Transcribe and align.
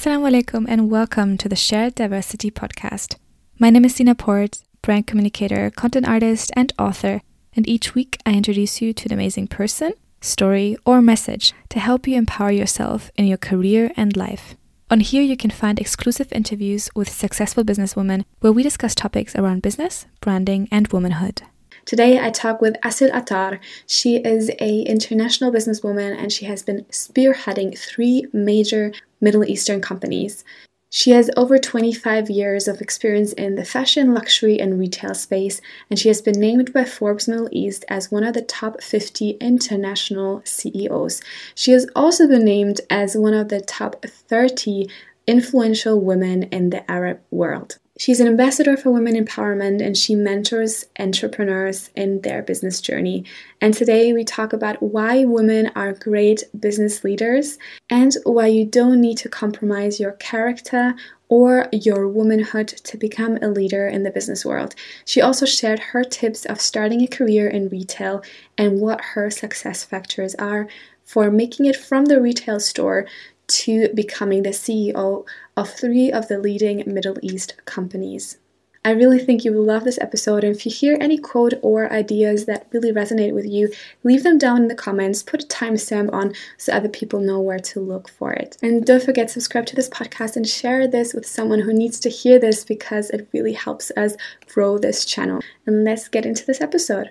Assalamu 0.00 0.30
alaikum 0.30 0.64
and 0.66 0.90
welcome 0.90 1.36
to 1.36 1.46
the 1.46 1.54
Shared 1.54 1.94
Diversity 1.94 2.50
podcast. 2.50 3.16
My 3.58 3.68
name 3.68 3.84
is 3.84 3.96
Sina 3.96 4.14
Port, 4.14 4.62
brand 4.80 5.06
communicator, 5.06 5.68
content 5.68 6.08
artist, 6.08 6.50
and 6.56 6.72
author, 6.78 7.20
and 7.54 7.68
each 7.68 7.94
week 7.94 8.16
I 8.24 8.32
introduce 8.32 8.80
you 8.80 8.94
to 8.94 9.04
an 9.08 9.12
amazing 9.12 9.48
person, 9.48 9.92
story, 10.22 10.78
or 10.86 11.02
message 11.02 11.52
to 11.68 11.78
help 11.78 12.08
you 12.08 12.16
empower 12.16 12.50
yourself 12.50 13.10
in 13.16 13.26
your 13.26 13.36
career 13.36 13.92
and 13.94 14.16
life. 14.16 14.54
On 14.90 15.00
here, 15.00 15.20
you 15.22 15.36
can 15.36 15.50
find 15.50 15.78
exclusive 15.78 16.32
interviews 16.32 16.88
with 16.96 17.10
successful 17.10 17.62
businesswomen 17.62 18.24
where 18.38 18.52
we 18.52 18.62
discuss 18.62 18.94
topics 18.94 19.36
around 19.36 19.60
business, 19.60 20.06
branding, 20.22 20.66
and 20.72 20.88
womanhood. 20.88 21.42
Today 21.84 22.18
I 22.18 22.30
talk 22.30 22.62
with 22.62 22.76
Asil 22.82 23.10
Attar. 23.12 23.60
She 23.86 24.16
is 24.16 24.50
a 24.60 24.80
international 24.82 25.52
businesswoman 25.52 26.16
and 26.16 26.32
she 26.32 26.46
has 26.46 26.62
been 26.62 26.84
spearheading 26.84 27.76
three 27.76 28.26
major 28.32 28.92
Middle 29.20 29.44
Eastern 29.44 29.80
companies. 29.80 30.44
She 30.92 31.12
has 31.12 31.30
over 31.36 31.56
25 31.56 32.28
years 32.28 32.66
of 32.66 32.80
experience 32.80 33.32
in 33.34 33.54
the 33.54 33.64
fashion, 33.64 34.12
luxury, 34.12 34.58
and 34.58 34.76
retail 34.76 35.14
space, 35.14 35.60
and 35.88 35.96
she 35.96 36.08
has 36.08 36.20
been 36.20 36.40
named 36.40 36.72
by 36.72 36.84
Forbes 36.84 37.28
Middle 37.28 37.48
East 37.52 37.84
as 37.88 38.10
one 38.10 38.24
of 38.24 38.34
the 38.34 38.42
top 38.42 38.82
50 38.82 39.30
international 39.40 40.42
CEOs. 40.44 41.22
She 41.54 41.70
has 41.70 41.86
also 41.94 42.26
been 42.26 42.44
named 42.44 42.80
as 42.90 43.16
one 43.16 43.34
of 43.34 43.50
the 43.50 43.60
top 43.60 44.04
30 44.04 44.88
influential 45.28 46.00
women 46.00 46.42
in 46.44 46.70
the 46.70 46.90
Arab 46.90 47.20
world. 47.30 47.78
She's 48.00 48.18
an 48.18 48.28
ambassador 48.28 48.78
for 48.78 48.90
women 48.90 49.14
empowerment 49.14 49.84
and 49.84 49.94
she 49.94 50.14
mentors 50.14 50.86
entrepreneurs 50.98 51.90
in 51.94 52.22
their 52.22 52.40
business 52.40 52.80
journey. 52.80 53.26
And 53.60 53.74
today 53.74 54.14
we 54.14 54.24
talk 54.24 54.54
about 54.54 54.82
why 54.82 55.26
women 55.26 55.70
are 55.76 55.92
great 55.92 56.44
business 56.58 57.04
leaders 57.04 57.58
and 57.90 58.16
why 58.24 58.46
you 58.46 58.64
don't 58.64 59.02
need 59.02 59.18
to 59.18 59.28
compromise 59.28 60.00
your 60.00 60.12
character 60.12 60.94
or 61.28 61.68
your 61.72 62.08
womanhood 62.08 62.68
to 62.68 62.96
become 62.96 63.36
a 63.42 63.48
leader 63.48 63.86
in 63.86 64.02
the 64.02 64.10
business 64.10 64.46
world. 64.46 64.74
She 65.04 65.20
also 65.20 65.44
shared 65.44 65.80
her 65.92 66.02
tips 66.02 66.46
of 66.46 66.58
starting 66.58 67.02
a 67.02 67.06
career 67.06 67.48
in 67.48 67.68
retail 67.68 68.22
and 68.56 68.80
what 68.80 69.02
her 69.12 69.28
success 69.28 69.84
factors 69.84 70.34
are 70.36 70.68
for 71.04 71.30
making 71.30 71.66
it 71.66 71.76
from 71.76 72.06
the 72.06 72.18
retail 72.18 72.60
store 72.60 73.04
to 73.50 73.88
becoming 73.94 74.42
the 74.42 74.50
CEO 74.50 75.26
of 75.56 75.70
three 75.70 76.10
of 76.10 76.28
the 76.28 76.38
leading 76.38 76.82
Middle 76.86 77.18
East 77.22 77.54
companies. 77.64 78.38
I 78.82 78.92
really 78.92 79.18
think 79.18 79.44
you 79.44 79.52
will 79.52 79.64
love 79.64 79.84
this 79.84 79.98
episode, 80.00 80.42
and 80.42 80.56
if 80.56 80.64
you 80.64 80.72
hear 80.72 80.96
any 80.98 81.18
quote 81.18 81.52
or 81.60 81.92
ideas 81.92 82.46
that 82.46 82.66
really 82.72 82.90
resonate 82.90 83.34
with 83.34 83.44
you, 83.44 83.70
leave 84.04 84.22
them 84.22 84.38
down 84.38 84.62
in 84.62 84.68
the 84.68 84.74
comments, 84.74 85.22
put 85.22 85.44
a 85.44 85.46
timestamp 85.46 86.10
on 86.14 86.32
so 86.56 86.72
other 86.72 86.88
people 86.88 87.20
know 87.20 87.40
where 87.40 87.58
to 87.58 87.80
look 87.80 88.08
for 88.08 88.32
it. 88.32 88.56
And 88.62 88.86
don't 88.86 89.02
forget 89.02 89.30
subscribe 89.30 89.66
to 89.66 89.76
this 89.76 89.90
podcast 89.90 90.34
and 90.34 90.48
share 90.48 90.88
this 90.88 91.12
with 91.12 91.26
someone 91.26 91.60
who 91.60 91.74
needs 91.74 92.00
to 92.00 92.08
hear 92.08 92.38
this 92.38 92.64
because 92.64 93.10
it 93.10 93.28
really 93.34 93.52
helps 93.52 93.92
us 93.98 94.16
grow 94.46 94.78
this 94.78 95.04
channel. 95.04 95.42
And 95.66 95.84
let's 95.84 96.08
get 96.08 96.24
into 96.24 96.46
this 96.46 96.62
episode. 96.62 97.10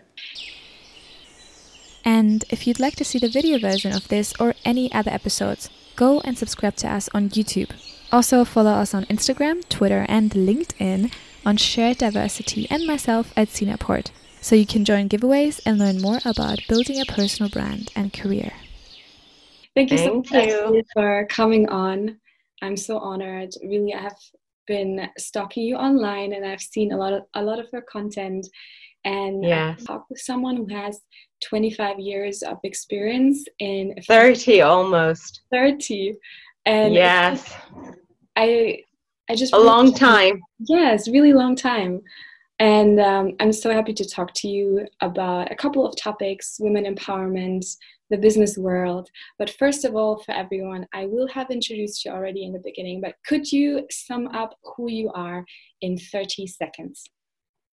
And 2.04 2.46
if 2.50 2.66
you'd 2.66 2.80
like 2.80 2.96
to 2.96 3.06
see 3.06 3.20
the 3.20 3.30
video 3.30 3.60
version 3.60 3.92
of 3.92 4.08
this 4.08 4.34
or 4.40 4.56
any 4.66 4.92
other 4.92 5.12
episodes, 5.12 5.70
go 6.00 6.22
and 6.22 6.38
subscribe 6.38 6.78
to 6.78 6.88
us 6.88 7.10
on 7.14 7.30
YouTube. 7.30 7.72
Also, 8.10 8.46
follow 8.46 8.72
us 8.72 8.94
on 8.94 9.04
Instagram, 9.06 9.68
Twitter, 9.68 10.06
and 10.08 10.32
LinkedIn 10.32 11.12
on 11.46 11.58
Shared 11.58 11.98
Diversity 11.98 12.68
and 12.70 12.88
myself 12.88 13.34
at 13.36 13.50
Sinaport, 13.50 14.12
so 14.40 14.56
you 14.56 14.66
can 14.66 14.86
join 14.86 15.10
giveaways 15.10 15.60
and 15.66 15.78
learn 15.78 16.02
more 16.02 16.20
about 16.24 16.60
building 16.70 17.02
a 17.02 17.06
personal 17.06 17.52
brand 17.52 17.92
and 17.98 18.14
career. 18.14 18.54
Thank 19.76 19.92
you 19.92 19.98
Thank 19.98 20.26
so 20.32 20.38
much 20.38 20.48
you. 20.48 20.84
for 20.94 21.28
coming 21.30 21.68
on. 21.68 22.18
I'm 22.62 22.78
so 22.78 22.98
honored. 22.98 23.52
Really, 23.62 23.94
I 23.94 24.02
have 24.02 24.18
been 24.68 25.10
stalking 25.18 25.64
you 25.64 25.76
online 25.76 26.32
and 26.32 26.46
I've 26.46 26.62
seen 26.62 26.94
a 26.94 26.98
lot 26.98 27.12
of 27.12 27.24
a 27.34 27.44
lot 27.44 27.60
of 27.60 27.68
your 27.74 27.82
content 27.82 28.48
and 29.06 29.44
yes. 29.44 29.84
talk 29.84 30.06
with 30.10 30.20
someone 30.20 30.58
who 30.58 30.68
has 30.68 31.02
25 31.48 32.00
years 32.00 32.42
of 32.42 32.58
experience 32.64 33.46
in 33.60 33.96
30 34.08 34.62
almost. 34.62 35.42
30 35.52 36.16
and 36.66 36.94
yes. 36.94 37.56
i 38.36 38.80
i 39.30 39.36
just 39.36 39.54
a 39.54 39.56
really 39.56 39.68
long 39.68 39.94
time. 39.94 40.42
Yes 40.60 41.08
really 41.08 41.34
long 41.34 41.56
time. 41.56 42.02
And 42.60 43.00
um, 43.00 43.34
i'm 43.40 43.54
so 43.54 43.72
happy 43.72 43.94
to 43.94 44.08
talk 44.08 44.34
to 44.36 44.48
you 44.48 44.86
about 45.02 45.52
a 45.52 45.56
couple 45.56 45.86
of 45.86 45.96
topics 45.96 46.58
women 46.60 46.84
empowerment 46.84 47.66
the 48.10 48.18
business 48.18 48.58
world. 48.58 49.08
But 49.38 49.52
first 49.52 49.86
of 49.86 49.96
all 49.96 50.22
for 50.24 50.34
everyone 50.34 50.86
i 50.94 51.06
will 51.06 51.28
have 51.30 51.50
introduced 51.52 52.04
you 52.04 52.12
already 52.12 52.44
in 52.44 52.52
the 52.52 52.62
beginning 52.66 53.00
but 53.00 53.16
could 53.26 53.50
you 53.50 53.86
sum 53.90 54.28
up 54.28 54.58
who 54.76 54.92
you 54.92 55.10
are 55.14 55.46
in 55.82 55.98
30 55.98 56.48
seconds 56.48 57.10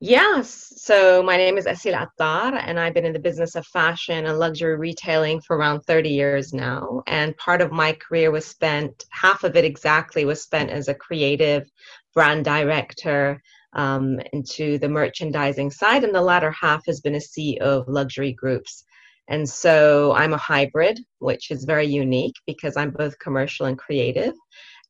Yes. 0.00 0.74
So 0.76 1.22
my 1.22 1.38
name 1.38 1.56
is 1.56 1.64
Asil 1.64 1.94
Attar, 1.94 2.54
and 2.54 2.78
I've 2.78 2.92
been 2.92 3.06
in 3.06 3.14
the 3.14 3.18
business 3.18 3.54
of 3.54 3.66
fashion 3.66 4.26
and 4.26 4.38
luxury 4.38 4.76
retailing 4.76 5.40
for 5.40 5.56
around 5.56 5.80
30 5.84 6.10
years 6.10 6.52
now. 6.52 7.02
And 7.06 7.34
part 7.38 7.62
of 7.62 7.72
my 7.72 7.94
career 7.94 8.30
was 8.30 8.44
spent, 8.44 9.06
half 9.10 9.42
of 9.42 9.56
it 9.56 9.64
exactly 9.64 10.26
was 10.26 10.42
spent 10.42 10.68
as 10.70 10.88
a 10.88 10.94
creative 10.94 11.70
brand 12.12 12.44
director 12.44 13.40
um, 13.72 14.20
into 14.34 14.78
the 14.78 14.88
merchandising 14.88 15.70
side, 15.70 16.04
and 16.04 16.14
the 16.14 16.20
latter 16.20 16.50
half 16.50 16.84
has 16.86 17.00
been 17.00 17.14
a 17.14 17.18
CEO 17.18 17.60
of 17.62 17.88
luxury 17.88 18.34
groups. 18.34 18.84
And 19.28 19.48
so 19.48 20.12
I'm 20.12 20.34
a 20.34 20.38
hybrid, 20.38 21.00
which 21.20 21.50
is 21.50 21.64
very 21.64 21.86
unique 21.86 22.36
because 22.46 22.76
I'm 22.76 22.90
both 22.90 23.18
commercial 23.18 23.66
and 23.66 23.78
creative. 23.78 24.34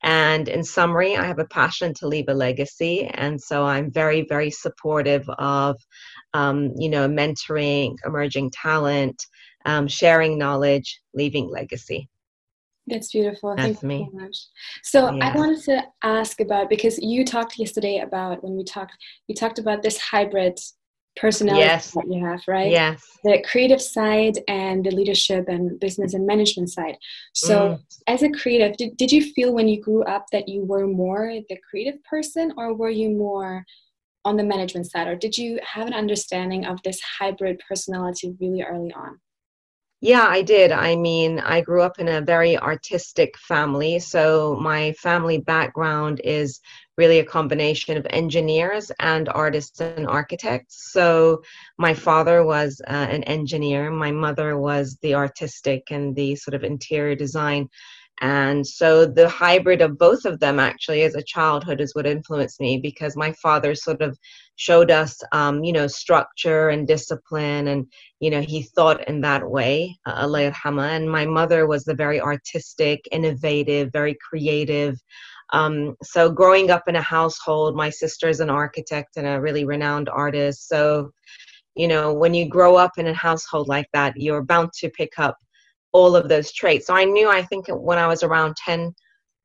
And 0.03 0.49
in 0.49 0.63
summary, 0.63 1.17
I 1.17 1.25
have 1.25 1.39
a 1.39 1.47
passion 1.47 1.95
to 1.95 2.07
leave 2.07 2.29
a 2.29 2.35
legacy. 2.35 3.07
And 3.07 3.41
so 3.41 3.65
I'm 3.65 3.91
very, 3.91 4.27
very 4.29 4.51
supportive 4.51 5.29
of, 5.39 5.77
um, 6.35 6.73
you 6.77 6.89
know, 6.89 7.09
mentoring 7.09 7.97
emerging 8.05 8.51
talent, 8.51 9.21
um, 9.65 9.89
sharing 9.89 10.39
knowledge, 10.39 11.01
leaving 11.15 11.49
legacy. 11.49 12.09
That's 12.87 13.11
beautiful. 13.11 13.55
That's 13.57 13.81
Thank 13.81 13.83
me. 13.83 13.99
you 13.99 14.09
so 14.13 14.25
much. 14.25 14.37
So 14.85 15.11
yeah. 15.13 15.29
I 15.29 15.37
wanted 15.37 15.63
to 15.65 15.83
ask 16.05 16.41
about 16.41 16.71
because 16.71 16.99
you 16.99 17.25
talked 17.25 17.59
yesterday 17.59 17.99
about 17.99 18.45
when 18.45 18.57
we 18.57 18.63
talked, 18.63 18.97
you 19.27 19.35
talked 19.35 19.59
about 19.59 19.83
this 19.83 19.99
hybrid 19.99 20.59
personality 21.17 21.65
yes. 21.65 21.91
that 21.93 22.07
you 22.09 22.25
have, 22.25 22.43
right? 22.47 22.71
Yes. 22.71 23.03
The 23.25 23.43
creative 23.51 23.81
side 23.81 24.39
and 24.49 24.85
the 24.85 24.91
leadership 24.91 25.49
and 25.49 25.79
business 25.81 26.15
and 26.15 26.27
management 26.27 26.71
side. 26.71 26.97
So, 27.35 27.59
mm. 27.59 27.83
as 28.07 28.23
a 28.23 28.31
creative, 28.31 28.77
did, 28.77 28.97
did 28.97 29.11
you 29.11 29.33
feel 29.33 29.55
when 29.55 29.69
you 29.69 29.81
grew 29.81 30.05
up 30.05 30.27
that 30.33 30.49
you 30.49 30.65
were 30.65 30.87
more 30.87 31.33
the 31.49 31.59
creative 31.69 32.03
person 32.05 32.53
or 32.57 32.75
were 32.75 32.91
you 32.91 33.11
more 33.11 33.65
on 34.25 34.37
the 34.37 34.45
management 34.45 34.91
side? 34.91 35.09
Or 35.09 35.17
did 35.17 35.37
you 35.37 35.59
have 35.63 35.87
an 35.87 35.95
understanding 35.95 36.67
of 36.67 36.83
this 36.83 37.01
hybrid 37.01 37.61
personality 37.67 38.35
really 38.41 38.63
early 38.63 38.93
on? 38.93 39.19
Yeah, 40.03 40.27
I 40.29 40.43
did. 40.43 40.73
I 40.73 40.95
mean, 40.95 41.41
I 41.41 41.63
grew 41.63 41.81
up 41.81 41.99
in 41.99 42.09
a 42.09 42.21
very 42.21 42.59
artistic 42.59 43.37
family. 43.39 43.99
So, 43.99 44.59
my 44.61 44.93
family 44.93 45.39
background 45.39 46.21
is 46.23 46.61
really 46.97 47.19
a 47.19 47.25
combination 47.25 47.97
of 47.97 48.07
engineers 48.11 48.91
and 49.01 49.29
artists 49.29 49.81
and 49.81 50.07
architects. 50.07 50.93
So, 50.93 51.43
my 51.79 51.95
father 51.95 52.45
was 52.45 52.81
uh, 52.89 52.93
an 52.93 53.23
engineer, 53.25 53.91
my 53.91 54.11
mother 54.11 54.59
was 54.59 54.97
the 55.03 55.15
artistic 55.15 55.85
and 55.91 56.15
the 56.17 56.37
sort 56.37 56.55
of 56.55 56.65
interior 56.65 57.15
design. 57.15 57.69
And 58.21 58.67
so 58.67 59.05
the 59.05 59.29
hybrid 59.29 59.83
of 59.83 59.99
both 59.99 60.25
of 60.25 60.41
them 60.41 60.59
actually 60.59 61.03
as 61.03 61.15
a 61.15 61.23
childhood 61.23 61.83
is 61.83 61.95
what 61.95 62.07
influenced 62.07 62.61
me 62.61 62.79
because 62.79 63.15
my 63.15 63.33
father 63.33 63.75
sort 63.75 64.01
of 64.01 64.19
showed 64.57 64.91
us, 64.91 65.21
um, 65.33 65.63
you 65.63 65.73
know, 65.73 65.87
structure 65.87 66.71
and 66.71 66.87
discipline 66.87 67.69
and, 67.69 67.87
you 68.21 68.31
know, 68.31 68.41
he 68.41 68.63
thought 68.63 69.07
in 69.07 69.21
that 69.21 69.47
way, 69.47 69.95
uh, 70.07 70.27
and 70.35 71.11
my 71.11 71.27
mother 71.27 71.67
was 71.67 71.85
the 71.85 71.95
very 71.95 72.19
artistic, 72.19 73.07
innovative, 73.13 73.93
very 73.93 74.17
creative, 74.27 74.99
um, 75.53 75.97
so 76.03 76.31
growing 76.31 76.71
up 76.71 76.85
in 76.89 76.97
a 76.97 77.03
household, 77.03 77.77
my 77.77 77.91
sister 77.91 78.29
is 78.29 78.41
an 78.41 78.51
architect 78.51 79.17
and 79.17 79.27
a 79.27 79.41
really 79.41 79.65
renowned 79.65 80.09
artist. 80.09 80.69
So, 80.69 81.11
you 81.75 81.89
know, 81.89 82.13
when 82.13 82.35
you 82.35 82.49
grow 82.49 82.77
up 82.77 82.93
in 82.99 83.07
a 83.07 83.15
household 83.15 83.69
like 83.69 83.87
that, 83.93 84.15
you're 84.17 84.43
bound 84.43 84.71
to 84.81 84.91
pick 84.91 85.19
up 85.19 85.37
all 85.93 86.17
of 86.17 86.29
those 86.29 86.53
traits. 86.53 86.89
So 86.89 86.95
I 86.95 87.05
knew, 87.05 87.29
I 87.29 87.43
think 87.43 87.67
when 87.69 87.99
I 87.99 88.07
was 88.07 88.23
around 88.23 88.57
10 88.57 88.93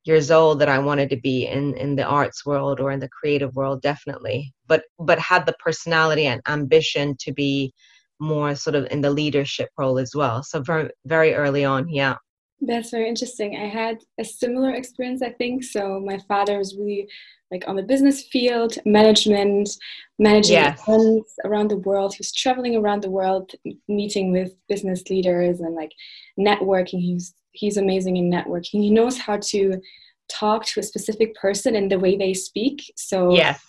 years 0.05 0.31
old 0.31 0.59
that 0.59 0.69
I 0.69 0.79
wanted 0.79 1.09
to 1.11 1.17
be 1.17 1.45
in, 1.45 1.75
in 1.77 1.95
the 1.95 2.03
arts 2.03 2.45
world 2.45 2.79
or 2.79 2.91
in 2.91 2.99
the 2.99 3.09
creative 3.09 3.53
world, 3.55 3.81
definitely. 3.81 4.51
But, 4.67 4.83
but 4.97 5.19
had 5.19 5.45
the 5.45 5.55
personality 5.63 6.25
and 6.25 6.41
ambition 6.47 7.15
to 7.19 7.31
be 7.31 7.73
more 8.19 8.55
sort 8.55 8.75
of 8.75 8.87
in 8.89 9.01
the 9.01 9.11
leadership 9.11 9.69
role 9.77 9.99
as 9.99 10.11
well. 10.15 10.43
So 10.43 10.61
very, 10.61 10.89
very 11.05 11.35
early 11.35 11.63
on. 11.63 11.89
Yeah. 11.89 12.15
That's 12.61 12.91
very 12.91 13.09
interesting. 13.09 13.57
I 13.57 13.67
had 13.67 13.97
a 14.19 14.23
similar 14.23 14.71
experience, 14.71 15.21
I 15.21 15.31
think. 15.31 15.63
So 15.63 15.99
my 15.99 16.19
father 16.27 16.59
was 16.59 16.75
really 16.77 17.09
like 17.51 17.67
on 17.67 17.75
the 17.75 17.83
business 17.83 18.23
field, 18.23 18.77
management, 18.85 19.69
managing 20.19 20.53
yes. 20.53 20.81
events 20.87 21.35
around 21.43 21.69
the 21.69 21.77
world. 21.77 22.13
He 22.13 22.19
was 22.19 22.31
traveling 22.31 22.75
around 22.75 23.03
the 23.03 23.09
world, 23.09 23.51
meeting 23.87 24.31
with 24.31 24.53
business 24.69 25.09
leaders 25.09 25.59
and 25.59 25.75
like 25.75 25.91
networking. 26.39 27.01
He's 27.01 27.33
he's 27.51 27.77
amazing 27.77 28.17
in 28.17 28.31
networking. 28.31 28.81
He 28.81 28.89
knows 28.89 29.17
how 29.17 29.37
to 29.37 29.81
talk 30.29 30.65
to 30.65 30.79
a 30.79 30.83
specific 30.83 31.35
person 31.35 31.75
in 31.75 31.89
the 31.89 31.99
way 31.99 32.15
they 32.15 32.33
speak. 32.33 32.93
So 32.95 33.33
yes, 33.33 33.61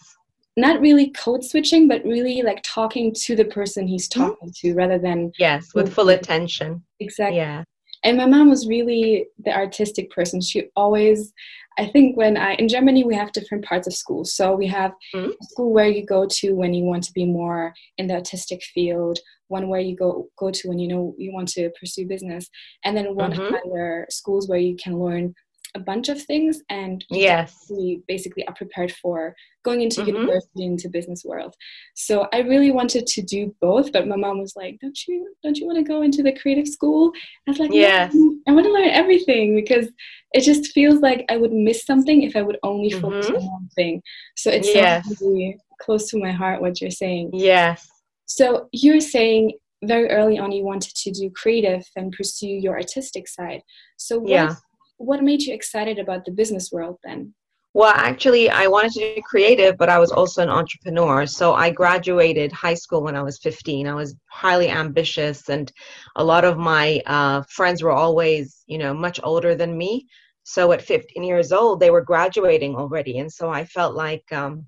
not 0.57 0.81
really 0.81 1.11
code 1.11 1.45
switching, 1.45 1.89
but 1.89 2.05
really 2.05 2.43
like 2.43 2.63
talking 2.63 3.13
to 3.25 3.35
the 3.35 3.47
person 3.47 3.89
he's 3.89 4.09
mm-hmm. 4.09 4.23
talking 4.23 4.49
mm-hmm. 4.49 4.69
to 4.69 4.75
rather 4.75 4.99
than 4.99 5.33
yes, 5.39 5.75
with 5.75 5.93
full 5.93 6.11
attention. 6.11 6.85
Exactly. 7.01 7.39
Yeah. 7.39 7.65
And 8.05 8.17
my 8.17 8.27
mom 8.27 8.51
was 8.51 8.67
really 8.67 9.27
the 9.45 9.55
artistic 9.55 10.11
person. 10.11 10.41
She 10.41 10.65
always, 10.75 11.33
I 11.79 11.87
think, 11.87 12.17
when 12.17 12.37
I 12.37 12.55
in 12.55 12.69
Germany 12.69 13.05
we 13.05 13.15
have 13.15 13.33
different 13.33 13.65
parts 13.65 13.87
of 13.87 13.95
school. 13.95 14.25
So 14.25 14.55
we 14.55 14.67
have 14.69 14.93
mm-hmm. 15.15 15.31
school 15.43 15.73
where 15.73 15.89
you 15.89 16.05
go 16.05 16.27
to 16.27 16.53
when 16.53 16.75
you 16.75 16.85
want 16.85 17.05
to 17.05 17.13
be 17.13 17.25
more 17.25 17.73
in 17.99 18.09
the 18.09 18.15
artistic 18.15 18.63
field, 18.75 19.19
one 19.49 19.69
where 19.69 19.81
you 19.81 19.97
go 19.97 20.29
go 20.39 20.51
to 20.51 20.69
when 20.69 20.79
you 20.79 20.89
know 20.89 21.15
you 21.17 21.33
want 21.33 21.49
to 21.51 21.71
pursue 21.79 22.07
business, 22.07 22.49
and 22.85 22.97
then 22.97 23.15
one 23.15 23.33
mm-hmm. 23.33 23.55
other 23.55 24.07
schools 24.11 24.49
where 24.49 24.59
you 24.59 24.77
can 24.77 24.99
learn 24.99 25.35
a 25.75 25.81
bunch 25.81 26.09
of 26.09 26.23
things 26.23 26.61
and 26.69 27.05
yes. 27.09 27.67
we 27.71 28.03
basically 28.07 28.47
are 28.47 28.55
prepared 28.55 28.93
for 28.93 29.35
going 29.65 29.81
into 29.81 30.01
mm-hmm. 30.01 30.15
university 30.15 30.65
into 30.65 30.89
business 30.89 31.25
world. 31.25 31.55
So 31.95 32.29
i 32.33 32.41
really 32.41 32.71
wanted 32.71 33.07
to 33.07 33.23
do 33.23 33.55
both 33.61 33.93
but 33.93 34.07
my 34.07 34.17
mom 34.17 34.41
was 34.41 34.55
like 34.57 34.79
don't 34.81 34.99
you 35.07 35.35
don't 35.43 35.57
you 35.57 35.67
want 35.67 35.79
to 35.79 35.85
go 35.85 36.03
into 36.03 36.23
the 36.23 36.37
creative 36.39 36.69
school? 36.69 37.13
I 37.47 37.51
was 37.51 37.59
like 37.59 37.73
yes. 37.73 38.15
I 38.49 38.53
want 38.53 38.67
to 38.67 38.73
learn 38.73 38.89
everything 38.89 39.55
because 39.55 39.89
it 40.35 40.41
just 40.41 40.73
feels 40.73 41.01
like 41.01 41.25
i 41.29 41.37
would 41.37 41.53
miss 41.53 41.85
something 41.85 42.23
if 42.23 42.37
i 42.37 42.43
would 42.43 42.59
only 42.63 42.91
focus 42.91 43.27
mm-hmm. 43.27 43.37
on 43.37 43.47
one 43.47 43.69
thing. 43.75 44.03
So 44.37 44.51
it's 44.51 44.75
yes. 44.75 45.21
really 45.21 45.57
close 45.81 46.11
to 46.11 46.19
my 46.19 46.31
heart 46.31 46.61
what 46.61 46.81
you're 46.81 46.91
saying. 46.91 47.31
Yes. 47.33 47.89
So 48.27 48.69
you're 48.73 49.01
saying 49.01 49.53
very 49.85 50.09
early 50.11 50.39
on 50.39 50.53
you 50.53 50.65
wanted 50.65 50.95
to 50.95 51.11
do 51.11 51.29
creative 51.31 51.85
and 51.97 52.13
pursue 52.13 52.47
your 52.47 52.75
artistic 52.75 53.27
side. 53.27 53.63
So 53.97 54.19
what 54.19 54.31
yeah 54.31 54.55
what 55.03 55.23
made 55.23 55.43
you 55.43 55.55
excited 55.55 55.99
about 55.99 56.25
the 56.25 56.31
business 56.31 56.71
world 56.73 56.99
then? 57.05 57.35
Well, 57.75 57.93
actually, 57.95 58.51
I 58.51 58.67
wanted 58.67 58.93
to 58.93 59.15
do 59.15 59.23
creative, 59.23 59.79
but 59.79 59.89
I 59.89 59.99
was 59.99 60.13
also 60.13 60.43
an 60.43 60.51
entrepreneur. 60.51 61.27
So 61.27 61.55
I 61.55 61.71
graduated 61.71 62.53
high 62.53 62.75
school 62.75 63.03
when 63.03 63.17
I 63.17 63.23
was 63.23 63.39
15. 63.39 63.87
I 63.87 63.95
was 63.95 64.15
highly 64.31 64.69
ambitious, 64.69 65.49
and 65.49 65.73
a 66.17 66.25
lot 66.25 66.45
of 66.45 66.59
my 66.59 67.01
uh, 67.07 67.43
friends 67.49 67.83
were 67.83 67.91
always, 67.91 68.63
you 68.67 68.77
know, 68.77 68.93
much 68.93 69.19
older 69.23 69.55
than 69.55 69.79
me. 69.79 70.07
So 70.45 70.73
at 70.73 70.83
15 70.83 71.23
years 71.23 71.51
old, 71.51 71.81
they 71.81 71.91
were 71.91 72.03
graduating 72.03 72.77
already. 72.77 73.19
And 73.19 73.33
so 73.33 73.49
I 73.49 73.65
felt 73.65 73.95
like, 73.95 74.25
um, 74.33 74.67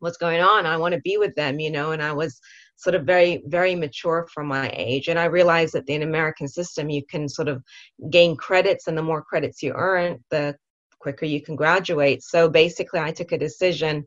what's 0.00 0.18
going 0.18 0.42
on? 0.42 0.66
I 0.66 0.76
want 0.76 0.94
to 0.94 1.00
be 1.00 1.16
with 1.16 1.34
them, 1.34 1.60
you 1.60 1.70
know, 1.70 1.92
and 1.92 2.02
I 2.02 2.12
was 2.12 2.40
sort 2.82 2.94
of 2.94 3.04
very 3.04 3.42
very 3.46 3.74
mature 3.74 4.26
for 4.32 4.42
my 4.42 4.70
age. 4.74 5.08
And 5.08 5.18
i 5.18 5.26
realized 5.26 5.74
that 5.74 5.88
in 5.88 6.02
american 6.02 6.48
system 6.48 6.90
you 6.90 7.02
can 7.04 7.28
sort 7.28 7.48
of 7.48 7.62
gain 8.10 8.36
credits 8.36 8.88
and 8.88 8.96
the 8.98 9.02
more 9.02 9.22
credits 9.22 9.62
you 9.62 9.72
earn 9.74 10.18
the 10.30 10.56
quicker 10.98 11.26
you 11.26 11.42
can 11.42 11.56
graduate. 11.56 12.22
So 12.22 12.48
basically 12.48 13.00
i 13.00 13.12
took 13.12 13.32
a 13.32 13.38
decision 13.38 14.04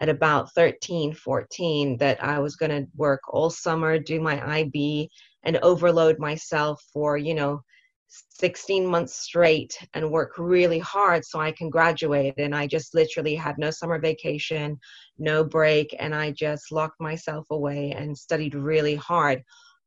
at 0.00 0.08
about 0.08 0.52
13 0.54 1.12
14 1.12 1.96
that 1.98 2.22
i 2.22 2.38
was 2.38 2.56
going 2.56 2.70
to 2.70 2.86
work 2.96 3.20
all 3.28 3.50
summer 3.50 3.98
do 3.98 4.20
my 4.20 4.36
ib 4.58 5.08
and 5.42 5.56
overload 5.58 6.18
myself 6.18 6.82
for 6.92 7.16
you 7.16 7.34
know 7.34 7.60
16 8.08 8.86
months 8.86 9.14
straight 9.16 9.76
and 9.94 10.10
work 10.10 10.32
really 10.38 10.78
hard 10.78 11.24
so 11.24 11.40
I 11.40 11.52
can 11.52 11.70
graduate. 11.70 12.34
And 12.38 12.54
I 12.54 12.66
just 12.66 12.94
literally 12.94 13.34
had 13.34 13.58
no 13.58 13.70
summer 13.70 13.98
vacation, 13.98 14.78
no 15.18 15.44
break, 15.44 15.94
and 15.98 16.14
I 16.14 16.30
just 16.30 16.72
locked 16.72 17.00
myself 17.00 17.46
away 17.50 17.92
and 17.96 18.16
studied 18.16 18.54
really 18.54 18.94
hard 18.94 19.42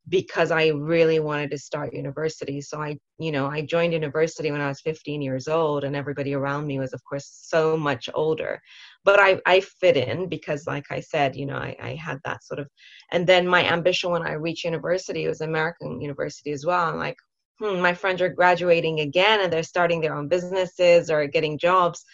because 0.08 0.50
I 0.50 0.68
really 0.68 1.20
wanted 1.20 1.50
to 1.52 1.58
start 1.58 1.94
university. 1.94 2.60
So 2.60 2.82
I, 2.82 2.98
you 3.18 3.30
know, 3.30 3.46
I 3.46 3.62
joined 3.62 3.92
university 3.92 4.50
when 4.50 4.60
I 4.60 4.68
was 4.68 4.80
15 4.80 5.22
years 5.22 5.46
old, 5.46 5.84
and 5.84 5.94
everybody 5.94 6.34
around 6.34 6.66
me 6.66 6.78
was, 6.80 6.92
of 6.92 7.00
course, 7.04 7.28
so 7.44 7.76
much 7.76 8.08
older. 8.12 8.60
But 9.04 9.20
I, 9.20 9.40
I 9.46 9.60
fit 9.60 9.96
in 9.96 10.28
because, 10.28 10.66
like 10.66 10.86
I 10.90 11.00
said, 11.00 11.36
you 11.36 11.46
know, 11.46 11.56
I, 11.56 11.76
I 11.80 11.94
had 11.94 12.18
that 12.24 12.42
sort 12.44 12.58
of, 12.58 12.68
and 13.12 13.26
then 13.26 13.46
my 13.46 13.64
ambition 13.64 14.10
when 14.10 14.26
I 14.26 14.32
reached 14.32 14.64
university 14.64 15.26
was 15.28 15.40
American 15.40 16.00
university 16.00 16.50
as 16.50 16.66
well. 16.66 16.88
I'm 16.88 16.98
like, 16.98 17.16
hmm, 17.58 17.80
my 17.80 17.94
friends 17.94 18.20
are 18.20 18.28
graduating 18.28 19.00
again 19.00 19.40
and 19.40 19.52
they're 19.52 19.62
starting 19.62 20.00
their 20.00 20.14
own 20.14 20.28
businesses 20.28 21.10
or 21.10 21.26
getting 21.26 21.58
jobs. 21.58 22.04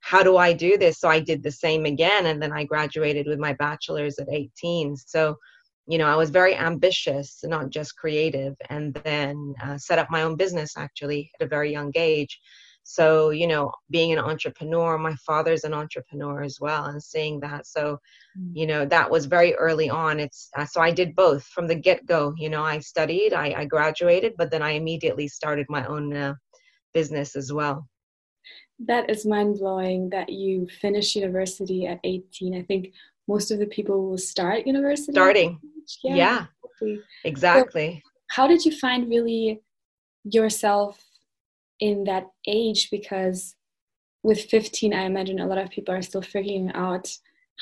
How 0.00 0.22
do 0.22 0.36
I 0.36 0.52
do 0.52 0.78
this? 0.78 1.00
So 1.00 1.08
I 1.08 1.20
did 1.20 1.42
the 1.42 1.50
same 1.50 1.84
again. 1.84 2.26
And 2.26 2.40
then 2.40 2.52
I 2.52 2.64
graduated 2.64 3.26
with 3.26 3.38
my 3.38 3.52
bachelor's 3.54 4.18
at 4.18 4.28
18. 4.30 4.96
So, 4.96 5.36
you 5.86 5.98
know, 5.98 6.06
I 6.06 6.16
was 6.16 6.30
very 6.30 6.54
ambitious, 6.54 7.40
not 7.44 7.70
just 7.70 7.96
creative, 7.96 8.54
and 8.70 8.94
then 9.04 9.54
uh, 9.62 9.78
set 9.78 9.98
up 9.98 10.10
my 10.10 10.22
own 10.22 10.36
business 10.36 10.76
actually 10.76 11.30
at 11.38 11.46
a 11.46 11.48
very 11.48 11.72
young 11.72 11.92
age 11.94 12.40
so 12.88 13.30
you 13.30 13.48
know 13.48 13.72
being 13.90 14.12
an 14.12 14.18
entrepreneur 14.20 14.96
my 14.96 15.14
father's 15.16 15.64
an 15.64 15.74
entrepreneur 15.74 16.42
as 16.42 16.60
well 16.60 16.84
and 16.84 17.02
seeing 17.02 17.40
that. 17.40 17.66
So 17.66 17.98
mm. 18.38 18.50
you 18.54 18.64
know 18.64 18.84
that 18.86 19.10
was 19.10 19.26
very 19.26 19.54
early 19.54 19.90
on. 19.90 20.20
It's 20.20 20.48
uh, 20.56 20.64
so 20.64 20.80
i 20.80 20.92
did 20.92 21.16
both 21.16 21.42
from 21.44 21.66
the 21.66 21.74
get-go 21.74 22.34
you 22.38 22.48
know 22.48 22.62
i 22.62 22.78
studied 22.78 23.32
i, 23.32 23.46
I 23.60 23.64
graduated 23.64 24.34
but 24.38 24.50
then 24.50 24.62
i 24.62 24.70
immediately 24.70 25.26
started 25.26 25.66
my 25.68 25.84
own 25.86 26.14
uh, 26.14 26.34
business 26.94 27.34
as 27.34 27.52
well. 27.52 27.88
That 28.78 29.10
is 29.10 29.26
mind-blowing 29.26 30.10
that 30.10 30.28
you 30.28 30.68
finished 30.80 31.16
university 31.16 31.86
at 31.86 31.98
18 32.04 32.54
i 32.56 32.62
think 32.62 32.92
most 33.26 33.50
of 33.50 33.58
the 33.58 33.66
people 33.66 34.08
will 34.08 34.18
start 34.18 34.66
university 34.66 35.12
starting. 35.12 35.58
yeah, 36.04 36.14
yeah. 36.14 36.46
Exactly, 36.62 37.02
exactly. 37.24 38.02
So 38.04 38.10
how 38.28 38.46
did 38.46 38.64
you 38.64 38.70
find 38.70 39.08
really 39.08 39.60
yourself 40.24 41.02
in 41.80 42.04
that 42.04 42.26
age 42.46 42.88
because 42.90 43.54
with 44.22 44.40
15 44.40 44.94
i 44.94 45.02
imagine 45.02 45.40
a 45.40 45.46
lot 45.46 45.58
of 45.58 45.70
people 45.70 45.94
are 45.94 46.02
still 46.02 46.22
figuring 46.22 46.70
out 46.74 47.08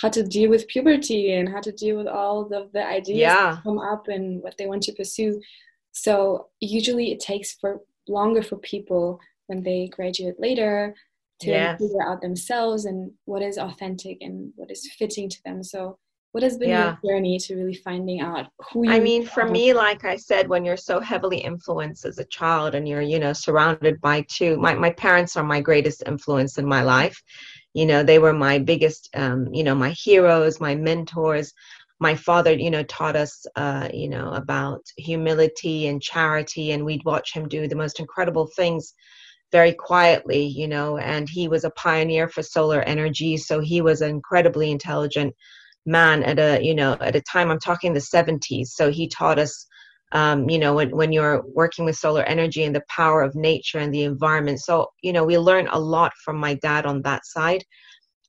how 0.00 0.08
to 0.08 0.22
deal 0.22 0.50
with 0.50 0.66
puberty 0.68 1.32
and 1.32 1.48
how 1.48 1.60
to 1.60 1.72
deal 1.72 1.96
with 1.96 2.08
all 2.08 2.52
of 2.52 2.72
the 2.72 2.84
ideas 2.84 3.18
yeah. 3.18 3.52
that 3.52 3.62
come 3.62 3.78
up 3.78 4.08
and 4.08 4.42
what 4.42 4.56
they 4.58 4.66
want 4.66 4.82
to 4.82 4.92
pursue 4.92 5.40
so 5.92 6.48
usually 6.60 7.12
it 7.12 7.20
takes 7.20 7.52
for 7.54 7.80
longer 8.08 8.42
for 8.42 8.56
people 8.56 9.20
when 9.46 9.62
they 9.62 9.88
graduate 9.88 10.38
later 10.38 10.94
to 11.40 11.50
yes. 11.50 11.80
figure 11.80 12.02
out 12.02 12.20
themselves 12.20 12.84
and 12.84 13.12
what 13.24 13.42
is 13.42 13.58
authentic 13.58 14.18
and 14.20 14.52
what 14.56 14.70
is 14.70 14.90
fitting 14.98 15.28
to 15.28 15.38
them 15.44 15.62
so 15.62 15.98
what 16.34 16.42
has 16.42 16.58
been 16.58 16.70
yeah. 16.70 16.96
your 17.02 17.14
journey 17.14 17.38
to 17.38 17.54
really 17.54 17.74
finding 17.74 18.20
out 18.20 18.46
who 18.72 18.84
you 18.84 18.90
i 18.90 18.98
mean 18.98 19.24
for 19.24 19.48
me 19.48 19.72
like 19.72 20.04
i 20.04 20.16
said 20.16 20.48
when 20.48 20.64
you're 20.64 20.76
so 20.76 20.98
heavily 20.98 21.38
influenced 21.38 22.04
as 22.04 22.18
a 22.18 22.24
child 22.24 22.74
and 22.74 22.88
you're 22.88 23.00
you 23.00 23.20
know 23.20 23.32
surrounded 23.32 24.00
by 24.00 24.20
two 24.28 24.56
my, 24.56 24.74
my 24.74 24.90
parents 24.90 25.36
are 25.36 25.44
my 25.44 25.60
greatest 25.60 26.02
influence 26.06 26.58
in 26.58 26.66
my 26.66 26.82
life. 26.82 27.22
You 27.72 27.86
know 27.86 28.02
they 28.02 28.18
were 28.18 28.32
my 28.32 28.58
biggest 28.58 29.10
um, 29.14 29.52
you 29.52 29.64
know 29.64 29.74
my 29.74 29.90
heroes 29.90 30.60
my 30.60 30.74
mentors. 30.74 31.52
My 32.00 32.14
father 32.14 32.52
you 32.52 32.70
know 32.70 32.82
taught 32.84 33.16
us 33.16 33.46
uh, 33.56 33.88
you 33.92 34.08
know 34.08 34.30
about 34.30 34.82
humility 34.96 35.86
and 35.86 36.02
charity 36.02 36.72
and 36.72 36.84
we'd 36.84 37.04
watch 37.04 37.32
him 37.32 37.48
do 37.48 37.68
the 37.68 37.76
most 37.76 38.00
incredible 38.00 38.46
things 38.56 38.94
very 39.52 39.72
quietly 39.72 40.44
you 40.44 40.66
know 40.66 40.98
and 40.98 41.28
he 41.28 41.46
was 41.46 41.64
a 41.64 41.70
pioneer 41.70 42.28
for 42.28 42.42
solar 42.42 42.80
energy 42.82 43.36
so 43.36 43.60
he 43.60 43.80
was 43.80 44.02
incredibly 44.02 44.70
intelligent 44.70 45.32
man 45.86 46.22
at 46.22 46.38
a 46.38 46.64
you 46.64 46.74
know 46.74 46.96
at 47.00 47.16
a 47.16 47.20
time 47.20 47.50
i'm 47.50 47.58
talking 47.58 47.92
the 47.92 48.00
70s 48.00 48.68
so 48.68 48.90
he 48.90 49.06
taught 49.08 49.38
us 49.38 49.66
um, 50.14 50.48
you 50.48 50.58
know 50.58 50.74
when, 50.74 50.90
when 50.96 51.12
you're 51.12 51.42
working 51.54 51.84
with 51.84 51.96
solar 51.96 52.22
energy 52.22 52.62
and 52.62 52.74
the 52.74 52.84
power 52.88 53.20
of 53.22 53.34
nature 53.34 53.78
and 53.78 53.92
the 53.92 54.04
environment. 54.04 54.60
So 54.60 54.88
you 55.02 55.12
know 55.12 55.24
we 55.24 55.36
learned 55.36 55.68
a 55.72 55.78
lot 55.78 56.12
from 56.24 56.36
my 56.36 56.54
dad 56.54 56.86
on 56.86 57.02
that 57.02 57.26
side. 57.26 57.64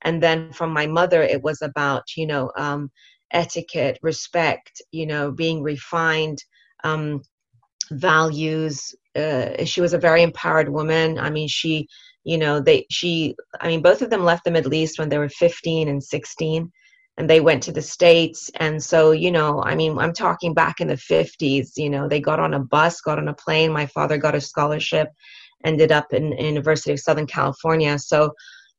And 0.02 0.22
then 0.22 0.52
from 0.52 0.74
my 0.74 0.88
mother 0.88 1.22
it 1.22 1.42
was 1.44 1.62
about 1.62 2.04
you 2.18 2.26
know 2.26 2.52
um, 2.58 2.90
etiquette 3.32 4.00
respect 4.02 4.82
you 4.92 5.06
know 5.06 5.32
being 5.32 5.62
refined 5.62 6.44
um, 6.84 7.22
values. 7.92 8.96
Uh, 9.16 9.64
she 9.64 9.80
was 9.80 9.94
a 9.94 10.00
very 10.00 10.24
empowered 10.24 10.70
woman. 10.70 11.20
I 11.20 11.30
mean 11.30 11.48
she 11.48 11.88
you 12.24 12.40
know 12.40 12.60
they 12.60 12.88
she 12.90 13.36
i 13.62 13.68
mean 13.68 13.84
both 13.84 14.02
of 14.02 14.10
them 14.10 14.24
left 14.24 14.44
the 14.44 14.50
middle 14.50 14.74
east 14.74 14.98
when 14.98 15.10
they 15.10 15.20
were 15.20 15.30
15 15.30 15.88
and 15.88 16.04
16 16.04 16.72
and 17.18 17.30
they 17.30 17.40
went 17.40 17.64
to 17.64 17.72
the 17.72 17.82
states. 17.82 18.52
And 18.60 18.82
so 18.82 19.12
you 19.12 19.32
know 19.32 19.64
i 19.64 19.76
mean 19.76 19.98
i'm 19.98 20.14
talking 20.14 20.54
back 20.54 20.82
in 20.82 20.88
the 20.88 20.96
50s 20.96 21.72
you 21.78 21.90
know 21.90 22.08
they 22.08 22.20
got 22.20 22.40
on 22.40 22.54
a 22.54 22.60
bus 22.60 23.02
got 23.02 23.20
on 23.20 23.28
a 23.28 23.34
plane. 23.34 23.72
My 23.72 23.86
father 23.86 24.18
got 24.18 24.36
a 24.36 24.42
scholarship 24.42 25.10
ended 25.64 25.92
up 25.92 26.14
in, 26.14 26.32
university 26.34 26.92
of 26.92 27.00
southern 27.00 27.28
california. 27.28 27.98
So 28.00 28.34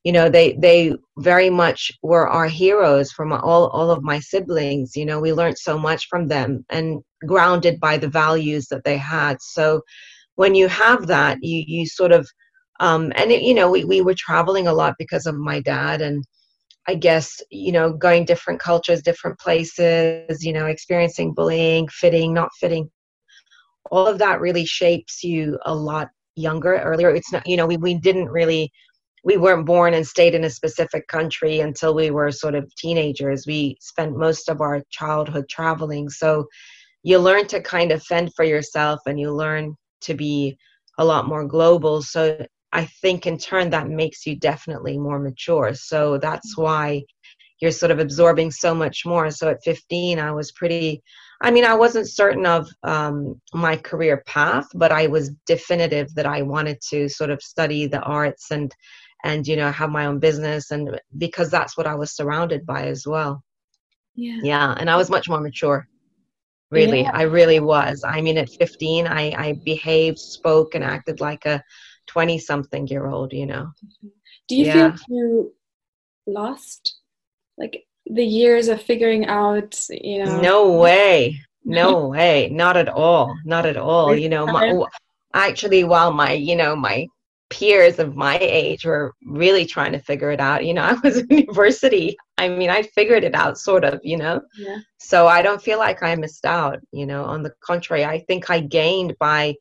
you 0.05 0.13
know 0.13 0.29
they 0.29 0.53
they 0.61 0.95
very 1.19 1.51
much 1.51 1.91
were 2.03 2.29
our 2.29 2.47
heroes 2.47 3.11
from 3.11 3.33
all 3.33 3.69
all 3.69 3.91
of 3.91 4.03
my 4.03 4.21
siblings. 4.21 4.97
You 4.97 5.07
know 5.07 5.21
we 5.21 5.33
learned 5.33 5.59
so 5.59 5.79
much 5.79 6.07
from 6.09 6.29
them 6.29 6.65
and 6.71 7.03
grounded 7.27 7.81
by 7.81 7.97
the 7.99 8.09
values 8.09 8.69
that 8.69 8.85
they 8.85 8.97
had. 8.97 9.41
So 9.41 9.83
when 10.37 10.55
you 10.55 10.69
have 10.69 11.07
that 11.09 11.39
you 11.43 11.65
you 11.67 11.87
sort 11.87 12.13
of 12.13 12.29
um 12.81 13.13
and 13.17 13.33
it, 13.33 13.43
you 13.43 13.55
know 13.55 13.71
we, 13.71 13.85
we 13.85 14.01
were 14.01 14.15
traveling 14.17 14.67
a 14.69 14.75
lot 14.75 14.95
because 14.99 15.27
of 15.27 15.35
my 15.37 15.61
dad 15.61 16.01
and 16.03 16.25
I 16.89 16.95
guess, 16.95 17.43
you 17.51 17.73
know, 17.73 17.93
going 17.93 18.25
different 18.25 18.61
cultures, 18.61 19.03
different 19.03 19.39
places, 19.39 20.45
you 20.45 20.53
know, 20.53 20.67
experiencing 20.67 21.35
bullying, 21.35 21.89
fitting, 21.89 22.33
not 22.33 22.51
fitting, 22.61 22.91
all 23.91 24.07
of 24.07 24.19
that 24.19 24.41
really 24.41 24.65
shapes 24.65 25.23
you 25.23 25.59
a 25.65 25.75
lot 25.75 26.09
younger, 26.35 26.77
earlier. 26.77 27.11
It's 27.11 27.33
not, 27.33 27.47
you 27.47 27.57
know, 27.57 27.67
we, 27.67 27.77
we 27.77 27.95
didn't 27.95 28.29
really 28.29 28.71
we 29.25 29.37
weren't 29.37 29.67
born 29.67 29.93
and 29.93 30.07
stayed 30.07 30.37
in 30.37 30.45
a 30.45 30.51
specific 30.51 31.09
country 31.09 31.59
until 31.59 31.97
we 31.97 32.13
were 32.13 32.31
sort 32.31 32.55
of 32.55 32.73
teenagers. 32.77 33.45
We 33.45 33.77
spent 33.81 34.17
most 34.17 34.49
of 34.49 34.61
our 34.61 34.83
childhood 34.91 35.47
traveling. 35.51 36.09
So 36.09 36.47
you 37.03 37.19
learn 37.19 37.49
to 37.49 37.61
kind 37.61 37.91
of 37.91 38.05
fend 38.05 38.31
for 38.37 38.45
yourself 38.45 39.01
and 39.05 39.19
you 39.19 39.33
learn 39.33 39.75
to 40.03 40.15
be 40.15 40.57
a 40.99 41.05
lot 41.05 41.27
more 41.27 41.45
global. 41.45 42.03
So 42.03 42.47
I 42.73 42.87
think 42.87 43.27
in 43.27 43.39
turn 43.39 43.71
that 43.71 43.89
makes 43.89 44.27
you 44.27 44.37
definitely 44.37 44.99
more 44.99 45.19
mature. 45.19 45.75
So 45.75 46.19
that's 46.19 46.55
mm-hmm. 46.55 46.63
why 46.63 47.03
you're 47.61 47.71
sort 47.71 47.91
of 47.91 47.99
absorbing 47.99 48.51
so 48.51 48.75
much 48.75 49.07
more. 49.07 49.31
So 49.31 49.49
at 49.49 49.65
15, 49.65 50.19
I 50.19 50.31
was 50.31 50.53
pretty, 50.53 51.03
I 51.41 51.51
mean, 51.51 51.65
I 51.65 51.73
wasn't 51.73 52.09
certain 52.09 52.45
of 52.45 52.69
um, 52.83 53.41
my 53.55 53.77
career 53.77 54.23
path, 54.27 54.67
but 54.75 54.93
I 54.93 55.07
was 55.07 55.31
definitive 55.47 56.15
that 56.17 56.27
I 56.27 56.43
wanted 56.43 56.79
to 56.91 57.09
sort 57.09 57.31
of 57.31 57.41
study 57.41 57.87
the 57.87 58.03
arts 58.03 58.51
and 58.51 58.75
and 59.27 59.47
you 59.47 59.57
know 59.57 59.71
have 59.71 59.91
my 59.91 60.07
own 60.07 60.19
business 60.19 60.71
and 60.71 61.01
because 61.19 61.51
that's 61.51 61.77
what 61.77 61.87
i 61.87 61.95
was 61.95 62.13
surrounded 62.13 62.65
by 62.65 62.87
as 62.87 63.07
well 63.07 63.43
yeah 64.15 64.39
yeah 64.43 64.75
and 64.79 64.89
i 64.89 64.97
was 64.97 65.11
much 65.11 65.29
more 65.29 65.41
mature 65.41 65.87
really 66.71 67.03
yeah. 67.03 67.11
i 67.13 67.23
really 67.23 67.61
was 67.61 68.05
i 68.07 68.21
mean 68.21 68.39
at 68.39 68.49
15 68.49 69.07
i 69.07 69.33
i 69.37 69.53
behaved 69.65 70.19
spoke 70.19 70.75
and 70.75 70.85
acted 70.85 71.21
like 71.21 71.45
a 71.47 71.63
20 72.17 72.39
something 72.39 72.87
year 72.87 73.07
old 73.07 73.31
you 73.31 73.45
know 73.45 73.71
do 74.49 74.57
you 74.57 74.65
yeah. 74.65 74.97
feel 74.97 75.17
you 75.19 75.55
lost 76.27 77.01
like 77.59 77.85
the 78.07 78.25
years 78.25 78.69
of 78.69 78.81
figuring 78.81 79.27
out 79.27 79.79
you 79.91 80.25
know 80.25 80.41
no 80.41 80.73
way 80.73 81.39
no 81.63 82.09
way 82.09 82.49
not 82.51 82.75
at 82.75 82.89
all 82.89 83.37
not 83.45 83.67
at 83.67 83.77
all 83.77 84.17
you 84.17 84.31
know 84.31 84.47
my, 84.47 84.83
actually 85.35 85.85
while 85.85 86.11
my 86.11 86.33
you 86.33 86.57
know 86.57 86.75
my 86.75 87.07
peers 87.51 87.99
of 87.99 88.17
my 88.17 88.39
age 88.39 88.87
were 88.87 89.15
really 89.27 89.67
trying 89.67 89.93
to 89.93 90.01
figure 90.01 90.31
it 90.31 90.41
out. 90.41 90.65
You 90.65 90.75
know, 90.75 90.83
I 90.91 90.95
was 90.95 91.19
in 91.19 91.27
university. 91.29 92.17
I 92.39 92.49
mean, 92.49 92.71
I 92.71 92.83
figured 92.83 93.23
it 93.23 93.37
out 93.37 93.57
sort 93.57 93.85
of, 93.85 94.01
you 94.03 94.17
know. 94.17 94.41
Yeah. 94.59 94.79
So 94.99 95.29
I 95.29 95.43
don't 95.43 95.63
feel 95.63 95.79
like 95.79 96.03
I 96.03 96.17
missed 96.17 96.45
out, 96.45 96.81
you 96.91 97.07
know. 97.07 97.23
On 97.23 97.45
the 97.45 97.53
contrary, 97.61 98.05
I 98.05 98.19
think 98.27 98.51
I 98.51 98.59
gained 98.59 99.17
by 99.21 99.55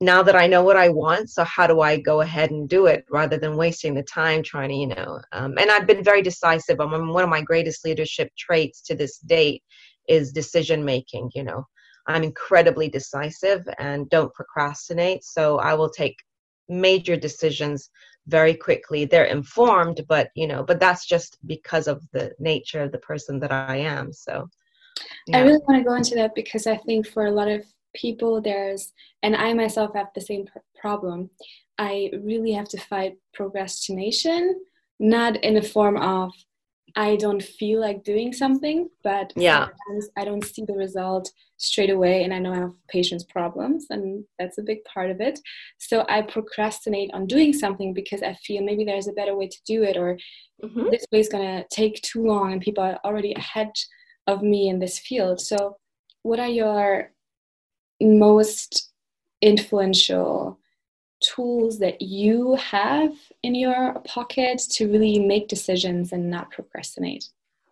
now 0.00 0.22
that 0.22 0.36
I 0.36 0.46
know 0.46 0.62
what 0.62 0.76
I 0.76 0.88
want, 0.88 1.30
so 1.30 1.44
how 1.44 1.66
do 1.66 1.80
I 1.80 1.98
go 1.98 2.20
ahead 2.20 2.50
and 2.50 2.68
do 2.68 2.86
it 2.86 3.04
rather 3.10 3.38
than 3.38 3.56
wasting 3.56 3.94
the 3.94 4.02
time 4.02 4.42
trying 4.42 4.68
to, 4.68 4.74
you 4.74 4.88
know. 4.88 5.20
Um, 5.32 5.56
and 5.58 5.70
I've 5.70 5.86
been 5.86 6.04
very 6.04 6.22
decisive. 6.22 6.80
I 6.80 6.86
mean, 6.86 7.08
one 7.08 7.24
of 7.24 7.30
my 7.30 7.40
greatest 7.42 7.84
leadership 7.84 8.30
traits 8.36 8.82
to 8.82 8.94
this 8.94 9.18
date 9.18 9.62
is 10.08 10.32
decision 10.32 10.84
making, 10.84 11.30
you 11.34 11.44
know. 11.44 11.64
I'm 12.06 12.22
incredibly 12.22 12.88
decisive 12.88 13.66
and 13.78 14.08
don't 14.10 14.32
procrastinate. 14.34 15.24
So 15.24 15.58
I 15.58 15.74
will 15.74 15.90
take 15.90 16.16
major 16.68 17.16
decisions 17.16 17.90
very 18.26 18.54
quickly 18.54 19.04
they're 19.04 19.24
informed 19.24 20.00
but 20.08 20.30
you 20.34 20.46
know 20.46 20.62
but 20.62 20.80
that's 20.80 21.06
just 21.06 21.38
because 21.46 21.86
of 21.86 22.02
the 22.12 22.32
nature 22.38 22.82
of 22.82 22.92
the 22.92 22.98
person 22.98 23.38
that 23.38 23.52
i 23.52 23.76
am 23.76 24.12
so 24.12 24.48
yeah. 25.28 25.38
i 25.38 25.40
really 25.42 25.60
want 25.66 25.78
to 25.78 25.88
go 25.88 25.94
into 25.94 26.14
that 26.14 26.34
because 26.34 26.66
i 26.66 26.76
think 26.76 27.06
for 27.06 27.26
a 27.26 27.30
lot 27.30 27.48
of 27.48 27.64
people 27.96 28.40
there's 28.40 28.92
and 29.22 29.34
i 29.36 29.52
myself 29.52 29.90
have 29.94 30.08
the 30.14 30.20
same 30.20 30.46
pr- 30.46 30.58
problem 30.80 31.30
i 31.78 32.10
really 32.22 32.52
have 32.52 32.68
to 32.68 32.78
fight 32.78 33.14
procrastination 33.34 34.60
not 34.98 35.36
in 35.44 35.56
a 35.56 35.62
form 35.62 35.96
of 35.96 36.30
I 36.96 37.16
don't 37.16 37.42
feel 37.42 37.78
like 37.78 38.04
doing 38.04 38.32
something, 38.32 38.88
but 39.04 39.30
yeah, 39.36 39.68
I 40.16 40.24
don't 40.24 40.44
see 40.44 40.64
the 40.64 40.72
result 40.72 41.30
straight 41.58 41.90
away, 41.90 42.24
and 42.24 42.32
I 42.32 42.38
know 42.38 42.54
I 42.54 42.56
have 42.58 42.72
patience 42.88 43.22
problems, 43.22 43.86
and 43.90 44.24
that's 44.38 44.56
a 44.56 44.62
big 44.62 44.82
part 44.84 45.10
of 45.10 45.20
it. 45.20 45.38
So 45.76 46.06
I 46.08 46.22
procrastinate 46.22 47.10
on 47.12 47.26
doing 47.26 47.52
something 47.52 47.92
because 47.92 48.22
I 48.22 48.32
feel 48.34 48.62
maybe 48.62 48.84
there's 48.84 49.08
a 49.08 49.12
better 49.12 49.36
way 49.36 49.46
to 49.46 49.58
do 49.66 49.82
it, 49.82 49.98
or 49.98 50.18
mm-hmm. 50.64 50.88
this 50.90 51.04
way 51.12 51.20
is 51.20 51.28
gonna 51.28 51.64
take 51.70 52.00
too 52.00 52.24
long, 52.24 52.52
and 52.52 52.62
people 52.62 52.82
are 52.82 52.98
already 53.04 53.34
ahead 53.34 53.72
of 54.26 54.42
me 54.42 54.70
in 54.70 54.78
this 54.78 54.98
field. 54.98 55.38
So, 55.42 55.76
what 56.22 56.40
are 56.40 56.48
your 56.48 57.12
most 58.00 58.92
influential 59.40 60.58
tools 61.20 61.78
that 61.78 62.00
you 62.02 62.54
have 62.56 63.12
in 63.42 63.54
your 63.54 64.00
pocket 64.00 64.58
to 64.70 64.90
really 64.90 65.18
make 65.18 65.48
decisions 65.48 66.12
and 66.12 66.30
not 66.30 66.50
procrastinate? 66.50 67.28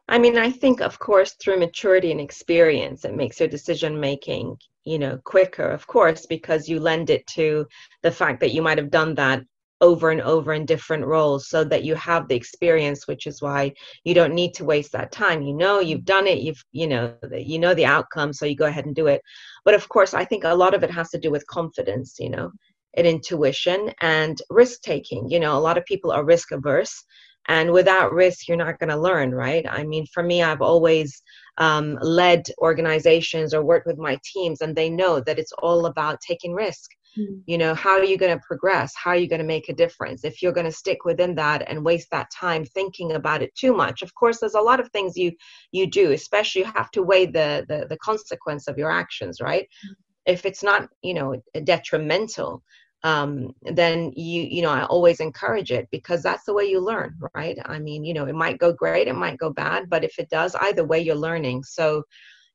I 0.08 0.18
mean, 0.18 0.36
I 0.36 0.50
think, 0.50 0.80
of 0.80 0.98
course, 0.98 1.32
through 1.32 1.58
maturity 1.58 2.10
and 2.10 2.20
experience, 2.20 3.04
it 3.04 3.14
makes 3.14 3.40
your 3.40 3.48
decision 3.48 3.98
making, 3.98 4.58
you 4.84 4.98
know, 4.98 5.18
quicker, 5.24 5.68
of 5.70 5.86
course, 5.86 6.26
because 6.26 6.68
you 6.68 6.78
lend 6.78 7.08
it 7.08 7.26
to 7.28 7.66
the 8.02 8.10
fact 8.10 8.40
that 8.40 8.52
you 8.52 8.60
might 8.60 8.76
have 8.76 8.90
done 8.90 9.14
that 9.14 9.42
over 9.88 10.06
and 10.10 10.22
over 10.22 10.50
in 10.52 10.64
different 10.64 11.04
roles 11.04 11.48
so 11.48 11.64
that 11.64 11.84
you 11.84 11.94
have 11.94 12.26
the 12.26 12.40
experience 12.42 13.06
which 13.06 13.26
is 13.30 13.42
why 13.46 13.72
you 14.04 14.14
don't 14.14 14.34
need 14.40 14.52
to 14.54 14.64
waste 14.72 14.92
that 14.92 15.12
time 15.12 15.42
you 15.42 15.54
know 15.62 15.78
you've 15.88 16.04
done 16.16 16.26
it 16.26 16.38
you've 16.46 16.62
you 16.72 16.88
know 16.92 17.14
you 17.52 17.58
know 17.58 17.74
the 17.74 17.90
outcome 17.96 18.32
so 18.32 18.46
you 18.46 18.56
go 18.56 18.66
ahead 18.66 18.86
and 18.86 18.94
do 18.94 19.06
it 19.06 19.20
but 19.64 19.74
of 19.74 19.88
course 19.88 20.14
i 20.14 20.24
think 20.24 20.44
a 20.44 20.60
lot 20.62 20.74
of 20.74 20.82
it 20.82 20.90
has 20.98 21.10
to 21.10 21.18
do 21.24 21.30
with 21.30 21.52
confidence 21.58 22.16
you 22.18 22.30
know 22.30 22.50
and 22.96 23.06
intuition 23.06 23.90
and 24.00 24.40
risk 24.50 24.82
taking. 24.82 25.28
You 25.28 25.40
know, 25.40 25.56
a 25.56 25.60
lot 25.60 25.78
of 25.78 25.84
people 25.84 26.10
are 26.12 26.24
risk 26.24 26.52
averse, 26.52 27.04
and 27.46 27.72
without 27.72 28.12
risk, 28.12 28.48
you're 28.48 28.56
not 28.56 28.78
going 28.78 28.90
to 28.90 28.96
learn, 28.96 29.32
right? 29.32 29.66
I 29.68 29.84
mean, 29.84 30.06
for 30.12 30.22
me, 30.22 30.42
I've 30.42 30.62
always 30.62 31.22
um, 31.58 31.98
led 32.00 32.44
organizations 32.58 33.52
or 33.52 33.62
worked 33.62 33.86
with 33.86 33.98
my 33.98 34.18
teams, 34.24 34.60
and 34.60 34.74
they 34.74 34.88
know 34.88 35.20
that 35.20 35.38
it's 35.38 35.52
all 35.62 35.86
about 35.86 36.20
taking 36.20 36.54
risk. 36.54 36.90
Mm. 37.18 37.42
You 37.46 37.58
know, 37.58 37.74
how 37.74 37.90
are 37.90 38.04
you 38.04 38.16
going 38.16 38.36
to 38.36 38.44
progress? 38.44 38.94
How 38.96 39.10
are 39.10 39.16
you 39.16 39.28
going 39.28 39.40
to 39.40 39.46
make 39.46 39.68
a 39.68 39.74
difference? 39.74 40.24
If 40.24 40.42
you're 40.42 40.52
going 40.52 40.66
to 40.66 40.72
stick 40.72 41.04
within 41.04 41.34
that 41.36 41.64
and 41.68 41.84
waste 41.84 42.10
that 42.10 42.30
time 42.30 42.64
thinking 42.64 43.12
about 43.12 43.42
it 43.42 43.54
too 43.54 43.74
much, 43.74 44.02
of 44.02 44.14
course, 44.14 44.40
there's 44.40 44.54
a 44.54 44.60
lot 44.60 44.80
of 44.80 44.90
things 44.90 45.16
you 45.16 45.32
you 45.72 45.86
do. 45.86 46.12
Especially, 46.12 46.62
you 46.62 46.72
have 46.72 46.90
to 46.92 47.02
weigh 47.02 47.26
the 47.26 47.64
the, 47.68 47.86
the 47.88 47.98
consequence 47.98 48.68
of 48.68 48.78
your 48.78 48.90
actions, 48.90 49.40
right? 49.40 49.68
Mm. 49.86 49.94
If 50.26 50.46
it's 50.46 50.62
not, 50.62 50.88
you 51.02 51.14
know, 51.14 51.42
detrimental, 51.64 52.62
um, 53.04 53.54
then 53.62 54.12
you 54.16 54.42
you 54.42 54.62
know 54.62 54.70
i 54.70 54.84
always 54.86 55.20
encourage 55.20 55.70
it 55.70 55.86
because 55.92 56.22
that's 56.22 56.44
the 56.44 56.54
way 56.54 56.64
you 56.64 56.80
learn 56.80 57.14
right 57.34 57.58
i 57.66 57.78
mean 57.78 58.02
you 58.02 58.14
know 58.14 58.24
it 58.24 58.34
might 58.34 58.58
go 58.58 58.72
great 58.72 59.06
it 59.06 59.14
might 59.14 59.38
go 59.38 59.50
bad 59.50 59.90
but 59.90 60.02
if 60.02 60.18
it 60.18 60.30
does 60.30 60.54
either 60.62 60.84
way 60.84 60.98
you're 60.98 61.14
learning 61.14 61.62
so 61.62 62.02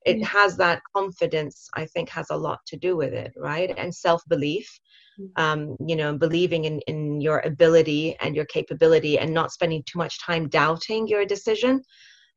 it 0.06 0.14
mm-hmm. 0.14 0.22
has 0.24 0.56
that 0.56 0.80
confidence 0.94 1.68
i 1.74 1.84
think 1.86 2.08
has 2.08 2.26
a 2.30 2.36
lot 2.36 2.60
to 2.66 2.76
do 2.76 2.96
with 2.96 3.12
it 3.12 3.32
right 3.36 3.72
and 3.76 3.94
self-belief 3.94 4.68
mm-hmm. 5.20 5.42
um, 5.42 5.76
you 5.86 5.96
know 5.96 6.16
believing 6.16 6.64
in 6.64 6.80
in 6.86 7.20
your 7.20 7.40
ability 7.40 8.16
and 8.20 8.34
your 8.34 8.46
capability 8.46 9.18
and 9.18 9.32
not 9.32 9.52
spending 9.52 9.82
too 9.86 9.98
much 9.98 10.20
time 10.24 10.48
doubting 10.48 11.06
your 11.06 11.24
decision 11.24 11.82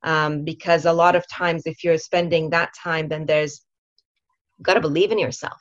um, 0.04 0.44
because 0.44 0.86
a 0.86 0.94
lot 0.94 1.16
of 1.16 1.26
times 1.30 1.64
if 1.66 1.84
you're 1.84 1.98
spending 1.98 2.50
that 2.50 2.72
time 2.84 3.08
then 3.08 3.26
there's 3.26 3.62
got 4.62 4.76
to 4.76 4.82
believe 4.82 5.12
in 5.12 5.20
yourself. 5.20 5.58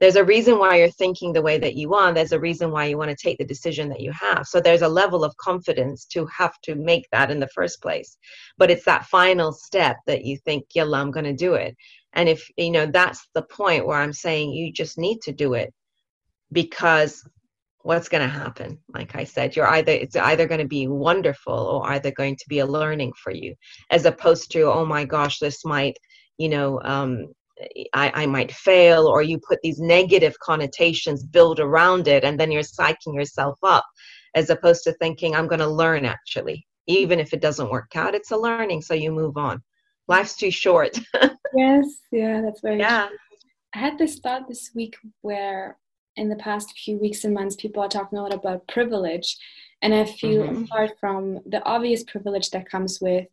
There's 0.00 0.16
a 0.16 0.24
reason 0.24 0.58
why 0.58 0.76
you're 0.76 0.90
thinking 0.90 1.32
the 1.32 1.42
way 1.42 1.58
that 1.58 1.74
you 1.74 1.92
are. 1.92 2.12
There's 2.14 2.32
a 2.32 2.40
reason 2.40 2.70
why 2.70 2.86
you 2.86 2.96
want 2.96 3.10
to 3.10 3.16
take 3.16 3.36
the 3.36 3.44
decision 3.44 3.90
that 3.90 4.00
you 4.00 4.10
have. 4.12 4.46
So 4.46 4.58
there's 4.60 4.82
a 4.82 4.88
level 4.88 5.22
of 5.22 5.36
confidence 5.36 6.06
to 6.06 6.26
have 6.26 6.58
to 6.62 6.74
make 6.74 7.06
that 7.12 7.30
in 7.30 7.40
the 7.40 7.48
first 7.48 7.82
place. 7.82 8.16
But 8.56 8.70
it's 8.70 8.84
that 8.86 9.06
final 9.06 9.52
step 9.52 9.98
that 10.06 10.24
you 10.24 10.38
think, 10.38 10.64
yeah, 10.74 10.84
I'm 10.84 11.10
going 11.10 11.24
to 11.24 11.34
do 11.34 11.54
it. 11.54 11.76
And 12.14 12.28
if, 12.28 12.48
you 12.56 12.70
know, 12.70 12.86
that's 12.86 13.28
the 13.34 13.42
point 13.42 13.86
where 13.86 13.98
I'm 13.98 14.14
saying 14.14 14.52
you 14.52 14.72
just 14.72 14.96
need 14.96 15.20
to 15.22 15.32
do 15.32 15.54
it 15.54 15.74
because 16.52 17.22
what's 17.82 18.08
going 18.10 18.22
to 18.22 18.28
happen 18.28 18.78
like 18.92 19.16
i 19.16 19.24
said 19.24 19.56
you're 19.56 19.66
either 19.68 19.92
it's 19.92 20.14
either 20.14 20.46
going 20.46 20.60
to 20.60 20.68
be 20.68 20.86
wonderful 20.86 21.54
or 21.54 21.86
either 21.92 22.10
going 22.10 22.36
to 22.36 22.44
be 22.46 22.58
a 22.58 22.66
learning 22.66 23.10
for 23.16 23.32
you 23.32 23.54
as 23.90 24.04
opposed 24.04 24.50
to 24.50 24.62
oh 24.64 24.84
my 24.84 25.02
gosh 25.02 25.38
this 25.38 25.64
might 25.64 25.96
you 26.36 26.48
know 26.48 26.78
um, 26.82 27.26
I, 27.92 28.12
I 28.14 28.26
might 28.26 28.52
fail, 28.52 29.06
or 29.06 29.22
you 29.22 29.38
put 29.38 29.60
these 29.62 29.78
negative 29.78 30.38
connotations 30.40 31.24
build 31.24 31.60
around 31.60 32.08
it, 32.08 32.24
and 32.24 32.38
then 32.38 32.50
you're 32.50 32.62
psyching 32.62 33.14
yourself 33.14 33.58
up, 33.62 33.84
as 34.34 34.50
opposed 34.50 34.84
to 34.84 34.92
thinking, 34.94 35.34
I'm 35.34 35.48
going 35.48 35.60
to 35.60 35.68
learn 35.68 36.04
actually. 36.04 36.66
Even 36.86 37.20
if 37.20 37.32
it 37.32 37.40
doesn't 37.40 37.70
work 37.70 37.94
out, 37.94 38.14
it's 38.14 38.30
a 38.30 38.36
learning, 38.36 38.82
so 38.82 38.94
you 38.94 39.12
move 39.12 39.36
on. 39.36 39.62
Life's 40.08 40.36
too 40.36 40.50
short. 40.50 40.98
yes, 41.54 41.86
yeah, 42.10 42.40
that's 42.40 42.60
very 42.60 42.78
yeah. 42.78 43.08
True. 43.08 43.16
I 43.74 43.78
had 43.78 43.98
this 43.98 44.18
thought 44.18 44.48
this 44.48 44.70
week 44.74 44.96
where 45.20 45.76
in 46.16 46.28
the 46.28 46.36
past 46.36 46.76
few 46.76 46.98
weeks 46.98 47.24
and 47.24 47.32
months, 47.32 47.56
people 47.56 47.82
are 47.82 47.88
talking 47.88 48.18
a 48.18 48.22
lot 48.22 48.34
about 48.34 48.66
privilege. 48.68 49.36
And 49.82 49.94
I 49.94 50.04
feel 50.04 50.42
mm-hmm. 50.42 50.64
apart 50.64 50.92
from 50.98 51.38
the 51.46 51.64
obvious 51.64 52.02
privilege 52.04 52.50
that 52.50 52.68
comes 52.68 53.00
with 53.00 53.26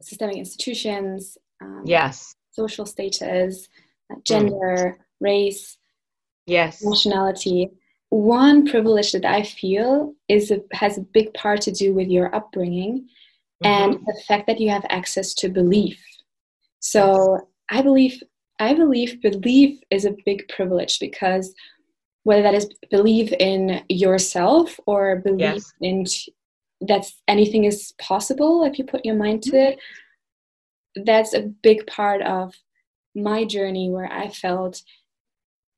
systemic 0.00 0.36
institutions, 0.36 1.36
um, 1.60 1.82
yes, 1.84 2.34
social 2.52 2.86
status, 2.86 3.68
uh, 4.10 4.16
gender, 4.24 4.96
mm. 4.96 4.96
race, 5.20 5.76
yes, 6.46 6.82
nationality. 6.84 7.70
One 8.10 8.66
privilege 8.66 9.12
that 9.12 9.24
I 9.24 9.42
feel 9.42 10.14
is 10.28 10.50
a, 10.50 10.60
has 10.72 10.98
a 10.98 11.02
big 11.02 11.32
part 11.34 11.62
to 11.62 11.72
do 11.72 11.94
with 11.94 12.08
your 12.08 12.34
upbringing 12.34 13.08
mm-hmm. 13.64 13.66
and 13.66 13.94
the 14.06 14.22
fact 14.28 14.46
that 14.46 14.60
you 14.60 14.68
have 14.68 14.84
access 14.90 15.32
to 15.34 15.48
belief. 15.48 15.98
So 16.80 17.48
I 17.70 17.82
believe 17.82 18.22
I 18.58 18.74
believe 18.74 19.22
belief 19.22 19.80
is 19.90 20.04
a 20.04 20.14
big 20.24 20.46
privilege 20.48 21.00
because 21.00 21.54
whether 22.24 22.42
that 22.42 22.54
is 22.54 22.68
believe 22.90 23.32
in 23.40 23.82
yourself 23.88 24.78
or 24.86 25.16
believe 25.16 25.40
yes. 25.40 25.72
in 25.80 26.04
that 26.82 27.10
anything 27.28 27.64
is 27.64 27.92
possible 27.98 28.64
if 28.64 28.78
you 28.78 28.84
put 28.84 29.04
your 29.04 29.14
mind 29.14 29.42
to 29.42 29.50
mm-hmm. 29.50 29.72
it 29.72 29.78
that's 31.04 31.34
a 31.34 31.42
big 31.62 31.86
part 31.86 32.22
of 32.22 32.54
my 33.14 33.44
journey 33.44 33.90
where 33.90 34.10
i 34.12 34.28
felt 34.28 34.82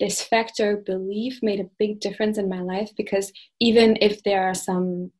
this 0.00 0.20
factor 0.22 0.78
belief 0.78 1.38
made 1.42 1.60
a 1.60 1.70
big 1.78 2.00
difference 2.00 2.38
in 2.38 2.48
my 2.48 2.60
life 2.60 2.90
because 2.96 3.32
even 3.60 3.96
if 4.00 4.22
there 4.24 4.42
are 4.42 4.54
some 4.54 5.10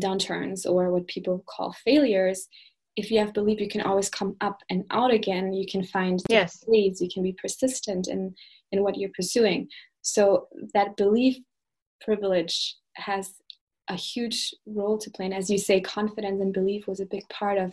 downturns 0.00 0.66
or 0.66 0.90
what 0.90 1.06
people 1.06 1.44
call 1.46 1.72
failures 1.84 2.48
if 2.96 3.10
you 3.10 3.18
have 3.18 3.34
belief 3.34 3.60
you 3.60 3.68
can 3.68 3.82
always 3.82 4.08
come 4.08 4.36
up 4.40 4.58
and 4.70 4.84
out 4.90 5.12
again. 5.12 5.52
You 5.52 5.66
can 5.66 5.84
find 5.84 6.22
yes. 6.28 6.64
ways. 6.66 7.00
You 7.00 7.08
can 7.12 7.22
be 7.22 7.32
persistent 7.40 8.08
in 8.08 8.34
in 8.72 8.82
what 8.82 8.96
you're 8.96 9.10
pursuing. 9.14 9.68
So 10.02 10.48
that 10.74 10.96
belief 10.96 11.36
privilege 12.00 12.76
has 12.96 13.34
a 13.88 13.94
huge 13.94 14.54
role 14.66 14.98
to 14.98 15.10
play. 15.10 15.26
And 15.26 15.34
as 15.34 15.50
you 15.50 15.58
say 15.58 15.80
confidence 15.80 16.40
and 16.40 16.52
belief 16.52 16.86
was 16.86 17.00
a 17.00 17.06
big 17.06 17.28
part 17.28 17.58
of 17.58 17.72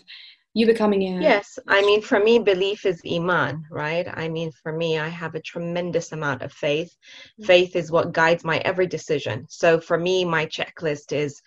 you 0.54 0.66
becoming 0.66 1.02
a 1.04 1.22
yes 1.22 1.58
i 1.68 1.82
mean 1.82 2.02
for 2.02 2.20
me 2.20 2.38
belief 2.38 2.86
is 2.86 3.02
iman 3.10 3.64
right? 3.72 4.08
I 4.14 4.28
mean 4.28 4.52
for 4.52 4.74
me 4.74 5.00
i 5.00 5.08
have 5.08 5.36
a 5.36 5.42
tremendous 5.42 6.12
amount 6.12 6.42
of 6.42 6.52
faith. 6.52 6.92
Mm-hmm. 6.92 7.46
faith 7.46 7.76
is 7.76 7.92
what 7.92 8.12
guides 8.12 8.44
my 8.44 8.58
every 8.60 8.88
decision. 8.88 9.46
So 9.50 9.80
for 9.80 9.98
me 9.98 10.26
my 10.26 10.46
checklist 10.46 11.14
is 11.14 11.42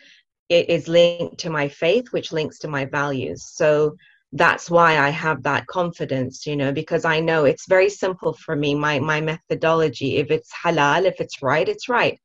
it 0.49 0.69
is 0.69 0.89
linked 0.89 1.39
to 1.41 1.51
my 1.51 1.69
faith 1.69 2.07
which 2.13 2.33
links 2.33 2.59
to 2.61 2.69
my 2.69 2.85
values. 2.87 3.45
So 3.47 3.97
that's 4.33 4.71
why 4.71 4.99
i 4.99 5.11
have 5.11 5.43
that 5.45 5.67
confidence 5.69 6.45
you 6.45 6.57
know 6.57 6.73
because 6.73 7.05
i 7.05 7.21
know 7.21 7.45
it's 7.45 7.69
very 7.69 7.91
simple 7.91 8.33
for 8.33 8.57
me. 8.57 8.75
My 8.75 8.99
my 9.01 9.21
methodology 9.21 10.17
if 10.17 10.31
it's 10.31 10.51
halal 10.65 11.05
if 11.05 11.21
it's 11.21 11.43
right 11.43 11.69
it's 11.69 11.89
right. 11.89 12.19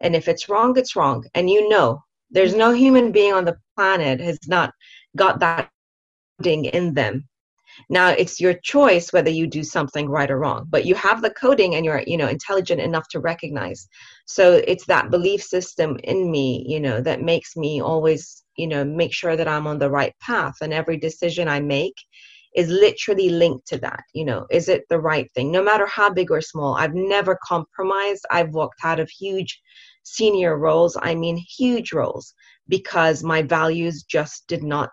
And 0.00 0.16
if 0.16 0.26
it's 0.28 0.48
wrong 0.48 0.76
it's 0.76 0.96
wrong. 0.96 1.24
And 1.34 1.48
you 1.48 1.68
know 1.68 2.02
there's 2.30 2.54
no 2.54 2.72
human 2.72 3.12
being 3.12 3.32
on 3.32 3.44
the 3.44 3.56
planet 3.76 4.20
has 4.20 4.38
not 4.48 4.72
got 5.16 5.40
that 5.40 5.70
in 6.46 6.94
them. 6.94 7.28
Now 7.90 8.10
it's 8.10 8.40
your 8.40 8.54
choice 8.54 9.12
whether 9.12 9.30
you 9.30 9.46
do 9.46 9.62
something 9.62 10.08
right 10.08 10.30
or 10.30 10.38
wrong 10.38 10.66
but 10.68 10.84
you 10.84 10.94
have 10.94 11.22
the 11.22 11.30
coding 11.30 11.74
and 11.74 11.84
you're 11.84 12.02
you 12.06 12.16
know 12.16 12.28
intelligent 12.28 12.80
enough 12.80 13.08
to 13.10 13.20
recognize. 13.20 13.88
So 14.26 14.62
it's 14.66 14.86
that 14.86 15.10
belief 15.10 15.42
system 15.42 15.98
in 16.04 16.30
me 16.30 16.64
you 16.66 16.80
know 16.80 17.00
that 17.00 17.22
makes 17.22 17.56
me 17.56 17.80
always 17.80 18.44
you 18.56 18.66
know 18.66 18.84
make 18.84 19.12
sure 19.12 19.36
that 19.36 19.48
i'm 19.48 19.66
on 19.66 19.78
the 19.78 19.90
right 19.90 20.14
path 20.20 20.54
and 20.60 20.72
every 20.72 20.96
decision 20.96 21.46
i 21.48 21.60
make 21.60 21.94
is 22.56 22.68
literally 22.68 23.28
linked 23.28 23.66
to 23.68 23.78
that. 23.78 24.02
You 24.14 24.24
know 24.24 24.46
is 24.50 24.68
it 24.68 24.84
the 24.88 25.00
right 25.00 25.30
thing? 25.34 25.52
No 25.52 25.62
matter 25.62 25.86
how 25.86 26.10
big 26.10 26.30
or 26.30 26.40
small 26.40 26.74
i've 26.76 26.94
never 26.94 27.38
compromised. 27.44 28.24
I've 28.30 28.54
walked 28.54 28.80
out 28.84 29.00
of 29.00 29.10
huge 29.10 29.60
senior 30.04 30.56
roles. 30.56 30.96
I 31.00 31.14
mean 31.14 31.36
huge 31.36 31.92
roles 31.92 32.34
because 32.68 33.22
my 33.22 33.42
values 33.42 34.02
just 34.02 34.46
did 34.48 34.62
not 34.62 34.90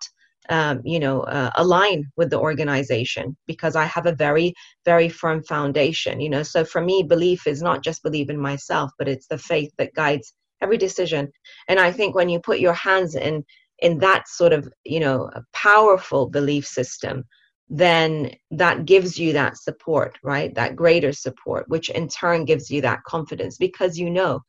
um, 0.49 0.81
you 0.83 0.99
know 0.99 1.21
uh, 1.21 1.51
align 1.55 2.05
with 2.17 2.29
the 2.29 2.39
organization 2.39 3.35
because 3.47 3.75
i 3.75 3.85
have 3.85 4.05
a 4.05 4.15
very 4.15 4.53
very 4.85 5.09
firm 5.09 5.43
foundation 5.43 6.19
you 6.19 6.29
know? 6.29 6.43
So 6.43 6.63
for 6.63 6.81
me 6.81 7.03
belief 7.03 7.47
is 7.47 7.61
not 7.61 7.83
just 7.83 8.03
believe 8.03 8.29
in 8.29 8.39
myself 8.39 8.91
but 8.97 9.07
it's 9.07 9.27
the 9.27 9.37
faith 9.37 9.71
that 9.77 9.93
guides 9.93 10.33
every 10.61 10.77
decision. 10.77 11.31
And 11.67 11.79
i 11.79 11.91
think 11.91 12.15
when 12.15 12.29
you 12.29 12.39
put 12.39 12.59
your 12.59 12.73
hands 12.73 13.15
in 13.15 13.43
in 13.79 13.97
that 13.99 14.27
sort 14.27 14.53
of 14.53 14.67
you 14.85 14.99
know 14.99 15.29
powerful 15.53 16.29
belief 16.29 16.65
system 16.65 17.23
then 17.67 18.31
that 18.51 18.85
gives 18.85 19.17
you 19.17 19.33
that 19.33 19.57
support 19.57 20.17
right? 20.23 20.53
That 20.55 20.75
greater 20.75 21.11
support 21.11 21.65
which 21.67 21.89
in 21.89 22.07
turn 22.07 22.45
gives 22.45 22.69
you 22.69 22.81
that 22.81 23.03
confidence 23.03 23.57
because 23.57 23.97
you 23.97 24.09
know 24.09 24.41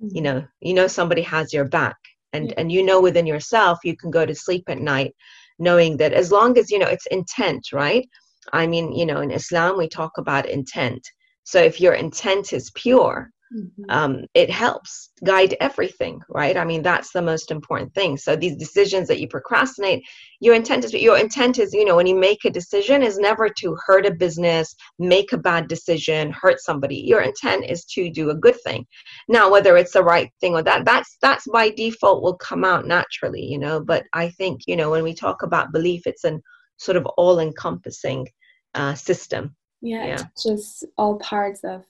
you 0.00 0.08
mm-hmm. 0.08 0.22
know 0.24 0.44
you 0.60 0.74
know 0.74 0.86
somebody 0.86 1.22
has 1.22 1.52
your 1.52 1.64
back. 1.66 1.96
And 2.32 2.52
and 2.58 2.72
you 2.72 2.82
know 2.82 3.00
within 3.00 3.26
yourself 3.26 3.78
you 3.84 3.96
can 3.96 4.10
go 4.10 4.26
to 4.26 4.34
sleep 4.34 4.64
at 4.68 4.80
night 4.80 5.14
knowing 5.58 5.96
that 5.98 6.12
as 6.12 6.30
long 6.32 6.58
as 6.58 6.70
you 6.70 6.78
know 6.78 6.88
it's 6.88 7.06
intent 7.06 7.72
right? 7.72 8.08
I 8.52 8.66
mean 8.66 8.92
you 8.92 9.06
know 9.06 9.20
in 9.20 9.30
islam 9.30 9.76
we 9.78 9.88
talk 9.88 10.12
about 10.18 10.46
intent. 10.46 11.06
So 11.44 11.60
if 11.60 11.80
your 11.80 11.94
intent 11.94 12.52
is 12.52 12.70
pure 12.74 13.30
mm-hmm. 13.52 13.84
um, 13.88 14.24
it 14.34 14.50
helps 14.50 15.10
guide 15.24 15.56
everything 15.60 16.20
right? 16.28 16.56
I 16.56 16.64
mean 16.64 16.82
that's 16.82 17.12
the 17.12 17.22
most 17.22 17.50
important 17.50 17.94
thing. 17.94 18.16
So 18.16 18.36
these 18.36 18.56
decisions 18.56 19.08
that 19.08 19.20
you 19.20 19.28
procrastinate 19.28 20.04
your 20.40 20.54
intent 20.54 20.84
is 20.84 20.92
your 20.92 21.18
intent 21.18 21.58
is 21.58 21.72
you 21.72 21.84
know 21.84 21.96
when 21.96 22.06
you 22.06 22.18
make 22.18 22.44
a 22.44 22.50
decision 22.50 23.02
is 23.02 23.18
never 23.18 23.48
to 23.48 23.76
hurt 23.86 24.06
a 24.06 24.14
business 24.14 24.74
make 24.98 25.32
a 25.32 25.38
bad 25.38 25.68
decision 25.68 26.32
hurt 26.32 26.60
somebody. 26.60 26.96
Your 26.96 27.22
intent 27.22 27.64
is 27.68 27.84
to 27.86 28.10
do 28.10 28.30
a 28.30 28.34
good 28.34 28.56
thing. 28.64 28.86
Now 29.28 29.50
whether 29.50 29.76
it's 29.76 29.92
the 29.92 30.02
right 30.02 30.30
thing 30.40 30.54
or 30.54 30.62
that 30.62 30.84
that's 30.84 31.16
that's 31.20 31.46
by 31.52 31.70
default 31.70 32.22
will 32.22 32.36
come 32.36 32.64
out 32.64 32.86
naturally 32.86 33.44
you 33.44 33.58
know 33.58 33.80
but 33.80 34.04
i 34.12 34.28
think 34.30 34.62
you 34.66 34.76
know 34.76 34.90
when 34.90 35.02
we 35.02 35.14
talk 35.14 35.42
about 35.42 35.72
belief 35.72 36.06
it's 36.06 36.24
an 36.24 36.40
sort 36.76 36.96
of 36.96 37.06
all 37.16 37.38
encompassing 37.38 38.26
uh, 38.74 38.94
system. 38.94 39.54
Yeah, 39.80 40.06
yeah. 40.06 40.22
just 40.42 40.84
all 40.96 41.18
parts 41.18 41.62
of 41.64 41.84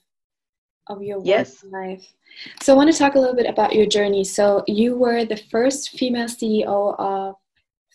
of 0.88 1.02
your 1.02 1.18
work 1.18 1.26
yes. 1.26 1.64
life. 1.64 2.06
So 2.62 2.72
I 2.72 2.76
want 2.76 2.92
to 2.92 2.98
talk 2.98 3.14
a 3.14 3.18
little 3.18 3.36
bit 3.36 3.46
about 3.46 3.74
your 3.74 3.86
journey. 3.86 4.24
So 4.24 4.64
you 4.66 4.96
were 4.96 5.24
the 5.24 5.36
first 5.36 5.90
female 5.90 6.26
CEO 6.26 6.98
of 6.98 7.36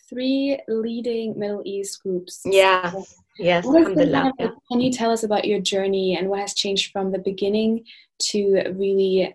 three 0.08 0.58
leading 0.68 1.38
Middle 1.38 1.62
East 1.64 2.02
groups. 2.02 2.42
Yeah. 2.44 2.92
Yes. 3.38 3.64
Kind 3.64 4.32
of, 4.40 4.52
can 4.70 4.80
you 4.80 4.92
tell 4.92 5.10
us 5.10 5.22
about 5.22 5.46
your 5.46 5.60
journey 5.60 6.16
and 6.16 6.28
what 6.28 6.40
has 6.40 6.54
changed 6.54 6.92
from 6.92 7.12
the 7.12 7.18
beginning 7.18 7.84
to 8.30 8.72
really 8.74 9.34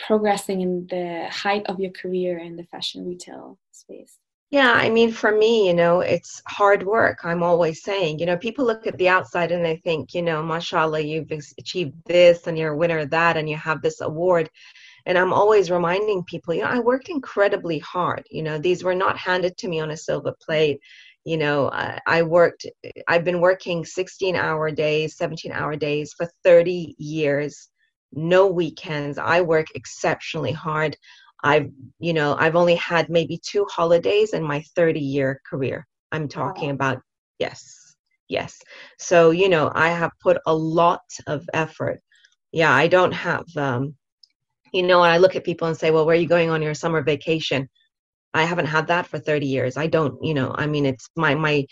progressing 0.00 0.60
in 0.60 0.86
the 0.88 1.26
height 1.30 1.66
of 1.66 1.80
your 1.80 1.90
career 1.90 2.38
in 2.38 2.56
the 2.56 2.64
fashion 2.64 3.06
retail 3.06 3.58
space? 3.72 4.18
Yeah, 4.50 4.72
I 4.72 4.88
mean, 4.88 5.12
for 5.12 5.30
me, 5.36 5.66
you 5.68 5.74
know, 5.74 6.00
it's 6.00 6.40
hard 6.48 6.82
work. 6.82 7.18
I'm 7.22 7.42
always 7.42 7.82
saying, 7.82 8.18
you 8.18 8.24
know, 8.24 8.36
people 8.38 8.64
look 8.64 8.86
at 8.86 8.96
the 8.96 9.08
outside 9.08 9.52
and 9.52 9.62
they 9.62 9.76
think, 9.76 10.14
you 10.14 10.22
know, 10.22 10.42
mashallah, 10.42 11.00
you've 11.00 11.30
achieved 11.58 11.92
this 12.06 12.46
and 12.46 12.56
you're 12.56 12.72
a 12.72 12.76
winner 12.76 12.98
of 13.00 13.10
that 13.10 13.36
and 13.36 13.48
you 13.48 13.56
have 13.58 13.82
this 13.82 14.00
award. 14.00 14.48
And 15.06 15.18
I'm 15.18 15.32
always 15.34 15.70
reminding 15.70 16.24
people, 16.24 16.54
you 16.54 16.62
know, 16.62 16.68
I 16.68 16.80
worked 16.80 17.08
incredibly 17.10 17.78
hard. 17.80 18.24
You 18.30 18.42
know, 18.42 18.58
these 18.58 18.84
were 18.84 18.94
not 18.94 19.18
handed 19.18 19.56
to 19.58 19.68
me 19.68 19.80
on 19.80 19.92
a 19.92 19.96
silver 19.98 20.34
plate. 20.44 20.80
You 21.24 21.38
know, 21.38 21.70
I, 21.70 22.00
I 22.06 22.22
worked, 22.22 22.66
I've 23.08 23.24
been 23.24 23.40
working 23.40 23.84
16 23.84 24.36
hour 24.36 24.70
days, 24.70 25.16
17 25.16 25.52
hour 25.52 25.76
days 25.76 26.14
for 26.16 26.28
30 26.44 26.94
years, 26.98 27.68
no 28.12 28.46
weekends. 28.48 29.18
I 29.18 29.42
work 29.42 29.66
exceptionally 29.74 30.52
hard. 30.52 30.96
I've, 31.42 31.70
you 31.98 32.12
know, 32.12 32.36
I've 32.38 32.56
only 32.56 32.74
had 32.76 33.08
maybe 33.08 33.40
two 33.42 33.66
holidays 33.70 34.32
in 34.32 34.42
my 34.42 34.62
30 34.74 35.00
year 35.00 35.40
career. 35.48 35.86
I'm 36.12 36.28
talking 36.28 36.68
wow. 36.68 36.74
about, 36.74 37.02
yes, 37.38 37.94
yes. 38.28 38.58
So, 38.98 39.30
you 39.30 39.48
know, 39.48 39.70
I 39.74 39.88
have 39.88 40.12
put 40.20 40.38
a 40.46 40.54
lot 40.54 41.00
of 41.26 41.48
effort. 41.52 42.00
Yeah, 42.52 42.72
I 42.72 42.88
don't 42.88 43.12
have, 43.12 43.44
um, 43.56 43.94
you 44.72 44.82
know, 44.82 45.00
I 45.00 45.18
look 45.18 45.36
at 45.36 45.44
people 45.44 45.68
and 45.68 45.76
say, 45.76 45.90
well, 45.90 46.06
where 46.06 46.16
are 46.16 46.20
you 46.20 46.28
going 46.28 46.50
on 46.50 46.62
your 46.62 46.74
summer 46.74 47.02
vacation? 47.02 47.68
I 48.34 48.44
haven't 48.44 48.66
had 48.66 48.86
that 48.88 49.06
for 49.06 49.18
30 49.18 49.46
years. 49.46 49.76
I 49.76 49.86
don't, 49.86 50.22
you 50.22 50.34
know, 50.34 50.54
I 50.56 50.66
mean, 50.66 50.86
it's 50.86 51.08
my, 51.16 51.34
my, 51.34 51.66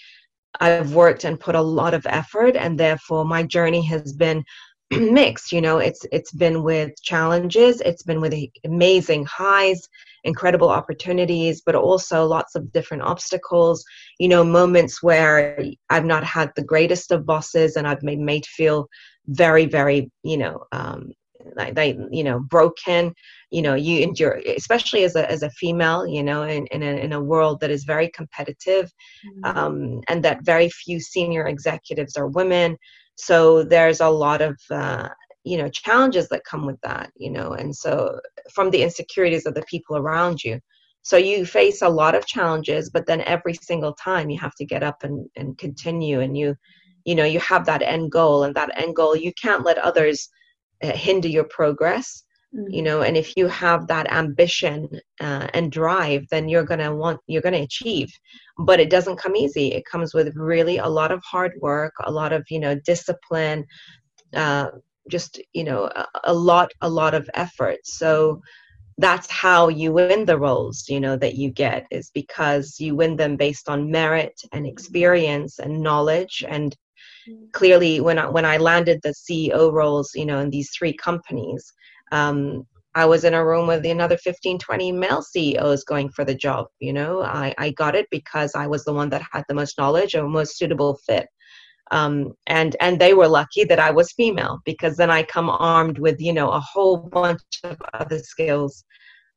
I've 0.61 0.94
worked 0.94 1.24
and 1.24 1.38
put 1.38 1.55
a 1.55 1.61
lot 1.61 1.92
of 1.92 2.07
effort, 2.07 2.57
and 2.57 2.79
therefore 2.79 3.24
my 3.24 3.42
journey 3.42 3.83
has 3.87 4.12
been 4.14 4.42
mixed 5.01 5.51
you 5.51 5.61
know 5.61 5.79
it's 5.79 6.07
it's 6.12 6.33
been 6.33 6.62
with 6.62 6.92
challenges 7.03 7.81
it's 7.81 8.05
been 8.05 8.20
with 8.20 8.33
amazing 8.64 9.25
highs 9.27 9.88
incredible 10.22 10.68
opportunities 10.68 11.61
but 11.64 11.75
also 11.75 12.25
lots 12.25 12.55
of 12.55 12.70
different 12.72 13.03
obstacles 13.03 13.85
you 14.20 14.29
know 14.29 14.44
moments 14.44 15.03
where 15.03 15.59
i've 15.90 16.05
not 16.05 16.22
had 16.22 16.53
the 16.55 16.64
greatest 16.64 17.11
of 17.11 17.27
bosses 17.27 17.75
and 17.75 17.87
i've 17.88 18.01
been 18.01 18.25
made 18.25 18.46
feel 18.46 18.87
very 19.27 19.66
very 19.66 20.09
you 20.22 20.37
know 20.37 20.62
um 20.70 21.11
like 21.57 21.75
they 21.75 21.96
you 22.11 22.25
know 22.25 22.40
broken 22.40 23.12
you 23.51 23.62
know 23.62 23.75
you 23.75 24.01
endure 24.01 24.40
especially 24.57 25.05
as 25.05 25.16
a 25.16 25.31
as 25.31 25.42
a 25.42 25.51
female 25.51 26.07
you 26.07 26.22
know 26.22 26.42
in 26.42 26.66
in 26.68 26.83
a, 26.83 26.96
in 26.96 27.12
a 27.12 27.22
world 27.22 27.61
that 27.61 27.70
is 27.70 27.85
very 27.85 28.11
competitive 28.14 28.90
mm-hmm. 29.27 29.59
um 29.59 30.01
and 30.09 30.25
that 30.25 30.44
very 30.44 30.68
few 30.68 31.01
senior 31.01 31.46
executives 31.46 32.16
are 32.16 32.29
women 32.29 32.77
so 33.16 33.64
there's 33.64 34.00
a 34.00 34.09
lot 34.09 34.40
of 34.42 34.59
uh, 34.70 35.09
you 35.44 35.57
know 35.59 35.68
challenges 35.68 36.29
that 36.29 36.44
come 36.44 36.66
with 36.66 36.81
that 36.83 37.11
you 37.16 37.31
know 37.31 37.52
and 37.52 37.74
so 37.74 38.18
from 38.52 38.70
the 38.70 38.83
insecurities 38.83 39.46
of 39.46 39.55
the 39.55 39.64
people 39.68 39.96
around 39.96 40.42
you. 40.44 40.61
So 41.02 41.16
you 41.16 41.46
face 41.46 41.83
a 41.83 41.88
lot 41.88 42.16
of 42.16 42.26
challenges 42.26 42.90
but 42.90 43.07
then 43.07 43.20
every 43.22 43.55
single 43.55 43.94
time 43.94 44.29
you 44.29 44.38
have 44.40 44.57
to 44.57 44.64
get 44.64 44.83
up 44.83 45.05
and, 45.05 45.29
and 45.37 45.57
continue 45.57 46.20
and 46.20 46.37
you 46.37 46.57
you 47.05 47.14
know 47.14 47.24
you 47.24 47.38
have 47.40 47.64
that 47.66 47.83
end 47.83 48.11
goal 48.11 48.42
and 48.42 48.55
that 48.57 48.76
end 48.76 48.96
goal 48.96 49.14
you 49.16 49.33
can't 49.40 49.64
let 49.64 49.79
others 49.79 50.29
uh, 50.83 50.92
hinder 50.92 51.29
your 51.29 51.44
progress 51.44 52.24
mm-hmm. 52.57 52.71
you 52.71 52.83
know 52.83 53.03
and 53.03 53.16
if 53.16 53.37
you 53.37 53.47
have 53.49 53.87
that 53.87 54.11
ambition 54.11 54.88
uh, 55.21 55.47
and 55.55 55.73
drive 55.73 56.27
then 56.31 56.49
you're 56.49 56.64
going 56.64 56.81
to 56.81 56.95
want 56.95 57.21
you're 57.27 57.42
going 57.42 57.55
to 57.55 57.61
achieve. 57.61 58.11
But 58.59 58.81
it 58.81 58.88
doesn't 58.88 59.19
come 59.19 59.37
easy. 59.37 59.73
It 59.73 59.85
comes 59.85 60.14
with 60.14 60.35
really 60.35 60.79
a 60.79 60.88
lot 60.88 61.12
of 61.12 61.23
hard 61.25 61.53
work 61.61 61.92
a 62.05 62.11
lot 62.11 62.33
of 62.33 62.45
you 62.51 62.61
know 62.61 62.75
discipline 62.85 63.66
uh, 64.35 64.69
just 65.11 65.40
you 65.53 65.64
know 65.64 65.85
a, 65.95 66.07
a 66.25 66.35
lot 66.35 66.73
a 66.81 66.88
lot 66.88 67.14
of 67.14 67.29
effort. 67.35 67.79
So 67.85 68.40
that's 68.99 69.31
how 69.31 69.69
you 69.69 69.92
win 69.92 70.25
the 70.25 70.38
roles 70.38 70.88
you 70.88 71.01
know 71.01 71.16
that 71.16 71.35
you 71.35 71.51
get 71.51 71.87
is 71.90 72.11
because 72.14 72.81
you 72.81 72.97
win 72.97 73.16
them 73.16 73.37
based 73.37 73.69
on 73.69 73.90
merit 73.90 74.40
and 74.53 74.66
experience 74.66 75.59
and 75.59 75.83
knowledge. 75.83 76.45
And 76.49 76.75
mm. 77.29 77.53
clearly 77.53 78.01
when 78.01 78.19
I, 78.19 78.27
when 78.29 78.45
I 78.45 78.57
landed 78.57 79.01
the 79.03 79.14
CEO 79.14 79.73
roles 79.73 80.12
you 80.14 80.27
know 80.27 80.38
in 80.38 80.51
these 80.51 80.71
three 80.71 80.95
companies 80.95 81.73
um, 82.12 82.66
I 82.95 83.05
was 83.05 83.25
in 83.25 83.35
a 83.35 83.45
room 83.45 83.66
with 83.66 83.85
another 83.85 84.16
15 84.16 84.59
20 84.59 84.92
male 84.92 85.23
CEOs 85.23 85.85
going 85.85 86.09
for 86.11 86.25
the 86.25 86.35
job 86.35 86.66
you 86.81 86.92
know 86.92 87.23
I, 87.23 87.55
I 87.59 87.71
got 87.71 87.95
it 87.95 88.07
because 88.11 88.55
I 88.55 88.66
was 88.66 88.85
the 88.85 88.92
one 88.92 89.11
that 89.11 89.23
had 89.33 89.45
the 89.49 89.55
most 89.55 89.79
knowledge 89.79 90.14
or 90.14 90.29
most 90.29 90.57
suitable 90.57 90.99
fit 91.07 91.29
um, 91.90 92.35
and 92.47 92.77
and 92.81 93.01
they 93.01 93.14
were 93.14 93.29
lucky 93.29 93.64
that 93.64 93.79
I 93.79 93.90
was 93.90 94.12
female 94.12 94.61
because 94.64 94.97
then 94.97 95.11
I 95.11 95.23
come 95.23 95.49
armed 95.49 95.99
with 95.99 96.21
you 96.21 96.33
know 96.33 96.51
a 96.51 96.61
whole 96.61 96.97
bunch 96.97 97.42
of 97.64 97.77
other 97.95 98.19
skills. 98.19 98.85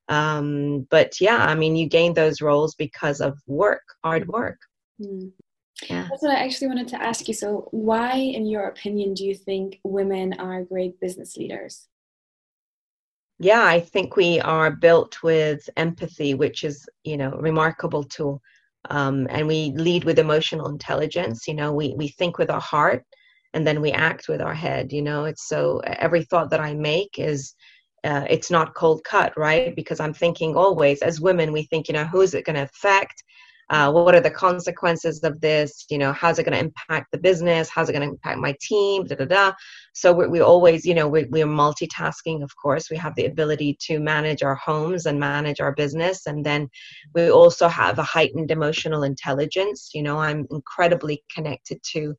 Um, 0.08 0.88
but 0.90 1.22
yeah, 1.22 1.46
I 1.46 1.54
mean, 1.54 1.76
you 1.76 1.88
gain 1.88 2.14
those 2.14 2.42
roles 2.42 2.74
because 2.76 3.22
of 3.22 3.38
work, 3.46 3.84
hard 4.04 4.28
work. 4.28 4.58
Mm. 5.00 5.32
Yeah. 5.88 6.08
That's 6.10 6.24
what 6.24 6.36
I 6.36 6.44
actually 6.44 6.68
wanted 6.68 6.88
to 6.90 7.02
ask 7.02 7.28
you. 7.28 7.34
So, 7.34 7.68
why, 7.72 8.16
in 8.16 8.48
your 8.48 8.66
opinion, 8.66 9.14
do 9.14 9.24
you 9.24 9.36
think 9.36 9.80
women 9.84 10.34
are 10.34 10.64
great 10.64 11.00
business 11.00 11.38
leaders? 11.38 11.88
Yeah, 13.42 13.64
I 13.64 13.80
think 13.80 14.18
we 14.18 14.42
are 14.42 14.70
built 14.70 15.24
with 15.24 15.70
empathy, 15.78 16.34
which 16.34 16.66
is, 16.66 16.88
you 17.06 17.16
know, 17.16 17.32
a 17.32 17.42
remarkable 17.42 18.04
tool. 18.04 18.42
Um, 18.90 19.28
and 19.30 19.48
we 19.48 19.72
lead 19.76 20.04
with 20.06 20.20
emotional 20.20 20.70
intelligence 20.70 21.46
you 21.48 21.54
know 21.54 21.74
we 21.74 21.94
we 21.98 22.08
think 22.08 22.38
with 22.38 22.50
our 22.50 22.62
heart 22.62 23.04
and 23.54 23.68
then 23.68 23.82
we 23.82 23.92
act 23.92 24.30
with 24.30 24.42
our 24.42 24.54
head 24.54 24.94
you 24.94 25.02
know? 25.02 25.26
It's 25.26 25.48
so 25.50 25.80
every 25.86 26.24
thought 26.24 26.50
that 26.52 26.62
i 26.62 26.74
make 26.74 27.20
is 27.20 27.54
uh, 28.06 28.26
it's 28.30 28.50
not 28.50 28.74
cold 28.76 29.04
cut 29.04 29.34
right? 29.38 29.76
Because 29.76 30.00
i'm 30.00 30.14
thinking 30.14 30.56
always 30.56 31.02
as 31.02 31.20
women 31.20 31.52
we 31.52 31.64
think 31.64 31.90
you 31.90 31.94
know 31.94 32.06
who 32.06 32.22
is 32.22 32.34
it 32.34 32.46
going 32.46 32.56
to 32.56 32.64
affect 32.64 33.22
uh, 33.70 33.92
what 33.92 34.16
are 34.16 34.22
the 34.22 34.32
consequences 34.32 35.24
of 35.24 35.40
this? 35.42 35.86
You 35.90 35.98
know 35.98 36.12
how's 36.12 36.40
it 36.40 36.44
going 36.44 36.58
to 36.58 36.64
impact 36.64 37.12
the 37.12 37.20
business? 37.20 37.70
How's 37.70 37.90
it 37.90 37.94
going 37.94 38.08
to 38.08 38.14
impact 38.14 38.40
my 38.40 38.56
team? 38.62 39.06
Da 39.06 39.16
da 39.16 39.26
da. 39.26 39.54
So 39.94 40.12
we, 40.12 40.28
we 40.28 40.40
always 40.42 40.86
you 40.86 40.96
know 40.96 41.08
we, 41.08 41.26
we're 41.26 41.46
multitasking 41.46 42.44
of 42.44 42.52
course. 42.56 42.90
We 42.90 42.98
have 42.98 43.16
the 43.16 43.26
ability 43.26 43.78
to 43.82 44.00
manage 44.00 44.42
our 44.42 44.56
homes 44.56 45.06
and 45.06 45.20
manage 45.20 45.62
our 45.62 45.74
business. 45.74 46.26
And 46.26 46.46
then 46.46 46.70
we 47.14 47.30
also 47.30 47.68
have 47.68 48.00
a 48.00 48.04
heightened 48.04 48.52
emotional 48.52 49.04
intelligence. 49.04 49.92
You 49.94 50.04
know 50.04 50.20
i'm 50.20 50.48
incredibly 50.52 51.24
connected 51.34 51.82
to 51.92 52.16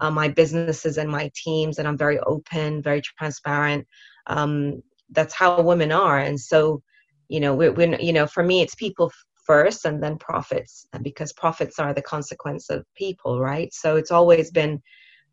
uh, 0.00 0.10
my 0.10 0.28
businesses 0.28 0.96
and 0.96 1.10
my 1.10 1.30
teams 1.34 1.78
and 1.78 1.88
i'm 1.88 1.98
very 1.98 2.18
open 2.20 2.82
very 2.82 3.00
transparent. 3.00 3.86
Um, 4.26 4.82
that's 5.10 5.34
how 5.34 5.60
women 5.60 5.92
are. 5.92 6.18
And 6.18 6.40
so 6.40 6.82
you 7.28 7.40
know 7.40 7.54
we're, 7.54 7.72
we're 7.72 7.98
you 8.00 8.12
know 8.12 8.26
for 8.26 8.42
me 8.42 8.60
it's 8.60 8.74
people 8.74 9.10
first 9.44 9.84
and 9.84 10.02
then 10.02 10.18
profits 10.18 10.86
because 11.02 11.32
profits 11.32 11.78
are 11.78 11.94
the 11.94 12.02
consequence 12.02 12.70
of 12.70 12.84
people 12.96 13.40
right? 13.40 13.72
So 13.72 13.96
it's 13.96 14.10
always 14.10 14.50
been 14.50 14.82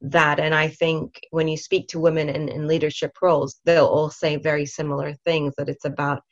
that 0.03 0.39
and 0.39 0.55
i 0.55 0.67
think 0.67 1.19
when 1.29 1.47
you 1.47 1.55
speak 1.55 1.87
to 1.87 1.99
women 1.99 2.27
in, 2.27 2.49
in 2.49 2.67
leadership 2.67 3.11
roles 3.21 3.61
they'll 3.65 3.85
all 3.85 4.09
say 4.09 4.35
very 4.35 4.65
similar 4.65 5.13
things 5.25 5.53
that 5.59 5.69
it's 5.69 5.85
about 5.85 6.23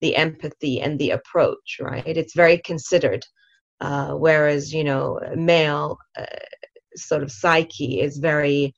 the 0.00 0.14
empathy 0.16 0.80
and 0.80 0.98
the 0.98 1.10
approach 1.10 1.78
right? 1.80 2.06
It's 2.06 2.34
very 2.34 2.58
considered 2.58 3.24
uh, 3.80 4.12
whereas 4.12 4.72
you 4.72 4.84
know 4.84 5.18
male 5.34 5.98
uh, 6.18 6.24
sort 6.96 7.22
of 7.22 7.32
psyche 7.32 8.00
is 8.00 8.18
very 8.18 8.74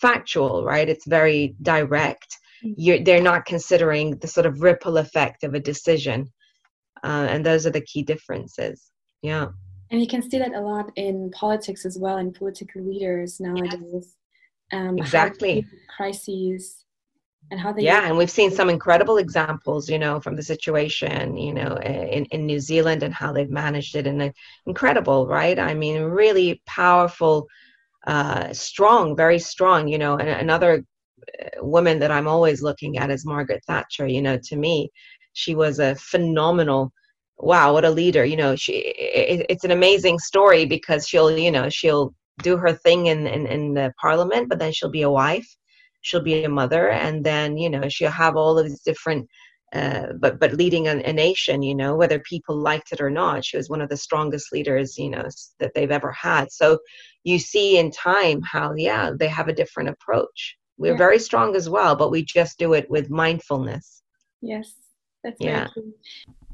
factual 0.00 0.64
right? 0.64 0.88
It's 0.88 1.06
very 1.06 1.54
direct. 1.62 2.36
Mm. 2.64 2.74
You're, 2.76 2.98
they're 3.00 3.22
not 3.22 3.46
considering 3.46 4.16
the 4.18 4.28
sort 4.28 4.46
of 4.46 4.62
ripple 4.62 4.98
effect 4.98 5.44
of 5.44 5.54
a 5.54 5.60
decision 5.60 6.32
uh, 7.04 7.26
and 7.28 7.44
those 7.44 7.66
are 7.66 7.70
the 7.70 7.82
key 7.82 8.02
differences. 8.02 8.90
Yeah. 9.22 9.48
And 9.90 10.00
you 10.00 10.08
can 10.08 10.28
see 10.28 10.38
that 10.38 10.54
a 10.54 10.60
lot 10.60 10.90
in 10.96 11.30
politics 11.30 11.84
as 11.84 11.98
well 11.98 12.16
and 12.16 12.34
political 12.34 12.82
leaders 12.82 13.38
nowadays 13.38 13.80
yes. 13.92 14.16
um, 14.72 14.98
exactly. 14.98 15.66
crises 15.96 16.84
and 17.50 17.60
how 17.60 17.72
they 17.72 17.82
yeah 17.82 18.06
and 18.06 18.16
we've 18.16 18.30
seen 18.30 18.50
some 18.50 18.70
incredible 18.70 19.18
examples 19.18 19.88
you 19.88 19.98
know 19.98 20.18
from 20.20 20.34
the 20.34 20.42
situation 20.42 21.36
you 21.36 21.52
know 21.52 21.76
in, 21.76 22.24
in 22.26 22.46
new 22.46 22.58
zealand 22.58 23.02
and 23.02 23.12
how 23.12 23.32
they've 23.32 23.50
managed 23.50 23.94
it 23.96 24.06
and 24.06 24.32
incredible 24.66 25.26
right? 25.26 25.58
I 25.58 25.74
mean 25.74 26.02
really 26.02 26.62
powerful 26.66 27.46
uh, 28.06 28.52
strong 28.52 29.16
very 29.16 29.38
strong 29.38 29.88
you 29.88 29.98
know 29.98 30.16
and 30.16 30.28
another 30.28 30.84
uh, 31.42 31.64
woman 31.64 31.98
that 32.00 32.10
i'm 32.10 32.28
always 32.28 32.62
looking 32.62 32.98
at 32.98 33.10
is 33.10 33.24
margaret 33.24 33.62
thatcher 33.66 34.06
you 34.06 34.20
know 34.20 34.38
to 34.44 34.56
me 34.56 34.90
she 35.34 35.54
was 35.54 35.78
a 35.78 35.94
phenomenal 35.96 36.92
wow 37.38 37.72
what 37.72 37.84
a 37.84 37.90
leader 37.90 38.24
you 38.24 38.36
know 38.36 38.56
she 38.56 38.72
it, 38.72 39.46
it's 39.48 39.64
an 39.64 39.72
amazing 39.72 40.18
story 40.18 40.64
because 40.64 41.06
she'll 41.06 41.36
you 41.36 41.50
know 41.50 41.68
she'll 41.68 42.14
do 42.42 42.56
her 42.56 42.72
thing 42.72 43.06
in, 43.06 43.26
in 43.26 43.46
in 43.46 43.74
the 43.74 43.92
parliament 44.00 44.48
but 44.48 44.58
then 44.58 44.72
she'll 44.72 44.90
be 44.90 45.02
a 45.02 45.10
wife 45.10 45.46
she'll 46.00 46.22
be 46.22 46.44
a 46.44 46.48
mother 46.48 46.90
and 46.90 47.24
then 47.24 47.56
you 47.56 47.68
know 47.68 47.88
she'll 47.88 48.10
have 48.10 48.36
all 48.36 48.58
of 48.58 48.66
these 48.66 48.80
different 48.80 49.28
uh, 49.74 50.12
but 50.20 50.38
but 50.38 50.52
leading 50.52 50.86
a, 50.86 50.96
a, 50.98 51.12
nation 51.12 51.60
you 51.60 51.74
know 51.74 51.96
whether 51.96 52.20
people 52.20 52.56
liked 52.56 52.92
it 52.92 53.00
or 53.00 53.10
not 53.10 53.44
she 53.44 53.56
was 53.56 53.68
one 53.68 53.80
of 53.80 53.88
the 53.88 53.96
strongest 53.96 54.52
leaders 54.52 54.96
you 54.96 55.10
know 55.10 55.26
that 55.58 55.72
they've 55.74 55.90
ever 55.90 56.12
had. 56.12 56.52
So 56.52 56.78
you 57.24 57.40
see 57.40 57.78
in 57.78 57.90
time 57.90 58.40
how 58.42 58.74
yeah 58.74 59.10
they 59.18 59.26
have 59.26 59.48
a 59.48 59.52
different 59.52 59.88
approach. 59.88 60.56
We're 60.76 60.92
yeah. 60.92 60.98
very 60.98 61.18
strong 61.18 61.56
as 61.56 61.68
well 61.68 61.96
but 61.96 62.12
we 62.12 62.24
just 62.24 62.56
do 62.56 62.74
it 62.74 62.88
with 62.88 63.10
mindfulness. 63.10 64.02
Yes 64.40 64.83
that's 65.24 65.40
yeah. 65.40 65.68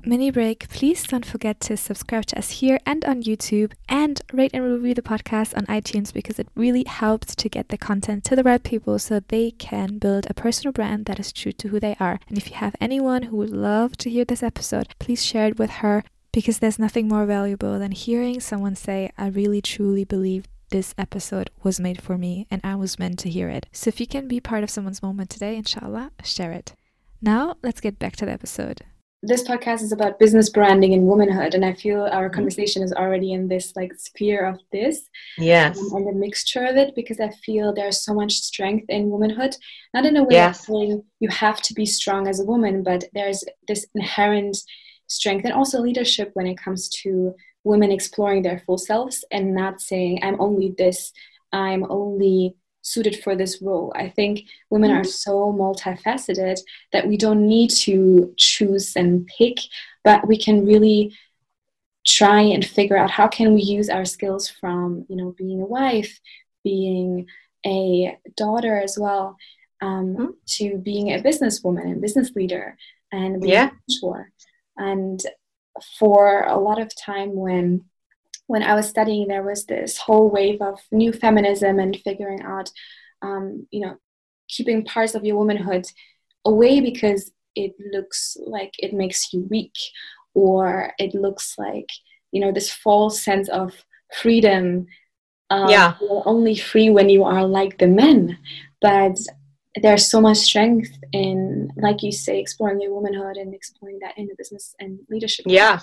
Mini 0.03 0.31
break, 0.31 0.67
please 0.71 1.03
don't 1.03 1.27
forget 1.27 1.61
to 1.61 1.77
subscribe 1.77 2.25
to 2.27 2.39
us 2.39 2.53
here 2.53 2.79
and 2.87 3.05
on 3.05 3.23
YouTube 3.23 3.73
and 3.87 4.19
rate 4.33 4.53
and 4.55 4.65
review 4.65 4.95
the 4.95 5.03
podcast 5.03 5.55
on 5.55 5.67
iTunes 5.67 6.11
because 6.11 6.39
it 6.39 6.49
really 6.55 6.85
helps 6.87 7.35
to 7.37 7.51
get 7.51 7.69
the 7.69 7.77
content 7.77 8.25
to 8.25 8.35
the 8.35 8.43
right 8.43 8.63
people 8.63 8.99
so 8.99 9.21
they 9.21 9.51
can 9.51 9.99
build 9.99 10.27
a 10.31 10.35
personal 10.35 10.73
brand 10.73 11.05
that 11.05 11.21
is 11.21 11.35
true 11.35 11.53
to 11.53 11.69
who 11.69 11.79
they 11.79 11.97
are. 12.01 12.19
And 12.29 12.39
if 12.39 12.49
you 12.49 12.57
have 12.57 12.77
anyone 12.81 13.25
who 13.25 13.37
would 13.37 13.51
love 13.51 13.99
to 13.99 14.09
hear 14.09 14.25
this 14.25 14.43
episode, 14.43 14.95
please 14.99 15.23
share 15.23 15.49
it 15.49 15.59
with 15.59 15.71
her 15.71 16.03
because 16.33 16.61
there's 16.61 16.79
nothing 16.79 17.07
more 17.07 17.27
valuable 17.27 17.79
than 17.79 17.93
hearing 17.93 18.41
someone 18.41 18.77
say, 18.77 19.11
I 19.19 19.27
really 19.27 19.61
truly 19.61 20.05
believe 20.05 20.47
this 20.71 20.95
episode 20.97 21.51
was 21.63 21.79
made 21.79 22.01
for 22.01 22.17
me 22.17 22.47
and 22.51 22.63
I 22.65 22.75
was 22.77 22.99
meant 22.99 23.19
to 23.21 23.29
hear 23.29 23.51
it. 23.51 23.67
So 23.73 23.89
if 23.89 24.01
you 24.01 24.07
can 24.07 24.29
be 24.29 24.41
part 24.41 24.63
of 24.63 24.71
someone's 24.71 25.03
moment 25.03 25.29
today, 25.29 25.57
inshallah, 25.57 26.13
share 26.25 26.53
it. 26.53 26.73
Now, 27.23 27.57
let's 27.63 27.81
get 27.81 27.99
back 27.99 28.17
to 28.17 28.27
the 28.27 28.33
episode. 28.33 28.81
This 29.23 29.47
podcast 29.47 29.83
is 29.83 29.93
about 29.93 30.19
business 30.19 30.49
branding 30.49 30.95
and 30.95 31.07
womanhood, 31.07 31.55
and 31.55 31.63
I 31.63 31.75
feel 31.75 32.05
our 32.05 32.27
mm-hmm. 32.29 32.35
conversation 32.35 32.83
is 32.83 32.95
already 32.95 33.35
in 33.35 33.49
this 33.49 33.77
like 33.77 33.93
sphere 33.99 34.47
of 34.47 34.59
this. 34.73 35.03
Yes. 35.37 35.79
Um, 35.79 35.97
and 35.97 36.07
the 36.07 36.19
mixture 36.19 36.65
of 36.65 36.77
it, 36.77 36.95
because 36.95 37.21
I 37.21 37.29
feel 37.45 37.75
there's 37.75 38.03
so 38.03 38.15
much 38.15 38.33
strength 38.33 38.87
in 38.89 39.11
womanhood. 39.11 39.55
Not 39.93 40.07
in 40.07 40.17
a 40.17 40.25
way 40.25 40.37
yes. 40.37 40.61
of 40.61 40.65
saying 40.65 41.05
you 41.21 41.29
have 41.29 41.61
to 41.61 41.75
be 41.75 41.85
strong 41.85 42.27
as 42.27 42.41
a 42.41 42.45
woman, 42.47 42.83
but 42.83 43.05
there's 43.13 43.45
this 43.69 43.87
inherent 43.95 44.57
strength 45.09 45.45
and 45.45 45.53
also 45.53 45.81
leadership 45.81 46.31
when 46.33 46.47
it 46.47 46.57
comes 46.57 46.89
to 47.03 47.35
women 47.65 47.93
exploring 47.93 48.41
their 48.41 48.63
full 48.65 48.79
selves 48.79 49.23
and 49.31 49.55
not 49.55 49.83
saying, 49.83 50.21
I'm 50.23 50.41
only 50.41 50.75
this, 50.79 51.13
I'm 51.53 51.85
only 51.91 52.57
suited 52.93 53.23
for 53.23 53.37
this 53.37 53.61
role. 53.63 53.93
I 53.97 54.09
think 54.09 54.45
women 54.71 54.91
are 54.91 55.05
so 55.05 55.53
multifaceted 55.53 56.59
that 56.93 57.07
we 57.07 57.17
don't 57.17 57.47
need 57.47 57.71
to 57.71 58.35
choose 58.37 58.97
and 58.97 59.27
pick, 59.27 59.59
but 60.05 60.27
we 60.27 60.37
can 60.37 60.65
really 60.65 61.17
try 62.07 62.41
and 62.41 62.65
figure 62.65 62.97
out 62.97 63.11
how 63.11 63.29
can 63.29 63.55
we 63.55 63.63
use 63.63 63.89
our 63.91 64.05
skills 64.05 64.49
from 64.49 65.05
you 65.09 65.17
know 65.17 65.35
being 65.37 65.61
a 65.61 65.67
wife, 65.67 66.19
being 66.65 67.27
a 67.67 68.17
daughter 68.37 68.81
as 68.81 68.99
well, 68.99 69.37
um, 69.81 70.17
mm-hmm. 70.17 70.27
to 70.47 70.79
being 70.79 71.13
a 71.13 71.23
businesswoman 71.23 71.85
and 71.85 72.01
business 72.01 72.31
leader 72.35 72.77
and 73.13 73.41
being 73.41 73.55
yeah. 73.55 73.69
a 73.69 73.73
mentor. 73.89 74.31
And 74.77 75.21
for 75.99 76.45
a 76.45 76.59
lot 76.59 76.81
of 76.81 76.91
time 76.97 77.35
when 77.35 77.85
when 78.51 78.65
I 78.65 78.75
was 78.75 78.89
studying, 78.89 79.29
there 79.29 79.45
was 79.45 79.65
this 79.65 79.97
whole 79.97 80.29
wave 80.29 80.61
of 80.61 80.81
new 80.91 81.13
feminism 81.13 81.79
and 81.79 81.97
figuring 81.97 82.43
out, 82.43 82.69
um, 83.23 83.69
you 83.71 83.81
know, 83.81 83.95
keeping 84.49 84.85
parts 84.85 85.15
of 85.15 85.25
your 85.25 85.37
womanhood 85.37 85.85
away 86.45 86.81
because 86.81 87.31
it 87.55 87.73
looks 87.95 88.37
like 88.57 88.73
it 88.81 88.93
makes 88.93 89.33
you 89.33 89.47
weak, 89.49 89.77
or 90.35 90.93
it 90.99 91.15
looks 91.15 91.55
like, 91.59 91.91
you 92.33 92.41
know, 92.41 92.51
this 92.51 92.73
false 92.73 93.23
sense 93.23 93.49
of 93.49 93.73
freedom. 94.21 94.87
Um, 95.51 95.71
yeah. 95.71 95.95
You're 96.01 96.27
only 96.27 96.57
free 96.57 96.91
when 96.91 97.09
you 97.09 97.23
are 97.23 97.47
like 97.47 97.79
the 97.79 97.87
men. 97.87 98.37
But 98.81 99.17
there's 99.81 100.11
so 100.11 100.21
much 100.21 100.39
strength 100.39 100.91
in, 101.13 101.71
like 101.77 102.03
you 102.03 102.11
say, 102.11 102.41
exploring 102.41 102.81
your 102.81 102.95
womanhood 102.95 103.37
and 103.37 103.55
exploring 103.55 104.01
that 104.03 104.19
in 104.19 104.27
the 104.27 104.35
business 104.37 104.75
and 104.81 104.99
leadership. 105.09 105.47
Yeah. 105.49 105.79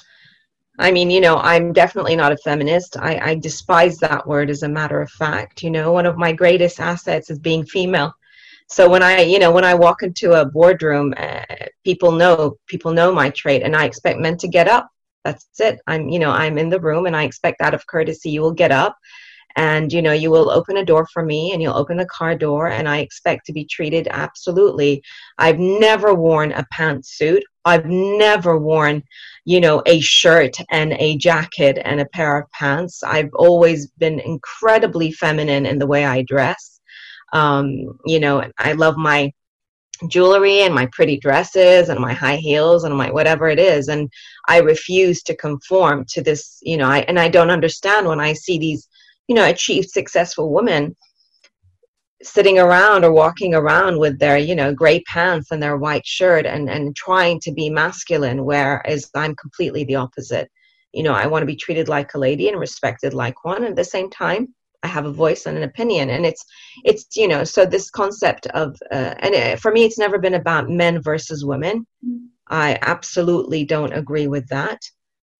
I 0.78 0.92
mean, 0.92 1.10
you 1.10 1.22
know, 1.22 1.38
I'm 1.38 1.74
definitely 1.74 2.16
not 2.16 2.32
a 2.32 2.38
feminist. 2.38 2.98
I, 2.98 3.32
I 3.32 3.36
despise 3.36 3.98
that 3.98 4.28
word 4.28 4.50
as 4.50 4.64
a 4.64 4.70
matter 4.70 5.02
of 5.02 5.10
fact. 5.10 5.64
You 5.64 5.72
know, 5.72 5.92
one 5.92 6.06
of 6.06 6.18
my 6.18 6.32
greatest 6.32 6.80
assets 6.80 7.30
is 7.30 7.40
being 7.40 7.66
female 7.66 8.14
so 8.68 8.90
when 8.90 9.02
i 9.02 9.22
you 9.22 9.40
know 9.40 9.52
when 9.52 9.64
i 9.64 9.74
walk 9.74 10.04
into 10.04 10.34
a 10.34 10.46
boardroom 10.46 11.14
uh, 11.18 11.44
people 11.84 12.12
know 12.12 12.58
people 12.68 12.92
know 12.92 13.12
my 13.12 13.30
trait 13.30 13.64
and 13.64 13.76
i 13.76 13.86
expect 13.86 14.20
men 14.20 14.38
to 14.38 14.48
get 14.48 14.68
up 14.68 14.90
that's 15.24 15.48
it 15.60 15.80
i'm 15.88 16.10
you 16.10 16.20
know 16.20 16.32
i'm 16.32 16.58
in 16.58 16.70
the 16.70 16.80
room 16.80 17.06
and 17.06 17.16
i 17.16 17.24
expect 17.24 17.62
out 17.62 17.74
of 17.74 17.88
courtesy 17.88 18.30
you 18.30 18.42
will 18.42 18.52
get 18.52 18.72
up 18.72 18.98
and 19.58 19.92
you 19.92 20.02
know 20.04 20.14
you 20.14 20.32
will 20.32 20.50
open 20.52 20.78
a 20.78 20.86
door 20.86 21.06
for 21.08 21.26
me 21.26 21.52
and 21.52 21.62
you'll 21.62 21.76
open 21.76 21.98
the 21.98 22.06
car 22.06 22.36
door 22.36 22.68
and 22.68 22.88
i 22.88 23.00
expect 23.00 23.46
to 23.46 23.52
be 23.52 23.66
treated 23.66 24.08
absolutely. 24.12 25.04
I've 25.38 25.60
never 25.60 26.14
worn 26.14 26.52
a 26.54 26.66
pantsuit. 26.74 27.42
I've 27.66 27.86
never 27.86 28.58
worn 28.58 29.04
you 29.46 29.60
know 29.60 29.82
a 29.86 30.00
shirt 30.00 30.56
and 30.72 30.94
a 30.94 31.18
jacket 31.18 31.80
and 31.84 32.00
a 32.00 32.06
pair 32.06 32.38
of 32.38 32.52
pants. 32.52 33.04
I've 33.04 33.34
always 33.34 33.88
been 33.98 34.20
incredibly 34.20 35.12
feminine 35.12 35.66
in 35.66 35.80
the 35.80 35.88
way 35.88 36.06
i 36.06 36.22
dress. 36.22 36.80
Um, 37.34 38.00
you 38.06 38.20
know 38.20 38.44
i 38.60 38.72
love 38.74 38.96
my 38.96 39.34
jewelry 40.08 40.62
and 40.62 40.76
my 40.76 40.86
pretty 40.92 41.18
dresses 41.18 41.90
and 41.90 42.00
my 42.00 42.14
high 42.14 42.36
heels 42.36 42.84
and 42.84 42.96
my 42.96 43.10
whatever 43.10 43.48
it 43.50 43.58
is 43.58 43.88
and 43.88 44.08
i 44.48 44.60
refuse 44.60 45.24
to 45.24 45.36
conform 45.36 46.06
to 46.08 46.22
this 46.22 46.60
you 46.62 46.78
know 46.78 46.88
I, 46.88 47.00
and 47.08 47.20
i 47.20 47.28
don't 47.28 47.50
understand 47.50 48.08
when 48.08 48.20
i 48.20 48.34
see 48.34 48.60
these 48.60 48.88
you 49.28 49.36
know 49.36 49.46
achieved 49.46 49.90
successful 49.90 50.54
women 50.54 50.96
sitting 52.24 52.58
around 52.58 53.06
or 53.06 53.12
walking 53.12 53.54
around 53.54 54.00
with 54.00 54.18
their 54.20 54.38
you 54.38 54.56
know 54.56 54.74
gray 54.74 55.00
pants 55.02 55.52
and 55.52 55.62
their 55.62 55.78
white 55.78 56.06
shirt 56.06 56.46
and 56.46 56.70
and 56.70 56.96
trying 56.96 57.40
to 57.40 57.52
be 57.52 57.70
masculine 57.70 58.44
whereas 58.44 59.10
i'm 59.16 59.36
completely 59.36 59.84
the 59.84 59.96
opposite. 59.96 60.50
You 60.94 61.04
know 61.04 61.14
i 61.14 61.28
want 61.28 61.44
to 61.44 61.48
be 61.48 61.56
treated 61.56 61.88
like 61.88 62.14
a 62.14 62.20
lady 62.20 62.50
and 62.50 62.60
respected 62.60 63.14
like 63.14 63.46
one. 63.46 63.58
And 63.58 63.68
at 63.68 63.76
the 63.76 63.84
same 63.84 64.10
time 64.10 64.54
i 64.82 64.88
have 64.88 65.06
a 65.06 65.12
voice 65.12 65.46
and 65.46 65.58
an 65.58 65.64
opinion. 65.64 66.10
And 66.10 66.26
it's 66.26 66.44
it's 66.84 67.06
you 67.16 67.28
know 67.28 67.44
so 67.44 67.66
this 67.66 67.92
concept 67.92 68.48
of 68.48 68.76
uh, 68.92 69.14
and 69.20 69.36
it, 69.36 69.60
for 69.60 69.72
me 69.72 69.86
it's 69.86 70.00
never 70.00 70.18
been 70.18 70.36
about 70.36 70.70
men 70.70 71.02
versus 71.02 71.46
women. 71.46 71.86
Mm-hmm. 72.06 72.26
i 72.48 72.80
absolutely 72.82 73.64
don't 73.64 73.94
agree 73.94 74.28
with 74.28 74.48
that 74.50 74.80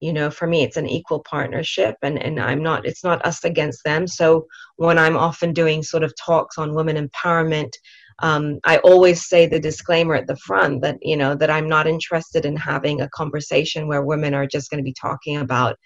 you 0.00 0.12
know 0.12 0.30
for 0.30 0.46
me 0.46 0.62
it's 0.62 0.76
an 0.76 0.88
equal 0.88 1.20
partnership 1.20 1.96
and 2.02 2.22
and 2.22 2.40
i'm 2.40 2.62
not 2.62 2.86
it's 2.86 3.04
not 3.04 3.24
us 3.24 3.44
against 3.44 3.82
them. 3.84 4.06
So 4.06 4.46
when 4.76 4.98
i'm 4.98 5.16
often 5.16 5.52
doing 5.52 5.82
sort 5.82 6.02
of 6.02 6.14
talks 6.16 6.58
on 6.58 6.74
women 6.74 7.08
empowerment 7.08 7.72
um, 8.20 8.58
i 8.64 8.78
always 8.78 9.28
say 9.28 9.46
the 9.46 9.60
disclaimer 9.60 10.14
at 10.14 10.26
the 10.26 10.36
front 10.36 10.82
that 10.82 10.98
you 11.02 11.16
know 11.16 11.34
that 11.34 11.50
i'm 11.50 11.68
not 11.68 11.86
interested 11.86 12.44
in 12.44 12.56
having 12.56 13.00
a 13.00 13.08
conversation 13.10 13.88
where 13.88 14.04
women 14.04 14.34
are 14.34 14.46
just 14.46 14.70
going 14.70 14.78
to 14.78 14.88
be 14.88 14.94
talking 14.94 15.38
about 15.38 15.76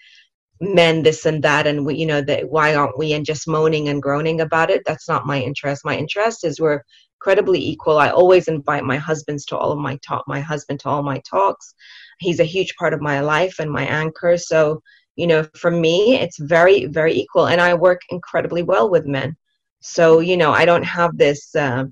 men 0.61 1.03
this 1.03 1.25
and 1.25 1.43
that 1.43 1.67
and 1.67 1.85
we 1.85 1.95
you 1.95 2.05
know 2.05 2.21
that 2.21 2.49
why 2.49 2.73
aren't 2.73 2.97
we 2.97 3.13
and 3.13 3.25
just 3.25 3.47
moaning 3.47 3.89
and 3.89 4.01
groaning 4.01 4.41
about 4.41 4.69
it? 4.69 4.83
That's 4.85 5.09
not 5.09 5.25
my 5.25 5.41
interest. 5.41 5.83
My 5.83 5.97
interest 5.97 6.43
is 6.43 6.59
we're 6.59 6.81
incredibly 7.17 7.59
equal. 7.59 7.97
I 7.97 8.09
always 8.09 8.47
invite 8.47 8.83
my 8.83 8.97
husbands 8.97 9.45
to 9.45 9.57
all 9.57 9.71
of 9.71 9.79
my 9.79 9.97
talk 10.05 10.23
my 10.27 10.39
husband 10.39 10.79
to 10.81 10.89
all 10.89 11.03
my 11.03 11.21
talks 11.29 11.73
he's 12.19 12.39
a 12.39 12.45
huge 12.45 12.75
part 12.75 12.93
of 12.93 13.01
my 13.01 13.19
life 13.19 13.59
and 13.59 13.71
my 13.71 13.85
anchor. 13.85 14.37
So 14.37 14.81
you 15.15 15.27
know 15.27 15.45
for 15.55 15.71
me 15.71 16.15
it's 16.19 16.39
very 16.39 16.85
very 16.85 17.13
equal 17.13 17.47
and 17.47 17.61
i 17.61 17.73
work 17.73 18.01
incredibly 18.09 18.63
well 18.63 18.89
with 18.89 19.05
men. 19.05 19.35
So 19.81 20.19
you 20.19 20.37
know 20.37 20.51
i 20.51 20.65
don't 20.65 20.83
have 20.83 21.17
this 21.17 21.53
uh, 21.55 21.85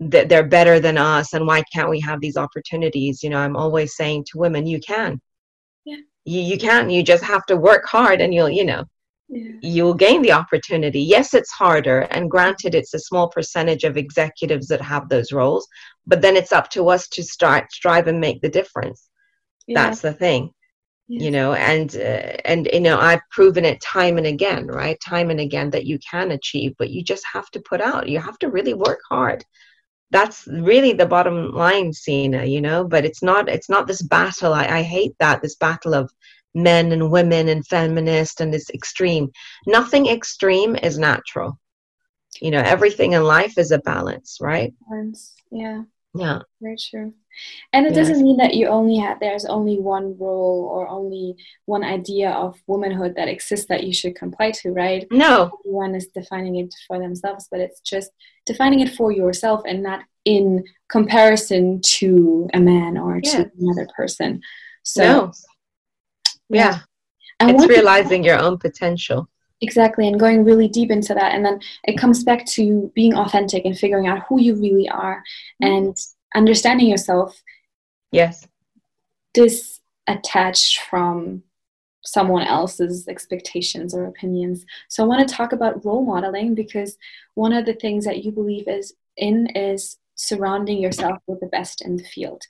that 0.00 0.28
they're 0.28 0.46
better 0.46 0.78
than 0.78 0.96
us 0.96 1.32
and 1.32 1.46
why 1.46 1.62
can't 1.72 1.90
we 1.90 2.00
have 2.00 2.20
these 2.20 2.36
opportunities? 2.36 3.22
You 3.22 3.30
know 3.30 3.38
i'm 3.38 3.56
always 3.56 3.96
saying 3.96 4.24
to 4.28 4.38
women 4.38 4.66
you 4.66 4.80
can. 4.80 5.20
Yeah. 5.84 5.96
You, 6.24 6.40
you 6.40 6.58
can. 6.58 6.90
You 6.90 7.02
just 7.02 7.24
have 7.24 7.46
to 7.46 7.56
work 7.56 7.86
hard 7.86 8.20
and 8.20 8.34
you'll 8.34 8.50
you 8.50 8.64
know 8.64 8.84
yeah. 9.28 9.52
you'll 9.62 9.94
gain 9.94 10.20
the 10.22 10.32
opportunity. 10.32 11.00
Yes 11.00 11.32
it's 11.32 11.50
harder 11.50 12.00
and 12.10 12.30
granted 12.30 12.74
it's 12.74 12.94
a 12.94 12.98
small 12.98 13.28
percentage 13.28 13.84
of 13.84 13.96
executives 13.96 14.68
that 14.68 14.82
have 14.82 15.08
those 15.08 15.32
roles 15.32 15.66
but 16.06 16.20
then 16.20 16.36
it's 16.36 16.52
up 16.52 16.68
to 16.70 16.88
us 16.88 17.08
to 17.08 17.22
start 17.22 17.72
strive 17.72 18.08
and 18.08 18.20
make 18.20 18.40
the 18.42 18.48
difference 18.50 19.08
yeah. 19.68 19.82
that's 19.82 20.00
the 20.00 20.12
thing 20.12 20.52
you 21.08 21.30
know 21.30 21.54
and 21.54 21.96
uh, 21.96 22.36
and 22.44 22.68
you 22.70 22.80
know 22.80 22.98
i've 22.98 23.22
proven 23.30 23.64
it 23.64 23.80
time 23.80 24.18
and 24.18 24.26
again 24.26 24.66
right? 24.66 25.00
Time 25.00 25.30
and 25.30 25.40
again 25.40 25.70
that 25.70 25.86
you 25.86 25.98
can 25.98 26.32
achieve 26.32 26.74
but 26.78 26.90
you 26.90 27.02
just 27.02 27.24
have 27.32 27.50
to 27.50 27.60
put 27.60 27.80
out. 27.80 28.08
You 28.08 28.18
have 28.18 28.38
to 28.40 28.50
really 28.50 28.74
work 28.74 29.00
hard. 29.08 29.44
That's 30.10 30.46
really 30.46 30.92
the 30.92 31.06
bottom 31.06 31.52
line 31.52 31.92
Sina, 31.92 32.44
you 32.44 32.60
know 32.60 32.84
but 32.84 33.06
it's 33.06 33.22
not 33.22 33.48
it's 33.48 33.70
not 33.70 33.86
this 33.86 34.02
battle. 34.02 34.52
I, 34.52 34.66
I 34.66 34.82
hate 34.82 35.14
that 35.18 35.40
this 35.40 35.56
battle 35.56 35.94
of 35.94 36.12
men 36.54 36.92
and 36.92 37.10
women 37.10 37.48
and 37.48 37.66
feminist 37.66 38.42
and 38.42 38.52
this 38.52 38.68
extreme. 38.70 39.30
Nothing 39.66 40.08
extreme 40.08 40.76
is 40.76 40.98
natural. 40.98 41.58
You 42.42 42.50
know 42.50 42.62
everything 42.64 43.12
in 43.12 43.24
life 43.24 43.56
is 43.56 43.70
a 43.70 43.78
balance 43.78 44.38
right? 44.42 44.74
Balance 44.90 45.34
yeah 45.50 45.84
yeah 46.18 46.40
very 46.60 46.76
true 46.76 47.12
and 47.72 47.86
it 47.86 47.94
yes. 47.94 48.08
doesn't 48.08 48.24
mean 48.24 48.36
that 48.38 48.54
you 48.54 48.66
only 48.66 48.96
have 48.96 49.20
there's 49.20 49.44
only 49.44 49.78
one 49.78 50.16
role 50.18 50.68
or 50.72 50.88
only 50.88 51.36
one 51.66 51.84
idea 51.84 52.30
of 52.30 52.60
womanhood 52.66 53.14
that 53.16 53.28
exists 53.28 53.66
that 53.68 53.84
you 53.84 53.92
should 53.92 54.16
comply 54.16 54.50
to, 54.50 54.72
right? 54.72 55.06
No. 55.10 55.50
One 55.62 55.94
is 55.94 56.08
defining 56.08 56.56
it 56.56 56.74
for 56.86 56.98
themselves, 56.98 57.48
but 57.50 57.60
it's 57.60 57.80
just 57.80 58.10
defining 58.46 58.80
it 58.80 58.94
for 58.94 59.12
yourself 59.12 59.62
and 59.66 59.82
not 59.82 60.00
in 60.24 60.64
comparison 60.88 61.80
to 61.82 62.48
a 62.54 62.60
man 62.60 62.98
or 62.98 63.20
yeah. 63.22 63.30
to 63.30 63.50
another 63.58 63.88
person. 63.96 64.40
So 64.82 65.02
no. 65.02 65.32
yeah. 66.48 66.80
yeah. 67.40 67.48
It's 67.50 67.66
realizing 67.66 68.24
your 68.24 68.38
own 68.38 68.58
potential. 68.58 69.28
Exactly, 69.60 70.06
and 70.06 70.20
going 70.20 70.44
really 70.44 70.68
deep 70.68 70.90
into 70.90 71.14
that. 71.14 71.34
And 71.34 71.44
then 71.44 71.60
it 71.84 71.98
comes 71.98 72.22
back 72.22 72.46
to 72.46 72.92
being 72.94 73.14
authentic 73.14 73.64
and 73.64 73.76
figuring 73.76 74.06
out 74.06 74.24
who 74.28 74.40
you 74.40 74.54
really 74.54 74.88
are. 74.88 75.22
Mm-hmm. 75.62 75.72
And 75.72 75.96
understanding 76.34 76.88
yourself 76.88 77.42
yes 78.12 78.46
disattached 79.34 80.78
from 80.88 81.42
someone 82.04 82.46
else's 82.46 83.06
expectations 83.08 83.94
or 83.94 84.06
opinions 84.06 84.64
so 84.88 85.02
i 85.02 85.06
want 85.06 85.26
to 85.26 85.34
talk 85.34 85.52
about 85.52 85.84
role 85.84 86.04
modeling 86.04 86.54
because 86.54 86.96
one 87.34 87.52
of 87.52 87.66
the 87.66 87.74
things 87.74 88.04
that 88.04 88.24
you 88.24 88.30
believe 88.30 88.68
is 88.68 88.94
in 89.16 89.46
is 89.48 89.98
surrounding 90.14 90.78
yourself 90.78 91.18
with 91.26 91.38
the 91.40 91.46
best 91.46 91.82
in 91.82 91.96
the 91.96 92.04
field 92.04 92.42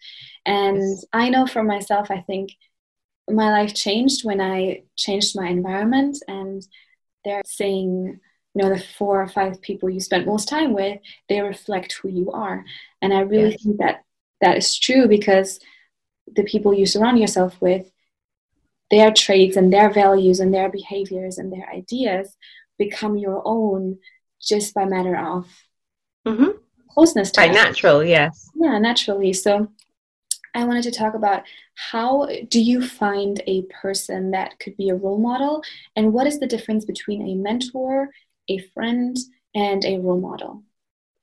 and 0.47 0.77
yes. 0.77 1.05
i 1.13 1.29
know 1.29 1.47
for 1.47 1.63
myself 1.63 2.11
i 2.11 2.21
think 2.21 2.51
my 3.29 3.51
life 3.51 3.75
changed 3.75 4.25
when 4.25 4.41
i 4.41 4.83
changed 4.97 5.37
my 5.37 5.49
environment 5.49 6.17
and 6.29 6.67
they're 7.29 7.43
saying 7.45 8.21
you 8.55 8.63
know 8.63 8.69
the 8.69 8.81
four 8.81 9.23
or 9.23 9.29
five 9.29 9.61
people 9.61 9.91
you 9.91 10.01
spent 10.01 10.27
most 10.27 10.49
time 10.49 10.73
with 10.73 10.99
they 11.29 11.41
reflect 11.41 11.93
who 11.93 12.09
you 12.09 12.31
are 12.33 12.65
and 13.03 13.13
i 13.13 13.21
really 13.21 13.51
yes. 13.51 13.63
think 13.63 13.79
that 13.79 14.05
that 14.41 14.57
is 14.57 14.79
true 14.79 15.07
because 15.07 15.61
the 16.35 16.45
people 16.45 16.75
you 16.75 16.87
surround 16.87 17.19
yourself 17.19 17.61
with 17.61 17.91
their 18.91 19.13
traits 19.13 19.57
and 19.57 19.73
their 19.73 19.91
values 19.91 20.41
and 20.41 20.53
their 20.53 20.71
behaviors 20.71 21.39
and 21.39 21.53
their 21.53 21.69
ideas 21.71 22.37
become 22.79 23.17
your 23.17 23.43
own 23.45 23.99
just 24.41 24.75
by 24.75 24.85
matter 24.85 25.17
of 25.17 25.47
mm-hmm. 26.27 26.51
closeness 26.91 27.31
to 27.31 27.41
by 27.41 27.49
natural 27.49 28.03
yes 28.05 28.51
yeah 28.55 28.79
naturally 28.79 29.33
so 29.33 29.69
i 30.55 30.65
wanted 30.65 30.83
to 30.83 30.91
talk 30.91 31.15
about 31.15 31.43
how 31.75 32.27
do 32.49 32.61
you 32.61 32.87
find 32.87 33.43
a 33.47 33.63
person 33.63 34.31
that 34.31 34.59
could 34.59 34.77
be 34.77 34.89
a 34.89 34.95
role 34.95 35.19
model 35.19 35.63
and 35.97 36.13
what 36.13 36.27
is 36.27 36.39
the 36.39 36.47
difference 36.47 36.85
between 36.85 37.29
a 37.29 37.35
mentor 37.35 38.11
a 38.49 38.59
friend, 38.59 39.17
and 39.55 39.85
a 39.85 39.99
role 39.99 40.21
model? 40.21 40.63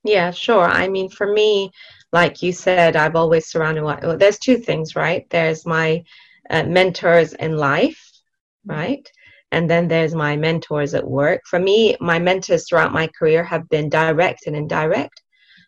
Yeah, 0.04 0.32
sure. 0.32 0.64
I 0.64 0.88
mean, 0.88 1.10
for 1.10 1.32
me, 1.32 1.72
like 2.12 2.42
you 2.42 2.52
said, 2.52 2.96
I've 2.96 3.16
always 3.16 3.48
surrounded. 3.48 3.84
Well, 3.84 4.18
there's 4.18 4.38
two 4.38 4.58
things, 4.58 4.96
right? 4.96 5.28
There's 5.30 5.66
my 5.66 6.04
uh, 6.50 6.64
mentors 6.64 7.34
in 7.34 7.58
life, 7.58 8.12
right? 8.66 9.10
And 9.52 9.70
then 9.70 9.88
there's 9.88 10.14
my 10.14 10.36
mentors 10.36 10.94
at 10.94 11.08
work. 11.08 11.42
For 11.46 11.60
me, 11.60 11.96
my 12.00 12.20
mentors 12.20 12.68
throughout 12.68 12.94
my 12.94 13.08
career 13.08 13.44
have 13.44 13.68
been 13.70 13.90
direct 13.90 14.46
and 14.48 14.56
indirect. 14.56 15.22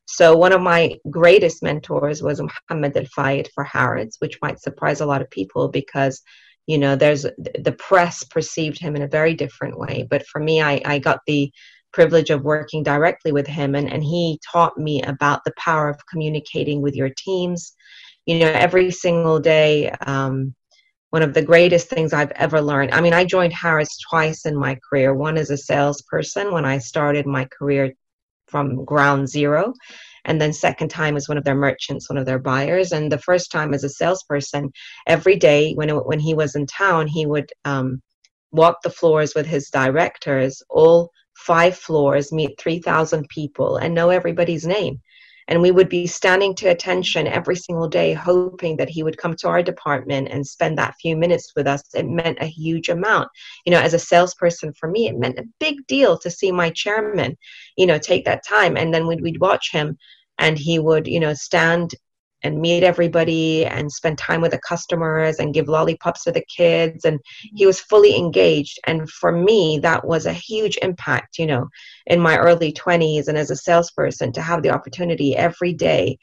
So 0.07 0.37
one 0.37 0.53
of 0.53 0.61
my 0.61 0.95
greatest 1.09 1.61
mentors 1.61 2.23
was 2.23 2.41
Muhammad 2.41 2.95
Al 2.95 3.05
Fayed 3.05 3.49
for 3.53 3.65
Harrods, 3.65 4.15
which 4.19 4.39
might 4.41 4.61
surprise 4.61 5.01
a 5.01 5.05
lot 5.05 5.21
of 5.21 5.29
people 5.29 5.67
because 5.67 6.21
you 6.65 6.77
know 6.77 6.95
there's 6.95 7.23
the 7.23 7.75
press 7.77 8.23
perceived 8.23 8.79
him 8.79 8.95
in 8.95 9.01
a 9.01 9.07
very 9.07 9.33
different 9.33 9.77
way. 9.77 10.07
But 10.09 10.25
for 10.25 10.39
me 10.39 10.61
i, 10.61 10.81
I 10.85 10.99
got 10.99 11.19
the 11.27 11.51
privilege 11.91 12.29
of 12.29 12.43
working 12.43 12.83
directly 12.83 13.31
with 13.33 13.47
him 13.47 13.75
and, 13.75 13.91
and 13.91 14.03
he 14.03 14.39
taught 14.51 14.77
me 14.77 15.01
about 15.03 15.43
the 15.43 15.53
power 15.57 15.89
of 15.89 16.05
communicating 16.09 16.81
with 16.81 16.95
your 16.95 17.09
teams. 17.09 17.73
You 18.25 18.39
know 18.39 18.51
every 18.51 18.91
single 18.91 19.39
day 19.39 19.89
um, 20.05 20.55
one 21.09 21.21
of 21.21 21.33
the 21.33 21.41
greatest 21.41 21.89
things 21.89 22.13
i've 22.13 22.31
ever 22.31 22.61
learned 22.61 22.91
i 22.93 22.99
mean 23.01 23.13
i 23.13 23.23
joined 23.25 23.53
harrods 23.53 23.97
twice 24.09 24.45
in 24.45 24.55
my 24.55 24.79
career. 24.89 25.13
One 25.13 25.37
as 25.37 25.49
a 25.49 25.57
salesperson 25.57 26.53
when 26.53 26.65
i 26.65 26.77
started 26.77 27.25
my 27.25 27.45
career 27.45 27.93
from 28.47 28.85
ground 28.85 29.29
zero. 29.29 29.73
And 30.25 30.41
then 30.41 30.51
second 30.51 30.89
time 30.89 31.15
as 31.15 31.29
one 31.29 31.37
of 31.37 31.43
their 31.43 31.55
merchants 31.55 32.09
one 32.09 32.17
of 32.17 32.25
their 32.25 32.39
buyers. 32.39 32.91
And 32.91 33.11
the 33.11 33.17
first 33.17 33.51
time 33.51 33.73
as 33.73 33.83
a 33.83 33.89
salesperson 33.89 34.71
every 35.05 35.37
day 35.37 35.73
when 35.73 35.89
it, 35.89 36.05
when 36.05 36.19
he 36.19 36.33
was 36.33 36.55
in 36.55 36.65
town 36.65 37.07
he 37.07 37.25
would 37.25 37.49
um, 37.65 38.01
walk 38.51 38.81
the 38.83 38.89
floors 38.89 39.33
with 39.35 39.45
his 39.45 39.69
directors. 39.69 40.61
All 40.69 41.11
five 41.35 41.77
floors 41.77 42.31
meet 42.31 42.59
3000 42.59 43.27
people 43.29 43.77
and 43.77 43.93
know 43.93 44.09
everybody's 44.09 44.65
name 44.65 45.01
and 45.47 45.61
we 45.61 45.71
would 45.71 45.89
be 45.89 46.07
standing 46.07 46.53
to 46.55 46.67
attention 46.67 47.27
every 47.27 47.55
single 47.55 47.87
day 47.87 48.13
hoping 48.13 48.77
that 48.77 48.89
he 48.89 49.03
would 49.03 49.17
come 49.17 49.35
to 49.37 49.47
our 49.47 49.63
department 49.63 50.27
and 50.29 50.45
spend 50.45 50.77
that 50.77 50.95
few 51.01 51.15
minutes 51.15 51.53
with 51.55 51.67
us. 51.67 51.83
It 51.93 52.07
meant 52.07 52.37
a 52.41 52.45
huge 52.45 52.89
amount. 52.89 53.29
You 53.65 53.71
know 53.71 53.79
as 53.79 53.93
a 53.93 53.99
salesperson 53.99 54.73
for 54.73 54.89
me 54.89 55.07
it 55.07 55.17
meant 55.17 55.39
a 55.39 55.47
big 55.59 55.85
deal 55.87 56.17
to 56.19 56.31
see 56.31 56.51
my 56.51 56.69
chairman 56.71 57.37
you 57.77 57.85
know 57.85 57.97
take 57.97 58.25
that 58.25 58.45
time. 58.45 58.77
And 58.77 58.93
then 58.93 59.07
we'd, 59.07 59.21
we'd 59.21 59.41
watch 59.41 59.71
him 59.71 59.97
and 60.37 60.57
he 60.57 60.79
would 60.79 61.07
you 61.07 61.19
know 61.19 61.33
stand 61.33 61.95
and 62.43 62.61
meet 62.61 62.83
everybody 62.83 63.65
and 63.65 63.91
spend 63.91 64.17
time 64.17 64.41
with 64.41 64.51
the 64.51 64.59
customers 64.59 65.39
and 65.39 65.53
give 65.53 65.67
lollipops 65.67 66.23
to 66.23 66.31
the 66.31 66.45
kids. 66.55 67.05
And 67.05 67.19
he 67.55 67.65
was 67.65 67.81
fully 67.81 68.15
engaged. 68.15 68.79
And 68.85 69.09
for 69.09 69.31
me 69.31 69.79
that 69.79 70.05
was 70.05 70.25
a 70.25 70.33
huge 70.33 70.77
impact 70.81 71.37
you 71.37 71.45
know 71.45 71.67
in 72.07 72.19
my 72.19 72.37
early 72.37 72.71
20s 72.73 73.27
and 73.27 73.37
as 73.37 73.51
a 73.51 73.55
salesperson 73.55 74.31
to 74.33 74.41
have 74.41 74.61
the 74.63 74.69
opportunity 74.69 75.35
every 75.35 75.73
day 75.73 76.17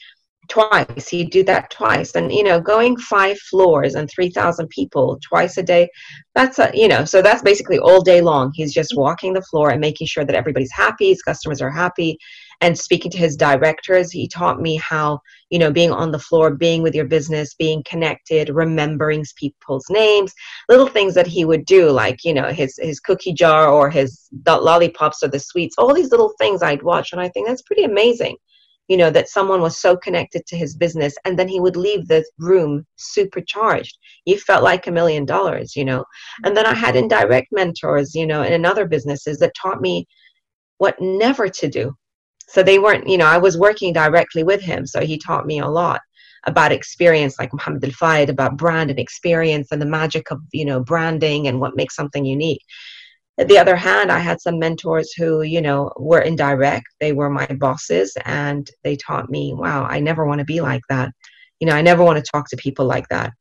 twice. 0.49 1.09
He'd 1.09 1.31
do 1.31 1.43
that 1.45 1.71
twice. 1.71 2.15
And 2.15 2.33
you 2.33 2.45
know 2.45 2.61
going 2.61 2.97
five 2.97 3.39
floors 3.39 3.95
and 3.95 4.09
3000 4.11 4.69
people 4.69 5.19
twice 5.23 5.57
a 5.57 5.63
day 5.63 5.89
that's 6.35 6.59
a 6.59 6.71
you 6.75 6.89
know 6.89 7.05
so 7.05 7.23
that's 7.23 7.43
basically 7.43 7.79
all 7.79 8.03
day 8.03 8.21
long. 8.21 8.53
He's 8.55 8.75
just 8.75 8.93
mm-hmm. 8.93 9.01
walking 9.01 9.33
the 9.33 9.43
floor 9.43 9.71
and 9.71 9.81
making 9.81 10.07
sure 10.07 10.25
that 10.25 10.37
everybody's 10.37 10.73
happy 10.73 11.09
his 11.09 11.23
customers 11.23 11.61
are 11.61 11.71
happy 11.71 12.19
and 12.61 12.79
speaking 12.79 13.11
to 13.11 13.19
his 13.19 13.37
directors 13.37 14.11
he 14.11 14.29
taught 14.29 14.61
me 14.61 14.77
how 14.77 15.19
you 15.51 15.59
know 15.59 15.71
being 15.71 15.91
on 15.91 16.11
the 16.11 16.19
floor 16.19 16.55
being 16.55 16.83
with 16.83 16.95
your 16.95 17.05
business 17.05 17.55
being 17.55 17.83
connected 17.85 18.49
remembering 18.51 19.25
people's 19.37 19.87
names 19.91 20.33
little 20.69 20.89
things 20.89 21.15
that 21.15 21.27
he 21.27 21.45
would 21.45 21.65
do 21.65 21.91
like 21.91 22.25
you 22.25 22.35
know 22.35 22.49
his 22.49 22.79
his 22.81 23.01
cookie 23.01 23.33
jar 23.33 23.69
or 23.69 23.91
his 23.91 24.29
lollipops 24.47 25.23
or 25.23 25.29
the 25.29 25.39
sweets 25.39 25.77
all 25.79 25.95
these 25.95 26.11
little 26.11 26.33
things 26.39 26.63
i'd 26.63 26.83
watch 26.83 27.13
and 27.13 27.21
i 27.21 27.29
think 27.29 27.47
that's 27.47 27.63
pretty 27.63 27.85
amazing 27.85 28.37
you 28.89 28.97
know 28.97 29.11
that 29.11 29.29
someone 29.29 29.61
was 29.61 29.79
so 29.79 29.97
connected 29.97 30.45
to 30.47 30.57
his 30.57 30.77
business 30.77 31.15
and 31.25 31.39
then 31.39 31.49
he 31.49 31.61
would 31.61 31.77
leave 31.77 32.07
the 32.07 32.25
room 32.39 32.85
supercharged. 32.97 33.97
You 34.27 34.39
felt 34.39 34.63
like 34.63 34.87
a 34.87 34.93
million 34.93 35.25
dollars 35.25 35.75
you 35.75 35.85
know? 35.85 36.05
And 36.45 36.57
then 36.57 36.67
i 36.67 36.75
had 36.75 36.97
indirect 36.97 37.49
mentors 37.53 38.15
you 38.15 38.27
know 38.27 38.43
in 38.43 38.65
other 38.65 38.87
businesses 38.87 39.39
that 39.39 39.55
taught 39.61 39.81
me 39.81 40.07
what 40.79 41.01
never 41.01 41.49
to 41.49 41.69
do 41.69 41.97
so 42.49 42.63
they 42.63 42.79
weren't 42.79 43.09
you 43.09 43.19
know 43.19 43.27
i 43.27 43.39
was 43.39 43.59
working 43.59 43.93
directly 43.93 44.43
with 44.43 44.61
him 44.61 44.87
so 44.87 45.01
he 45.01 45.19
taught 45.19 45.47
me 45.47 45.59
a 45.61 45.69
lot 45.69 46.01
about 46.47 46.73
experience 46.73 47.39
like 47.39 47.53
Muhammad 47.53 47.85
Al 47.85 47.91
Fayed 47.91 48.31
about 48.31 48.57
brand 48.57 48.91
and 48.91 48.99
experience 48.99 49.69
and 49.73 49.81
the 49.81 49.87
magic 49.87 50.31
of 50.31 50.41
you 50.53 50.65
know 50.65 50.81
branding 50.81 51.49
and 51.49 51.61
what 51.61 51.77
makes 51.77 51.97
something 51.97 52.25
unique. 52.25 52.63
At 53.39 53.49
the 53.49 53.59
other 53.59 53.77
hand 53.77 54.13
i 54.13 54.19
had 54.19 54.41
some 54.41 54.59
mentors 54.59 55.13
who 55.13 55.43
you 55.43 55.61
know 55.61 55.91
were 55.97 56.21
indirect. 56.21 56.87
They 57.01 57.13
were 57.13 57.31
my 57.31 57.47
bosses 57.47 58.17
and 58.25 58.69
they 58.83 58.97
taught 58.97 59.31
me 59.31 59.55
wow 59.55 59.85
i 59.85 60.01
never 60.01 60.27
want 60.27 60.41
to 60.41 60.45
be 60.45 60.61
like 60.61 60.83
that. 60.89 61.11
You 61.61 61.67
know 61.67 61.75
i 61.75 61.83
never 61.83 62.05
want 62.05 62.23
to 62.23 62.31
talk 62.31 62.49
to 62.51 62.57
people 62.57 62.87
like 62.87 63.09
that. 63.09 63.33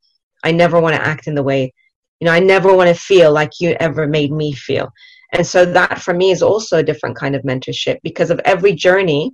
I 0.43 0.51
never 0.51 0.79
want 0.79 0.95
to 0.95 1.05
act 1.05 1.27
in 1.27 1.35
the 1.35 1.43
way. 1.43 1.73
You 2.19 2.25
know 2.25 2.31
i 2.31 2.39
never 2.39 2.73
want 2.73 2.89
to 2.89 2.95
feel 3.11 3.31
like 3.31 3.59
you 3.59 3.75
ever 3.79 4.07
made 4.07 4.31
me 4.31 4.53
feel 4.53 4.91
and 5.33 5.45
so 5.45 5.65
that 5.65 5.99
for 5.99 6.13
me 6.13 6.31
is 6.31 6.41
also 6.41 6.77
a 6.77 6.83
different 6.83 7.17
kind 7.17 7.35
of 7.35 7.41
mentorship 7.41 7.97
because 8.03 8.29
of 8.29 8.39
every 8.45 8.73
journey 8.73 9.33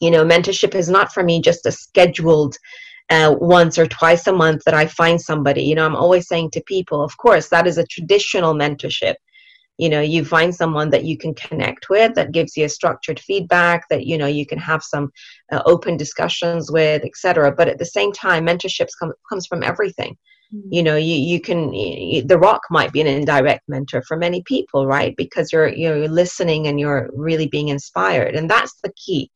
you 0.00 0.10
know 0.10 0.24
mentorship 0.24 0.74
is 0.74 0.88
not 0.88 1.12
for 1.12 1.22
me 1.22 1.40
just 1.40 1.66
a 1.66 1.72
scheduled 1.72 2.56
uh, 3.10 3.34
once 3.40 3.76
or 3.76 3.86
twice 3.86 4.26
a 4.28 4.32
month 4.32 4.62
that 4.64 4.74
i 4.74 4.86
find 4.86 5.20
somebody. 5.20 5.62
You 5.62 5.74
know 5.74 5.84
i'm 5.84 5.96
always 5.96 6.28
saying 6.28 6.50
to 6.52 6.62
people 6.62 7.02
of 7.02 7.16
course 7.16 7.48
that 7.48 7.66
is 7.66 7.78
a 7.78 7.86
traditional 7.86 8.54
mentorship. 8.54 9.16
You 9.78 9.88
know 9.88 10.00
you 10.00 10.24
find 10.24 10.54
someone 10.54 10.90
that 10.90 11.04
you 11.04 11.18
can 11.18 11.34
connect 11.34 11.88
with 11.88 12.14
that 12.14 12.32
gives 12.32 12.56
you 12.56 12.66
a 12.66 12.68
structured 12.68 13.18
feedback 13.18 13.88
that 13.90 14.06
you 14.06 14.16
know 14.16 14.26
you 14.26 14.46
can 14.46 14.58
have 14.58 14.82
some 14.82 15.10
uh, 15.50 15.62
open 15.66 15.96
discussions 15.96 16.70
with 16.70 17.04
etc 17.04 17.52
but 17.52 17.68
at 17.68 17.78
the 17.78 17.84
same 17.84 18.12
time 18.12 18.46
mentorships 18.46 18.92
come, 18.98 19.12
comes 19.28 19.46
from 19.46 19.62
everything. 19.62 20.16
You 20.52 20.82
know 20.82 20.96
you, 20.96 21.14
you 21.14 21.40
can 21.40 21.72
you, 21.72 22.22
the 22.22 22.38
rock 22.38 22.62
might 22.70 22.92
be 22.92 23.00
an 23.00 23.06
indirect 23.06 23.62
mentor 23.68 24.02
for 24.02 24.16
many 24.16 24.42
people 24.42 24.86
right? 24.86 25.14
Because 25.16 25.52
you're 25.52 25.68
you're 25.68 26.08
listening 26.08 26.66
and 26.66 26.80
you're 26.80 27.08
really 27.12 27.46
being 27.46 27.68
inspired. 27.68 28.34
And 28.34 28.50
that's 28.50 28.74
the 28.82 28.92
key. 28.96 29.30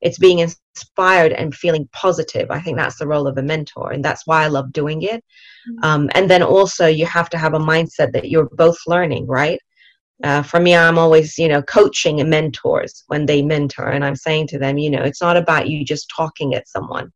It's 0.00 0.18
being 0.18 0.38
inspired 0.38 1.32
and 1.32 1.54
feeling 1.54 1.88
positive. 1.92 2.50
I 2.50 2.60
think 2.60 2.78
that's 2.78 2.98
the 2.98 3.06
role 3.06 3.26
of 3.26 3.36
a 3.36 3.42
mentor 3.42 3.92
and 3.92 4.04
that's 4.04 4.26
why 4.26 4.44
i 4.44 4.46
love 4.46 4.72
doing 4.72 5.02
it. 5.02 5.24
Mm-hmm. 5.68 5.84
um, 5.84 6.10
and 6.14 6.30
then 6.30 6.42
also 6.42 6.86
you 6.86 7.04
have 7.06 7.28
to 7.30 7.38
have 7.38 7.54
a 7.54 7.58
mindset 7.58 8.12
that 8.12 8.30
you're 8.30 8.48
both 8.52 8.78
learning 8.86 9.26
right? 9.26 9.60
Uh, 10.22 10.42
for 10.42 10.60
me, 10.60 10.76
I'm 10.76 10.98
always, 10.98 11.38
you 11.38 11.48
know, 11.48 11.62
coaching 11.62 12.16
mentors 12.28 13.04
when 13.06 13.24
they 13.24 13.40
mentor, 13.40 13.88
and 13.88 14.04
I'm 14.04 14.16
saying 14.16 14.48
to 14.48 14.58
them, 14.58 14.76
you 14.76 14.90
know, 14.90 15.02
it's 15.02 15.22
not 15.22 15.38
about 15.38 15.68
you 15.70 15.82
just 15.82 16.12
talking 16.14 16.54
at 16.54 16.68
someone 16.68 17.10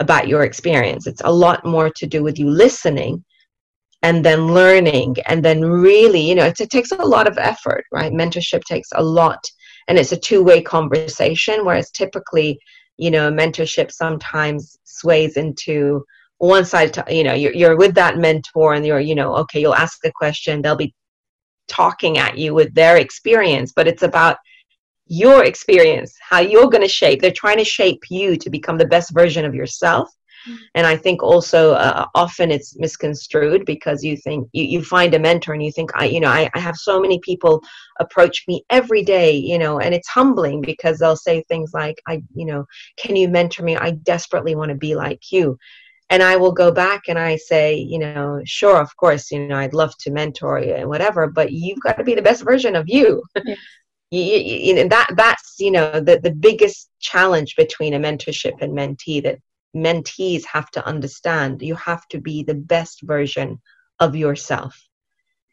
about 0.00 0.28
your 0.28 0.44
experience. 0.44 1.06
It's 1.06 1.22
a 1.24 1.32
lot 1.32 1.64
more 1.64 1.90
to 1.90 2.06
do 2.06 2.22
with 2.22 2.38
you 2.38 2.50
listening 2.50 3.24
and 4.02 4.24
then 4.24 4.54
learning, 4.54 5.16
and 5.26 5.44
then 5.44 5.60
really, 5.60 6.20
you 6.20 6.36
know, 6.36 6.44
it, 6.44 6.60
it 6.60 6.70
takes 6.70 6.92
a 6.92 6.96
lot 6.96 7.26
of 7.26 7.36
effort, 7.36 7.84
right? 7.90 8.12
Mentorship 8.12 8.62
takes 8.62 8.88
a 8.94 9.02
lot, 9.02 9.44
and 9.88 9.98
it's 9.98 10.12
a 10.12 10.16
two 10.16 10.44
way 10.44 10.62
conversation, 10.62 11.64
whereas 11.64 11.90
typically, 11.90 12.60
you 12.96 13.10
know, 13.10 13.30
mentorship 13.32 13.90
sometimes 13.90 14.76
sways 14.84 15.36
into 15.36 16.04
one 16.38 16.64
side 16.64 16.94
to, 16.94 17.04
you 17.10 17.24
know 17.24 17.34
you're, 17.34 17.52
you're 17.52 17.76
with 17.76 17.96
that 17.96 18.16
mentor 18.16 18.74
and 18.74 18.86
you're 18.86 19.00
you 19.00 19.16
know 19.16 19.34
okay 19.34 19.60
you'll 19.60 19.74
ask 19.74 19.98
a 20.04 20.12
question 20.12 20.62
they'll 20.62 20.76
be 20.76 20.94
talking 21.68 22.18
at 22.18 22.36
you 22.36 22.54
with 22.54 22.74
their 22.74 22.96
experience, 22.96 23.72
but 23.76 23.86
it's 23.86 24.02
about 24.02 24.38
your 25.08 25.44
experience, 25.44 26.16
how 26.20 26.40
you're 26.40 26.68
going 26.68 26.82
to 26.82 26.88
shape. 26.88 27.20
They're 27.20 27.32
trying 27.32 27.58
to 27.58 27.64
shape 27.64 28.04
you 28.10 28.36
to 28.36 28.50
become 28.50 28.78
the 28.78 28.86
best 28.86 29.12
version 29.12 29.44
of 29.44 29.54
yourself. 29.54 30.08
Mm-hmm. 30.46 30.56
And 30.76 30.86
I 30.86 30.96
think 30.96 31.22
also 31.22 31.72
uh, 31.72 32.06
often 32.14 32.50
it's 32.50 32.78
misconstrued 32.78 33.64
because 33.66 34.04
you 34.04 34.16
think 34.16 34.48
you, 34.52 34.64
you 34.64 34.84
find 34.84 35.14
a 35.14 35.18
mentor 35.18 35.52
and 35.52 35.62
you 35.62 35.72
think 35.72 35.90
I 35.94 36.04
you 36.04 36.20
know 36.20 36.28
I, 36.28 36.48
I 36.54 36.60
have 36.60 36.76
so 36.76 37.00
many 37.00 37.18
people 37.20 37.60
approach 37.98 38.44
me 38.46 38.64
every 38.70 39.02
day 39.02 39.32
you 39.32 39.58
know 39.58 39.80
and 39.80 39.92
it's 39.92 40.08
humbling 40.08 40.60
because 40.60 40.98
they'll 40.98 41.16
say 41.16 41.42
things 41.48 41.72
like 41.74 42.00
I 42.06 42.22
you 42.34 42.46
know 42.46 42.66
can 42.98 43.16
you 43.16 43.28
mentor 43.28 43.64
me 43.64 43.76
I 43.76 43.90
desperately 43.90 44.54
want 44.54 44.68
to 44.68 44.76
be 44.76 44.94
like 44.94 45.32
you 45.32 45.58
and 46.10 46.22
I 46.22 46.36
will 46.36 46.52
go 46.52 46.70
back 46.70 47.02
and 47.08 47.18
I 47.18 47.36
say, 47.36 47.74
you 47.76 47.98
know, 47.98 48.40
sure, 48.44 48.80
of 48.80 48.96
course, 48.96 49.30
you 49.30 49.46
know, 49.46 49.56
I'd 49.56 49.74
love 49.74 49.94
to 49.98 50.10
mentor 50.10 50.58
you 50.58 50.72
and 50.72 50.88
whatever, 50.88 51.26
but 51.26 51.52
you've 51.52 51.80
got 51.80 51.98
to 51.98 52.04
be 52.04 52.14
the 52.14 52.22
best 52.22 52.44
version 52.44 52.74
of 52.76 52.88
you. 52.88 53.22
Yeah. 53.44 53.54
You, 54.10 54.22
you, 54.22 54.74
know, 54.74 54.88
that 54.88 55.10
that's 55.16 55.56
you 55.58 55.70
know 55.70 56.00
the 56.00 56.18
the 56.18 56.30
biggest 56.30 56.90
challenge 57.00 57.56
between 57.56 57.94
a 57.94 57.98
mentorship 57.98 58.60
and 58.62 58.72
mentee 58.72 59.22
that 59.22 59.38
mentees 59.76 60.44
have 60.44 60.70
to 60.72 60.86
understand. 60.86 61.62
You 61.62 61.74
have 61.74 62.06
to 62.08 62.20
be 62.20 62.42
the 62.42 62.54
best 62.54 63.02
version 63.02 63.60
of 64.00 64.16
yourself. 64.16 64.80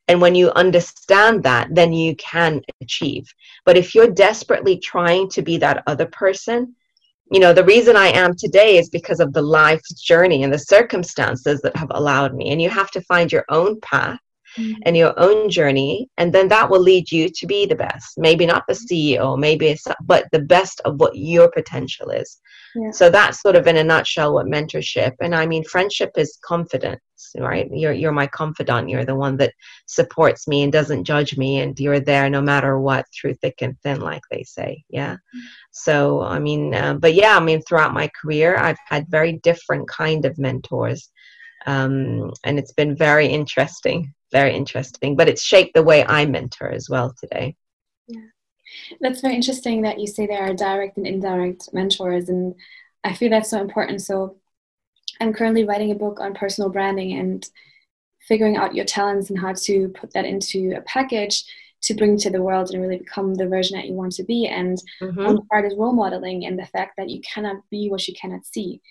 And 0.07 0.21
when 0.21 0.35
you 0.35 0.51
understand 0.51 1.43
that, 1.43 1.69
then 1.71 1.91
you 1.91 2.15
can 2.15 2.61
achieve. 2.81 3.25
But 3.65 3.75
if 3.75 3.95
you're 3.95 4.11
desperately 4.11 4.77
trying 4.77 5.29
to 5.31 5.41
be 5.41 5.57
that 5.57 5.83
other 5.87 6.05
person, 6.05 6.75
you 7.31 7.39
know, 7.39 7.53
the 7.53 7.63
reason 7.63 7.95
I 7.95 8.07
am 8.07 8.35
today 8.35 8.77
is 8.77 8.89
because 8.89 9.19
of 9.19 9.33
the 9.33 9.41
life 9.41 9.81
journey 9.95 10.43
and 10.43 10.53
the 10.53 10.59
circumstances 10.59 11.59
that 11.61 11.75
have 11.75 11.89
allowed 11.91 12.35
me. 12.35 12.51
And 12.51 12.61
you 12.61 12.69
have 12.69 12.91
to 12.91 13.01
find 13.01 13.31
your 13.31 13.45
own 13.49 13.79
path 13.81 14.19
mm-hmm. 14.57 14.73
and 14.85 14.97
your 14.97 15.13
own 15.17 15.49
journey. 15.49 16.09
And 16.17 16.33
then 16.33 16.47
that 16.49 16.69
will 16.69 16.81
lead 16.81 17.11
you 17.11 17.29
to 17.29 17.47
be 17.47 17.65
the 17.65 17.75
best. 17.75 18.17
Maybe 18.17 18.45
not 18.45 18.65
the 18.67 18.73
CEO, 18.73 19.37
maybe 19.37 19.67
it's, 19.67 19.87
but 20.03 20.25
the 20.31 20.39
best 20.39 20.81
of 20.85 20.99
what 20.99 21.15
your 21.15 21.49
potential 21.51 22.09
is. 22.09 22.39
Yeah. 22.75 22.91
So 22.91 23.09
that's 23.09 23.41
sort 23.41 23.55
of 23.55 23.67
in 23.67 23.77
a 23.77 23.83
nutshell 23.83 24.33
what 24.33 24.47
mentorship. 24.47 25.13
And 25.21 25.33
I 25.33 25.45
mean, 25.45 25.63
friendship 25.63 26.11
is 26.17 26.37
confidence, 26.43 26.99
right? 27.37 27.69
You're 27.71 27.93
you're 27.93 28.11
my 28.11 28.27
confidant. 28.27 28.89
You're 28.89 29.05
the 29.05 29.15
one 29.15 29.37
that 29.37 29.53
supports 29.85 30.47
me 30.47 30.63
and 30.63 30.73
doesn't 30.73 31.05
judge 31.05 31.37
me, 31.37 31.61
and 31.61 31.79
you're 31.79 32.01
there 32.01 32.29
no 32.29 32.41
matter 32.41 32.77
what, 32.77 33.05
through 33.13 33.35
thick 33.35 33.61
and 33.61 33.79
thin, 33.81 34.01
like 34.01 34.23
they 34.29 34.43
say. 34.43 34.83
Yeah. 34.89 35.13
Mm-hmm. 35.13 35.39
So 35.71 36.21
I 36.21 36.39
mean, 36.39 36.75
uh, 36.75 36.95
but 36.95 37.13
yeah, 37.13 37.37
I 37.37 37.39
mean, 37.39 37.61
throughout 37.61 37.93
my 37.93 38.09
career, 38.21 38.57
I've 38.57 38.79
had 38.85 39.07
very 39.07 39.39
different 39.43 39.87
kind 39.87 40.25
of 40.25 40.37
mentors, 40.37 41.09
um, 41.65 42.31
and 42.43 42.59
it's 42.59 42.73
been 42.73 42.95
very 42.95 43.27
interesting, 43.27 44.13
very 44.31 44.55
interesting. 44.55 45.15
But 45.15 45.29
it's 45.29 45.43
shaped 45.43 45.73
the 45.73 45.83
way 45.83 46.05
I 46.05 46.25
mentor 46.25 46.69
as 46.69 46.89
well 46.89 47.13
today. 47.19 47.55
Yeah. 48.07 48.21
That's 49.01 49.21
very 49.21 49.35
interesting 49.35 49.81
that 49.83 49.99
you 49.99 50.07
say 50.07 50.25
there 50.25 50.43
are 50.43 50.53
direct 50.53 50.97
and 50.97 51.07
indirect 51.07 51.73
mentors, 51.73 52.29
and 52.29 52.55
I 53.03 53.13
feel 53.13 53.29
that's 53.29 53.49
so 53.49 53.61
important. 53.61 54.01
So, 54.01 54.37
I'm 55.21 55.33
currently 55.33 55.63
writing 55.63 55.91
a 55.91 55.95
book 55.95 56.19
on 56.19 56.33
personal 56.33 56.69
branding 56.69 57.17
and 57.17 57.47
figuring 58.27 58.57
out 58.57 58.75
your 58.75 58.85
talents 58.85 59.29
and 59.29 59.39
how 59.39 59.53
to 59.53 59.89
put 59.89 60.11
that 60.13 60.25
into 60.25 60.73
a 60.75 60.81
package 60.81 61.45
to 61.85 61.93
bring 61.93 62.17
to 62.17 62.31
the 62.31 62.41
world 62.41 62.71
and 62.71 62.81
really 62.81 62.97
become 62.97 63.35
the 63.35 63.47
version 63.47 63.77
that 63.77 63.85
you 63.87 63.93
want 63.93 64.11
to 64.13 64.23
be. 64.23 64.47
And 64.47 64.77
mm-hmm. 65.01 65.23
one 65.23 65.45
part 65.47 65.65
is 65.65 65.75
role 65.77 65.93
modeling 65.93 66.45
and 66.45 66.57
the 66.57 66.65
fact 66.65 66.93
that 66.97 67.09
you 67.09 67.21
cannot 67.21 67.57
be 67.69 67.89
what 67.89 68.07
you 68.07 68.15
cannot 68.19 68.45
see. 68.45 68.81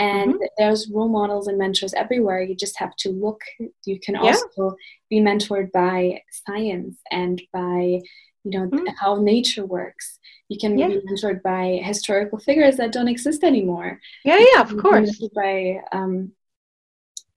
And 0.00 0.32
mm-hmm. 0.32 0.44
there's 0.56 0.90
role 0.90 1.08
models 1.08 1.46
and 1.46 1.58
mentors 1.58 1.92
everywhere 1.94 2.40
you 2.40 2.56
just 2.56 2.78
have 2.78 2.96
to 2.96 3.10
look 3.10 3.40
you 3.84 4.00
can 4.00 4.16
also 4.16 4.48
yeah. 4.56 4.70
be 5.10 5.20
mentored 5.20 5.70
by 5.72 6.20
science 6.46 6.96
and 7.10 7.42
by 7.52 8.00
you 8.44 8.50
know 8.50 8.66
mm-hmm. 8.66 8.86
how 8.98 9.20
nature 9.20 9.66
works 9.66 10.18
you 10.48 10.58
can 10.58 10.78
yeah. 10.78 10.88
be 10.88 11.00
mentored 11.06 11.42
by 11.42 11.78
historical 11.84 12.38
figures 12.38 12.76
that 12.78 12.92
don't 12.92 13.08
exist 13.08 13.44
anymore 13.44 14.00
yeah 14.24 14.38
yeah 14.52 14.60
of 14.62 14.76
course 14.78 15.22
by 15.34 15.78
um, 15.92 16.32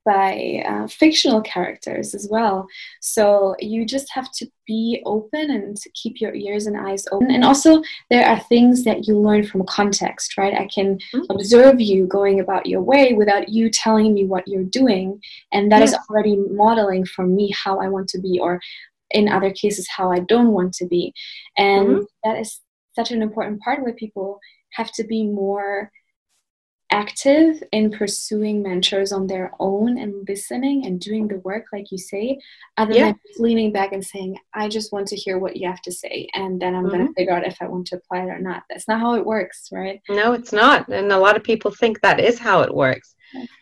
by 0.05 0.63
uh, 0.67 0.87
fictional 0.87 1.41
characters 1.41 2.13
as 2.13 2.27
well. 2.29 2.67
So 3.01 3.55
you 3.59 3.85
just 3.85 4.07
have 4.13 4.31
to 4.33 4.47
be 4.67 5.01
open 5.05 5.51
and 5.51 5.77
keep 5.93 6.19
your 6.19 6.33
ears 6.33 6.65
and 6.65 6.77
eyes 6.77 7.05
open. 7.11 7.31
And 7.31 7.43
also, 7.43 7.81
there 8.09 8.27
are 8.27 8.39
things 8.41 8.83
that 8.83 9.07
you 9.07 9.17
learn 9.17 9.45
from 9.45 9.65
context, 9.65 10.37
right? 10.37 10.53
I 10.53 10.67
can 10.73 10.97
mm-hmm. 10.97 11.31
observe 11.31 11.79
you 11.79 12.07
going 12.07 12.39
about 12.39 12.65
your 12.65 12.81
way 12.81 13.13
without 13.13 13.49
you 13.49 13.69
telling 13.69 14.13
me 14.13 14.25
what 14.25 14.47
you're 14.47 14.63
doing. 14.63 15.21
And 15.51 15.71
that 15.71 15.79
yeah. 15.79 15.85
is 15.85 15.95
already 16.09 16.35
modeling 16.35 17.05
for 17.05 17.25
me 17.25 17.53
how 17.63 17.79
I 17.79 17.87
want 17.87 18.09
to 18.09 18.19
be, 18.19 18.39
or 18.39 18.59
in 19.11 19.29
other 19.29 19.51
cases, 19.51 19.87
how 19.89 20.11
I 20.11 20.19
don't 20.19 20.51
want 20.51 20.73
to 20.75 20.87
be. 20.87 21.13
And 21.57 21.87
mm-hmm. 21.87 22.03
that 22.23 22.39
is 22.39 22.59
such 22.95 23.11
an 23.11 23.21
important 23.21 23.61
part 23.61 23.83
where 23.83 23.93
people 23.93 24.39
have 24.73 24.91
to 24.93 25.03
be 25.03 25.25
more 25.25 25.91
active 26.93 27.63
in 27.71 27.89
pursuing 27.89 28.61
mentors 28.61 29.11
on 29.11 29.25
their 29.25 29.51
own 29.59 29.97
and 29.97 30.13
listening 30.29 30.85
and 30.85 30.99
doing 30.99 31.27
the 31.27 31.39
work, 31.39 31.65
like 31.73 31.91
you 31.91 31.97
say, 31.97 32.37
other 32.77 32.93
yeah. 32.93 33.05
than 33.05 33.19
leaning 33.39 33.71
back 33.71 33.93
and 33.93 34.05
saying, 34.05 34.37
I 34.53 34.69
just 34.69 34.93
want 34.93 35.07
to 35.07 35.15
hear 35.15 35.39
what 35.39 35.57
you 35.57 35.67
have 35.67 35.81
to 35.81 35.91
say, 35.91 36.27
and 36.35 36.61
then 36.61 36.75
I'm 36.75 36.83
mm-hmm. 36.83 36.95
going 36.95 37.07
to 37.07 37.13
figure 37.13 37.33
out 37.33 37.47
if 37.47 37.57
I 37.59 37.67
want 37.67 37.87
to 37.87 37.97
apply 37.97 38.19
it 38.19 38.29
or 38.29 38.39
not. 38.39 38.63
That's 38.69 38.87
not 38.87 38.99
how 38.99 39.15
it 39.15 39.25
works, 39.25 39.69
right? 39.71 40.01
No, 40.07 40.33
it's 40.33 40.53
not. 40.53 40.87
And 40.87 41.11
a 41.11 41.17
lot 41.17 41.35
of 41.35 41.43
people 41.43 41.71
think 41.71 41.99
that 42.01 42.19
is 42.19 42.37
how 42.37 42.61
it 42.61 42.73
works. 42.73 43.15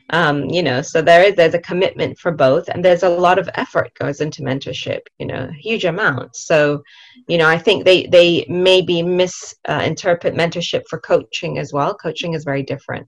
Um, 0.10 0.50
you 0.50 0.62
know, 0.62 0.82
so 0.82 1.02
there 1.02 1.24
is 1.24 1.36
there's 1.36 1.54
a 1.54 1.60
commitment 1.60 2.20
for 2.20 2.34
both, 2.34 2.68
and 2.68 2.84
there's 2.84 3.04
a 3.04 3.10
lot 3.28 3.40
of 3.40 3.50
effort 3.56 3.94
goes 3.98 4.20
into 4.20 4.42
mentorship. 4.42 5.00
You 5.20 5.28
know, 5.28 5.50
huge 5.58 5.86
amounts. 5.86 6.46
So, 6.46 6.84
you 7.30 7.38
know, 7.38 7.48
I 7.48 7.58
think 7.58 7.86
they 7.86 8.08
they 8.08 8.46
maybe 8.50 9.02
misinterpret 9.02 10.34
uh, 10.34 10.38
mentorship 10.38 10.82
for 10.90 11.00
coaching 11.00 11.60
as 11.60 11.72
well. 11.72 11.96
Coaching 11.96 12.34
is 12.34 12.44
very 12.44 12.64
different 12.64 13.08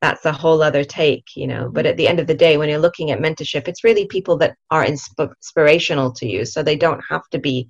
that's 0.00 0.24
a 0.24 0.32
whole 0.32 0.62
other 0.62 0.84
take, 0.84 1.36
you 1.36 1.46
know. 1.46 1.68
But 1.70 1.86
at 1.86 1.96
the 1.96 2.08
end 2.08 2.20
of 2.20 2.26
the 2.26 2.34
day, 2.34 2.56
when 2.56 2.68
you're 2.68 2.78
looking 2.78 3.10
at 3.10 3.18
mentorship, 3.18 3.68
it's 3.68 3.84
really 3.84 4.06
people 4.06 4.36
that 4.38 4.56
are 4.70 4.84
insp- 4.84 5.34
inspirational 5.36 6.12
to 6.12 6.26
you. 6.26 6.44
So 6.44 6.62
they 6.62 6.76
don't 6.76 7.02
have 7.08 7.28
to 7.30 7.38
be, 7.38 7.68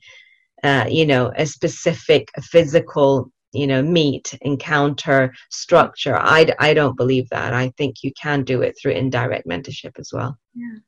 uh, 0.63 0.87
you 0.89 1.07
know, 1.07 1.33
a 1.37 1.47
specific 1.47 2.29
physical, 2.43 3.33
you 3.53 3.67
know, 3.67 3.83
meet, 3.83 4.39
encounter, 4.43 5.35
structure. 5.51 6.17
I, 6.17 6.53
I 6.61 6.73
don't 6.73 6.97
believe 6.97 7.29
that. 7.31 7.53
I 7.53 7.71
think 7.77 8.03
you 8.03 8.13
can 8.21 8.45
do 8.45 8.63
it 8.63 8.77
through 8.81 8.93
indirect 8.93 9.47
mentorship 9.49 9.99
as 9.99 10.11
well. 10.13 10.39
Yeah. 10.55 10.79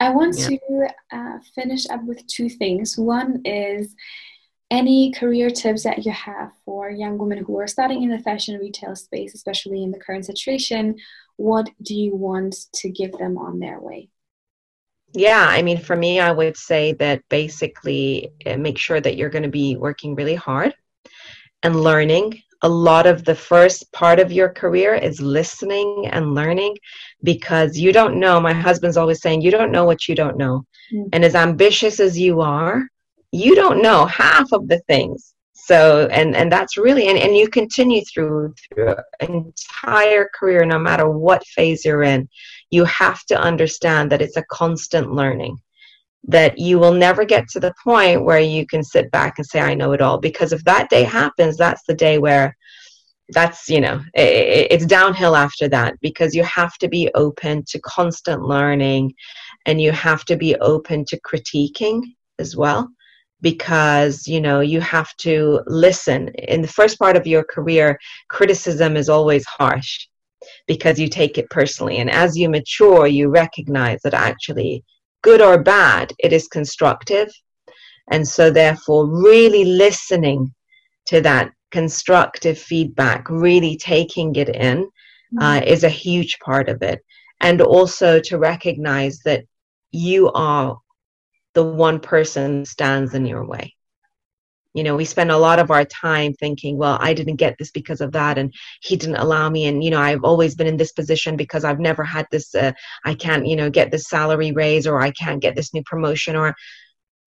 I 0.00 0.10
want 0.10 0.36
yeah. 0.38 0.48
to 0.48 0.88
uh, 1.12 1.38
finish 1.54 1.88
up 1.88 2.04
with 2.04 2.26
two 2.26 2.48
things. 2.48 2.98
One 2.98 3.40
is 3.44 3.94
any 4.74 5.12
career 5.12 5.50
tips 5.50 5.84
that 5.84 6.04
you 6.04 6.12
have 6.12 6.52
for 6.64 6.90
young 6.90 7.16
women 7.16 7.38
who 7.38 7.58
are 7.60 7.66
starting 7.66 8.02
in 8.02 8.10
the 8.10 8.18
fashion 8.18 8.58
retail 8.58 8.96
space, 8.96 9.34
especially 9.34 9.82
in 9.82 9.90
the 9.92 10.00
current 10.00 10.26
situation, 10.26 10.96
what 11.36 11.70
do 11.82 11.94
you 11.94 12.14
want 12.16 12.56
to 12.74 12.90
give 12.90 13.12
them 13.12 13.38
on 13.38 13.60
their 13.60 13.80
way? 13.80 14.08
Yeah, 15.14 15.46
I 15.48 15.62
mean, 15.62 15.78
for 15.78 15.94
me, 15.94 16.18
I 16.18 16.32
would 16.32 16.56
say 16.56 16.92
that 16.94 17.22
basically 17.28 18.32
uh, 18.44 18.56
make 18.56 18.78
sure 18.78 19.00
that 19.00 19.16
you're 19.16 19.30
going 19.30 19.44
to 19.44 19.48
be 19.48 19.76
working 19.76 20.16
really 20.16 20.34
hard 20.34 20.74
and 21.62 21.80
learning. 21.80 22.42
A 22.62 22.68
lot 22.68 23.06
of 23.06 23.24
the 23.24 23.34
first 23.34 23.92
part 23.92 24.18
of 24.18 24.32
your 24.32 24.48
career 24.48 24.94
is 24.94 25.20
listening 25.20 26.08
and 26.10 26.34
learning 26.34 26.76
because 27.22 27.78
you 27.78 27.92
don't 27.92 28.18
know. 28.18 28.40
My 28.40 28.52
husband's 28.52 28.96
always 28.96 29.20
saying, 29.20 29.42
You 29.42 29.52
don't 29.52 29.70
know 29.70 29.84
what 29.84 30.08
you 30.08 30.16
don't 30.16 30.36
know. 30.36 30.64
Mm-hmm. 30.92 31.10
And 31.12 31.24
as 31.24 31.36
ambitious 31.36 32.00
as 32.00 32.18
you 32.18 32.40
are, 32.40 32.82
you 33.34 33.56
don't 33.56 33.82
know 33.82 34.06
half 34.06 34.52
of 34.52 34.68
the 34.68 34.80
things. 34.86 35.34
So 35.54 36.08
and 36.12 36.36
and 36.36 36.52
that's 36.52 36.76
really 36.76 37.08
and, 37.08 37.18
and 37.18 37.36
you 37.36 37.48
continue 37.48 38.02
through 38.04 38.54
through 38.68 38.94
an 39.20 39.34
entire 39.34 40.28
career 40.38 40.64
no 40.64 40.78
matter 40.78 41.08
what 41.08 41.46
phase 41.46 41.84
you're 41.84 42.02
in 42.02 42.28
you 42.70 42.84
have 42.84 43.24
to 43.26 43.40
understand 43.40 44.12
that 44.12 44.20
it's 44.20 44.36
a 44.36 44.44
constant 44.50 45.12
learning 45.12 45.56
that 46.26 46.58
you 46.58 46.78
will 46.78 46.92
never 46.92 47.24
get 47.24 47.48
to 47.48 47.60
the 47.60 47.72
point 47.82 48.24
where 48.24 48.40
you 48.40 48.66
can 48.66 48.82
sit 48.82 49.10
back 49.10 49.34
and 49.38 49.46
say 49.46 49.60
i 49.60 49.74
know 49.74 49.92
it 49.92 50.02
all 50.02 50.18
because 50.18 50.52
if 50.52 50.62
that 50.64 50.90
day 50.90 51.02
happens 51.02 51.56
that's 51.56 51.84
the 51.86 51.94
day 51.94 52.18
where 52.18 52.54
that's 53.30 53.70
you 53.70 53.80
know 53.80 54.02
it, 54.14 54.66
it's 54.70 54.86
downhill 54.86 55.34
after 55.34 55.66
that 55.68 55.94
because 56.02 56.34
you 56.34 56.42
have 56.44 56.76
to 56.78 56.88
be 56.88 57.10
open 57.14 57.64
to 57.66 57.78
constant 57.80 58.42
learning 58.42 59.14
and 59.64 59.80
you 59.80 59.92
have 59.92 60.24
to 60.26 60.36
be 60.36 60.54
open 60.56 61.06
to 61.06 61.18
critiquing 61.20 62.02
as 62.38 62.54
well 62.54 62.90
because 63.40 64.26
you 64.26 64.40
know 64.40 64.60
you 64.60 64.80
have 64.80 65.14
to 65.18 65.60
listen. 65.66 66.28
In 66.28 66.62
the 66.62 66.68
first 66.68 66.98
part 66.98 67.16
of 67.16 67.26
your 67.26 67.44
career 67.44 67.98
criticism 68.28 68.96
is 68.96 69.08
always 69.08 69.44
harsh 69.44 70.06
because 70.66 70.98
you 70.98 71.08
take 71.08 71.38
it 71.38 71.50
personally. 71.50 71.98
And 71.98 72.10
as 72.10 72.36
you 72.36 72.48
mature 72.48 73.06
you 73.06 73.28
recognize 73.28 74.00
that 74.02 74.14
actually 74.14 74.84
good 75.22 75.40
or 75.40 75.62
bad 75.62 76.12
it 76.18 76.32
is 76.32 76.48
constructive. 76.48 77.28
And 78.10 78.26
so 78.26 78.50
therefore 78.50 79.06
really 79.06 79.64
listening 79.64 80.52
to 81.06 81.20
that 81.22 81.50
constructive 81.70 82.58
feedback 82.58 83.28
really 83.28 83.76
taking 83.76 84.36
it 84.36 84.48
in 84.48 84.84
mm-hmm. 84.84 85.38
uh, 85.38 85.60
is 85.66 85.84
a 85.84 85.88
huge 85.88 86.38
part 86.38 86.68
of 86.68 86.82
it. 86.82 87.02
And 87.40 87.60
also 87.60 88.20
to 88.20 88.38
recognize 88.38 89.18
that 89.24 89.44
you 89.90 90.30
are 90.32 90.78
the 91.54 91.64
one 91.64 92.00
person 92.00 92.64
stands 92.64 93.14
in 93.14 93.26
your 93.26 93.46
way. 93.46 93.74
You 94.74 94.82
know 94.82 94.96
we 94.96 95.04
spend 95.04 95.30
a 95.30 95.38
lot 95.38 95.60
of 95.60 95.70
our 95.70 95.84
time 95.84 96.32
thinking 96.32 96.76
well 96.76 96.98
i 97.00 97.14
didn't 97.14 97.36
get 97.36 97.54
this 97.60 97.70
because 97.70 98.00
of 98.00 98.10
that 98.10 98.38
and 98.38 98.52
he 98.82 98.96
didn't 98.96 99.22
allow 99.22 99.48
me 99.48 99.66
and 99.66 99.84
you 99.84 99.90
know 99.90 100.00
i've 100.00 100.24
always 100.24 100.56
been 100.56 100.66
in 100.66 100.76
this 100.76 100.90
position 100.90 101.36
because 101.36 101.62
i've 101.64 101.78
never 101.78 102.02
had 102.02 102.26
this 102.32 102.52
uh, 102.56 102.72
i 103.04 103.14
can't 103.14 103.46
you 103.46 103.54
know 103.54 103.70
get 103.70 103.92
this 103.92 104.08
salary 104.08 104.50
raise 104.50 104.88
or 104.88 105.00
i 105.00 105.12
can't 105.12 105.40
get 105.40 105.54
this 105.54 105.72
new 105.74 105.82
promotion 105.84 106.34
or 106.34 106.56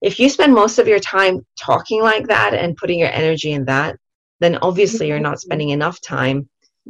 if 0.02 0.20
you 0.20 0.28
spend 0.28 0.54
most 0.54 0.78
of 0.78 0.90
your 0.90 1.00
time 1.00 1.40
talking 1.58 2.02
like 2.02 2.28
that 2.28 2.54
and 2.54 2.76
putting 2.76 3.00
your 3.00 3.14
energy 3.14 3.54
in 3.54 3.64
that 3.64 3.96
then 4.42 4.58
obviously 4.62 5.08
you're 5.08 5.18
not 5.18 5.40
spending 5.40 5.70
enough 5.70 6.02
time 6.02 6.50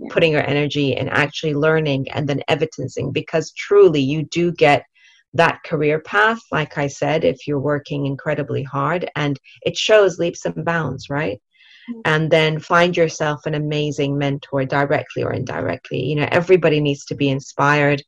putting 0.10 0.32
your 0.32 0.48
energy 0.48 0.96
in 0.96 1.08
actually 1.08 1.54
learning 1.54 2.10
and 2.12 2.28
then 2.28 2.42
evidencing 2.48 3.12
because 3.12 3.52
truly 3.52 4.02
you 4.02 4.24
do 4.24 4.52
get 4.52 4.86
that 5.34 5.64
career 5.64 6.00
path, 6.00 6.40
like 6.52 6.78
I 6.78 6.88
said, 6.88 7.24
if 7.24 7.48
you're 7.48 7.60
working 7.60 8.06
incredibly 8.06 8.64
hard 8.64 9.10
and 9.16 9.40
it 9.62 9.78
shows 9.78 10.20
leaps 10.20 10.46
and 10.46 10.66
bounds, 10.66 11.10
right? 11.10 11.42
Mm-hmm. 11.90 12.02
And 12.06 12.32
then 12.32 12.60
find 12.60 12.96
yourself 12.96 13.46
an 13.46 13.54
amazing 13.54 14.18
mentor 14.18 14.66
directly 14.66 15.24
or 15.24 15.34
indirectly. 15.34 16.04
You 16.04 16.16
know, 16.16 16.28
everybody 16.32 16.80
needs 16.80 17.06
to 17.06 17.16
be 17.16 17.30
inspired. 17.30 18.04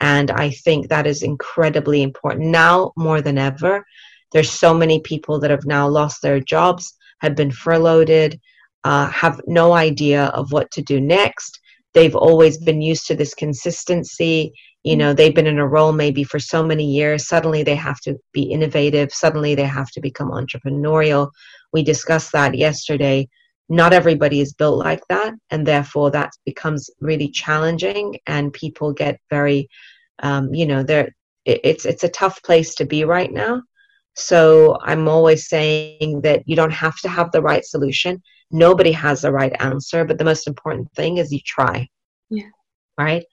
And 0.00 0.30
I 0.30 0.50
think 0.50 0.88
that 0.88 1.06
is 1.06 1.22
incredibly 1.22 2.02
important 2.02 2.46
now 2.46 2.92
more 2.96 3.20
than 3.20 3.38
ever. 3.38 3.84
There's 4.32 4.50
so 4.50 4.74
many 4.74 5.00
people 5.00 5.38
that 5.40 5.50
have 5.50 5.64
now 5.64 5.88
lost 5.88 6.20
their 6.20 6.40
jobs, 6.40 6.96
have 7.20 7.36
been 7.36 7.52
furloughed, 7.52 8.38
uh, 8.82 9.08
have 9.08 9.40
no 9.46 9.72
idea 9.72 10.26
of 10.26 10.52
what 10.52 10.70
to 10.72 10.82
do 10.82 11.00
next. 11.00 11.60
They've 11.94 12.16
always 12.16 12.58
been 12.58 12.82
used 12.82 13.06
to 13.06 13.14
this 13.14 13.34
consistency 13.34 14.52
you 14.84 14.96
know 14.96 15.14
they've 15.14 15.34
been 15.34 15.46
in 15.46 15.58
a 15.58 15.66
role 15.66 15.92
maybe 15.92 16.22
for 16.22 16.38
so 16.38 16.62
many 16.62 16.84
years 16.84 17.26
suddenly 17.26 17.62
they 17.62 17.74
have 17.74 18.00
to 18.00 18.16
be 18.32 18.42
innovative 18.42 19.12
suddenly 19.12 19.54
they 19.54 19.64
have 19.64 19.90
to 19.90 20.00
become 20.00 20.30
entrepreneurial. 20.30 21.30
We 21.72 21.82
discussed 21.82 22.30
that 22.32 22.56
yesterday. 22.56 23.28
Not 23.68 23.92
everybody 23.92 24.40
is 24.40 24.52
built 24.52 24.78
like 24.78 25.02
that 25.08 25.34
and 25.50 25.66
therefore 25.66 26.10
that 26.12 26.32
becomes 26.44 26.90
really 27.00 27.28
challenging 27.30 28.18
and 28.26 28.52
people 28.52 28.92
get 28.92 29.18
very 29.30 29.68
um, 30.22 30.54
you 30.54 30.66
know 30.66 30.82
they're 30.82 31.10
it's 31.46 31.84
it's 31.84 32.04
a 32.04 32.08
tough 32.08 32.42
place 32.42 32.74
to 32.76 32.84
be 32.84 33.04
right 33.04 33.32
now. 33.32 33.62
So 34.16 34.78
i'm 34.82 35.08
always 35.08 35.48
saying 35.48 36.20
that 36.20 36.42
you 36.46 36.54
don't 36.54 36.78
have 36.84 36.98
to 36.98 37.08
have 37.08 37.32
the 37.32 37.42
right 37.42 37.64
solution. 37.64 38.22
Nobody 38.50 38.92
has 38.92 39.22
the 39.22 39.32
right 39.32 39.54
answer 39.60 40.04
but 40.04 40.18
the 40.18 40.30
most 40.30 40.46
important 40.46 40.92
thing 40.92 41.16
is 41.16 41.32
you 41.32 41.40
try. 41.40 41.88
Yeah. 42.28 42.50
Right 42.98 43.24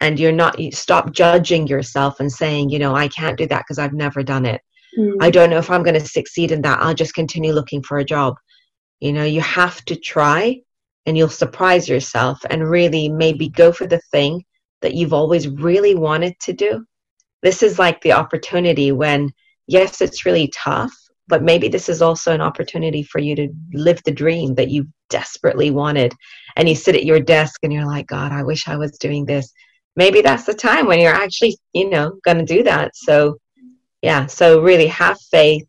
and 0.00 0.18
you're 0.18 0.32
not 0.32 0.58
you 0.58 0.70
stop 0.70 1.12
judging 1.12 1.66
yourself 1.66 2.20
and 2.20 2.30
saying 2.30 2.70
you 2.70 2.78
know 2.78 2.94
i 2.94 3.08
can't 3.08 3.38
do 3.38 3.46
that 3.46 3.60
because 3.60 3.78
i've 3.78 3.92
never 3.92 4.22
done 4.22 4.46
it. 4.46 4.60
Mm. 4.98 5.16
i 5.20 5.30
don't 5.30 5.50
know 5.50 5.58
if 5.58 5.70
i'm 5.70 5.82
going 5.82 6.00
to 6.00 6.06
succeed 6.06 6.52
in 6.52 6.62
that. 6.62 6.80
I'll 6.80 6.94
just 6.94 7.14
continue 7.14 7.52
looking 7.52 7.82
for 7.82 7.98
a 7.98 8.04
job. 8.04 8.36
You 9.00 9.12
know 9.12 9.24
you 9.24 9.40
have 9.40 9.84
to 9.86 9.96
try 9.96 10.60
and 11.06 11.16
you'll 11.16 11.28
surprise 11.28 11.88
yourself 11.88 12.38
and 12.50 12.68
really 12.68 13.08
maybe 13.08 13.48
go 13.48 13.72
for 13.72 13.86
the 13.86 14.00
thing 14.12 14.44
that 14.82 14.94
you've 14.94 15.12
always 15.12 15.48
really 15.48 15.94
wanted 15.94 16.38
to 16.40 16.52
do. 16.52 16.84
This 17.42 17.62
is 17.62 17.78
like 17.78 18.00
the 18.00 18.12
opportunity 18.12 18.92
when 18.92 19.32
yes 19.66 20.00
it's 20.00 20.26
really 20.26 20.52
tough 20.54 20.92
but 21.28 21.42
maybe 21.42 21.68
this 21.68 21.88
is 21.88 22.02
also 22.02 22.32
an 22.32 22.40
opportunity 22.40 23.02
for 23.02 23.18
you 23.18 23.36
to 23.36 23.48
live 23.74 24.02
the 24.04 24.10
dream 24.10 24.54
that 24.54 24.70
you 24.70 24.88
desperately 25.10 25.70
wanted. 25.70 26.14
And 26.56 26.68
you 26.68 26.74
sit 26.74 26.96
at 26.96 27.04
your 27.04 27.20
desk 27.20 27.60
and 27.62 27.72
you're 27.72 27.86
like, 27.86 28.06
God, 28.06 28.32
I 28.32 28.42
wish 28.42 28.66
I 28.66 28.76
was 28.76 28.98
doing 28.98 29.26
this. 29.26 29.52
Maybe 29.98 30.20
that's 30.22 30.44
the 30.44 30.54
time 30.54 30.86
when 30.86 31.00
you're 31.00 31.12
actually, 31.12 31.58
you 31.72 31.90
know, 31.90 32.20
going 32.24 32.38
to 32.38 32.44
do 32.44 32.62
that. 32.62 32.94
So, 32.94 33.36
yeah, 34.00 34.26
so 34.26 34.62
really 34.62 34.86
have 34.86 35.20
faith, 35.20 35.66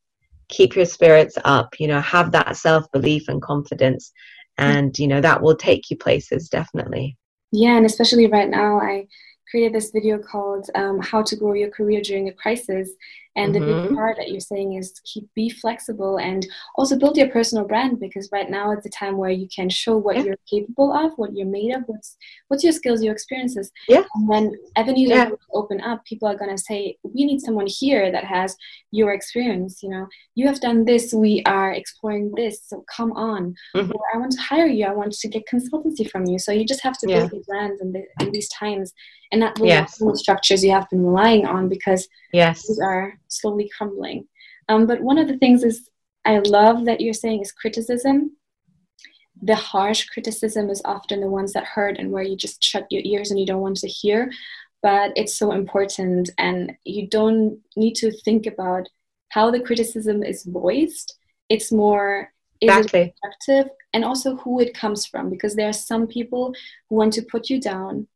keep 0.49 0.75
your 0.75 0.85
spirits 0.85 1.35
up, 1.45 1.79
you 1.79 1.87
know, 1.87 1.99
have 1.99 2.31
that 2.33 2.55
self 2.55 2.85
belief 2.91 3.27
and 3.27 3.41
confidence. 3.41 4.13
And, 4.59 4.97
you 4.99 5.07
know, 5.07 5.19
that 5.19 5.41
will 5.41 5.55
take 5.55 5.89
you 5.89 5.97
places, 5.97 6.47
definitely. 6.47 7.17
Yeah, 7.51 7.75
and 7.77 7.87
especially 7.87 8.27
right 8.27 8.47
now, 8.47 8.79
I 8.79 9.07
created 9.49 9.73
this 9.73 9.89
video 9.89 10.19
called 10.19 10.69
um, 10.75 10.99
How 10.99 11.23
to 11.23 11.35
Grow 11.35 11.53
Your 11.53 11.71
Career 11.71 12.01
During 12.01 12.29
a 12.29 12.33
Crisis. 12.33 12.91
And 13.35 13.53
mm-hmm. 13.53 13.65
the 13.65 13.73
big 13.73 13.85
mm-hmm. 13.85 13.95
part 13.95 14.17
that 14.17 14.31
you're 14.31 14.39
saying 14.39 14.73
is 14.73 14.99
keep 15.05 15.27
be 15.35 15.49
flexible 15.49 16.17
and 16.17 16.45
also 16.75 16.97
build 16.97 17.17
your 17.17 17.29
personal 17.29 17.65
brand 17.65 17.99
because 17.99 18.29
right 18.31 18.49
now 18.49 18.71
it's 18.71 18.85
a 18.85 18.89
time 18.89 19.17
where 19.17 19.29
you 19.29 19.47
can 19.53 19.69
show 19.69 19.97
what 19.97 20.17
yeah. 20.17 20.23
you're 20.23 20.35
capable 20.49 20.91
of, 20.91 21.13
what 21.17 21.35
you're 21.35 21.45
made 21.45 21.73
of, 21.73 21.83
what's 21.85 22.17
what's 22.47 22.63
your 22.63 22.73
skills, 22.73 23.03
your 23.03 23.13
experiences. 23.13 23.71
Yeah. 23.87 24.03
And 24.15 24.27
when 24.27 24.55
avenues 24.75 25.09
yeah. 25.09 25.29
open 25.53 25.79
up, 25.81 26.03
people 26.05 26.27
are 26.27 26.35
gonna 26.35 26.57
say, 26.57 26.97
We 27.03 27.25
need 27.25 27.41
someone 27.41 27.67
here 27.67 28.11
that 28.11 28.23
has 28.25 28.55
your 28.91 29.13
experience, 29.13 29.83
you 29.83 29.89
know, 29.89 30.07
you 30.35 30.47
have 30.47 30.59
done 30.59 30.85
this, 30.85 31.13
we 31.13 31.43
are 31.45 31.71
exploring 31.71 32.33
this, 32.35 32.63
so 32.65 32.83
come 32.95 33.11
on. 33.13 33.55
Mm-hmm. 33.75 33.91
Or 33.91 34.01
I 34.13 34.17
want 34.17 34.31
to 34.33 34.41
hire 34.41 34.67
you, 34.67 34.85
I 34.85 34.93
want 34.93 35.13
to 35.13 35.27
get 35.27 35.47
consultancy 35.47 36.09
from 36.09 36.25
you. 36.25 36.39
So 36.39 36.51
you 36.51 36.65
just 36.65 36.83
have 36.83 36.97
to 36.99 37.07
build 37.07 37.31
yeah. 37.31 37.35
your 37.37 37.43
brand 37.43 37.79
in, 37.81 37.91
the, 37.91 38.03
in 38.19 38.31
these 38.31 38.49
times 38.49 38.93
and 39.31 39.41
not 39.41 39.57
yes. 39.59 39.97
the 39.97 40.17
structures 40.17 40.63
you 40.63 40.71
have 40.71 40.89
been 40.89 41.05
relying 41.05 41.45
on 41.45 41.69
because 41.69 42.07
yes. 42.33 42.67
these 42.67 42.79
are 42.79 43.17
slowly 43.29 43.69
crumbling. 43.75 44.27
Um, 44.67 44.85
but 44.85 45.01
one 45.01 45.17
of 45.17 45.27
the 45.27 45.37
things 45.37 45.63
is 45.63 45.89
I 46.25 46.39
love 46.39 46.85
that 46.85 47.01
you're 47.01 47.13
saying 47.13 47.41
is 47.41 47.51
criticism. 47.51 48.35
The 49.41 49.55
harsh 49.55 50.05
criticism 50.07 50.69
is 50.69 50.81
often 50.85 51.21
the 51.21 51.29
ones 51.29 51.53
that 51.53 51.63
hurt 51.63 51.97
and 51.97 52.11
where 52.11 52.23
you 52.23 52.35
just 52.35 52.63
shut 52.63 52.85
your 52.89 53.01
ears 53.05 53.31
and 53.31 53.39
you 53.39 53.45
don't 53.45 53.61
want 53.61 53.77
to 53.77 53.87
hear. 53.87 54.31
But 54.81 55.11
it's 55.15 55.37
so 55.37 55.51
important, 55.51 56.29
and 56.37 56.71
you 56.85 57.07
don't 57.07 57.59
need 57.75 57.95
to 57.95 58.11
think 58.11 58.45
about 58.45 58.87
how 59.29 59.51
the 59.51 59.59
criticism 59.59 60.23
is 60.23 60.43
voiced. 60.43 61.17
It's 61.49 61.71
more 61.71 62.31
is 62.61 62.69
exactly. 62.69 62.99
it 62.99 63.15
constructive 63.21 63.73
and 63.93 64.03
also 64.03 64.35
who 64.37 64.59
it 64.59 64.73
comes 64.73 65.05
from 65.05 65.29
because 65.29 65.55
there 65.55 65.69
are 65.69 65.73
some 65.73 66.07
people 66.07 66.53
who 66.89 66.95
want 66.95 67.13
to 67.13 67.21
put 67.21 67.49
you 67.49 67.59
down 67.59 68.07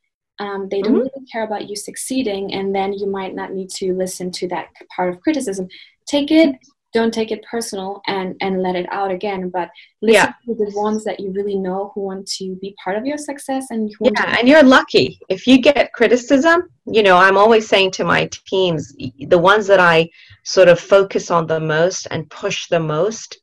um, 0.44 0.68
they 0.70 0.82
don't 0.82 0.92
mm-hmm. 0.94 1.08
really 1.16 1.28
care 1.32 1.46
about 1.46 1.70
you 1.70 1.76
succeeding, 1.76 2.54
and 2.54 2.76
then 2.76 2.92
you 2.92 3.08
might 3.08 3.34
not 3.34 3.54
need 3.54 3.70
to 3.82 3.94
listen 3.94 4.30
to 4.32 4.48
that 4.50 4.68
part 4.94 5.10
of 5.10 5.22
criticism. 5.22 5.70
Take 6.06 6.32
it, 6.32 6.54
don't 6.94 7.14
take 7.14 7.32
it 7.32 7.42
personal, 7.50 8.02
and 8.08 8.36
and 8.42 8.62
let 8.62 8.76
it 8.76 8.86
out 8.92 9.10
again. 9.10 9.50
But 9.50 9.70
listen 10.02 10.34
yeah. 10.48 10.54
to 10.54 10.56
the 10.56 10.72
ones 10.76 11.06
that 11.06 11.22
you 11.22 11.32
really 11.32 11.56
know 11.56 11.92
who 11.96 12.02
want 12.02 12.28
to 12.40 12.58
be 12.62 12.76
part 12.84 12.98
of 12.98 13.06
your 13.06 13.18
success, 13.18 13.68
and 13.70 13.90
yeah, 14.02 14.10
to- 14.12 14.40
and 14.40 14.50
you're 14.50 14.64
lucky 14.64 15.18
if 15.30 15.48
you 15.48 15.62
get 15.62 15.94
criticism. 15.94 16.70
You 16.86 17.04
know, 17.04 17.16
I'm 17.16 17.38
always 17.38 17.66
saying 17.66 17.92
to 17.92 18.04
my 18.04 18.30
teams, 18.46 18.94
the 19.20 19.40
ones 19.40 19.66
that 19.68 19.80
I 19.80 20.10
sort 20.44 20.68
of 20.68 20.78
focus 20.78 21.32
on 21.32 21.48
the 21.48 21.62
most 21.62 22.06
and 22.12 22.30
push 22.30 22.68
the 22.68 22.82
most 22.82 23.40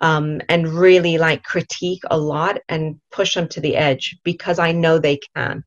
um, 0.00 0.40
and 0.48 0.66
really 0.66 1.16
like 1.16 1.44
critique 1.44 2.02
a 2.10 2.18
lot 2.18 2.58
and 2.68 3.00
push 3.12 3.34
them 3.34 3.46
to 3.50 3.60
the 3.60 3.76
edge 3.76 4.16
because 4.24 4.58
I 4.58 4.72
know 4.72 4.98
they 4.98 5.20
can 5.36 5.62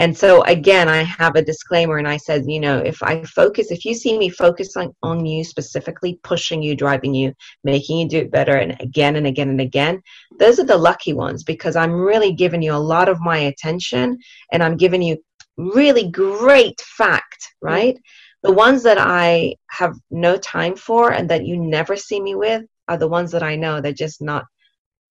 and 0.00 0.16
so 0.16 0.42
again 0.44 0.88
i 0.88 1.02
have 1.02 1.36
a 1.36 1.42
disclaimer 1.42 1.98
and 1.98 2.08
i 2.08 2.16
said 2.16 2.44
you 2.46 2.58
know 2.58 2.78
if 2.78 3.02
i 3.02 3.22
focus 3.24 3.70
if 3.70 3.84
you 3.84 3.94
see 3.94 4.18
me 4.18 4.30
focusing 4.30 4.92
on 5.02 5.26
you 5.26 5.44
specifically 5.44 6.18
pushing 6.22 6.62
you 6.62 6.74
driving 6.74 7.14
you 7.14 7.34
making 7.64 7.98
you 7.98 8.08
do 8.08 8.18
it 8.18 8.30
better 8.30 8.56
and 8.56 8.80
again 8.80 9.16
and 9.16 9.26
again 9.26 9.50
and 9.50 9.60
again 9.60 10.02
those 10.38 10.58
are 10.58 10.64
the 10.64 10.76
lucky 10.76 11.12
ones 11.12 11.44
because 11.44 11.76
i'm 11.76 11.92
really 11.92 12.32
giving 12.32 12.62
you 12.62 12.72
a 12.72 12.86
lot 12.94 13.10
of 13.10 13.20
my 13.20 13.36
attention 13.50 14.18
and 14.52 14.62
i'm 14.62 14.76
giving 14.76 15.02
you 15.02 15.16
really 15.58 16.10
great 16.10 16.80
fact 16.80 17.54
right? 17.60 17.98
The 18.42 18.52
ones 18.52 18.82
that 18.84 18.96
i 18.98 19.54
have 19.68 19.94
no 20.10 20.38
time 20.38 20.76
for 20.76 21.12
and 21.12 21.28
that 21.28 21.44
you 21.44 21.58
never 21.58 21.94
see 21.94 22.22
me 22.22 22.34
with 22.34 22.64
are 22.88 22.96
the 22.96 23.08
ones 23.16 23.30
that 23.32 23.42
i 23.42 23.54
know 23.54 23.82
they're 23.82 23.92
just 23.92 24.22
not 24.22 24.46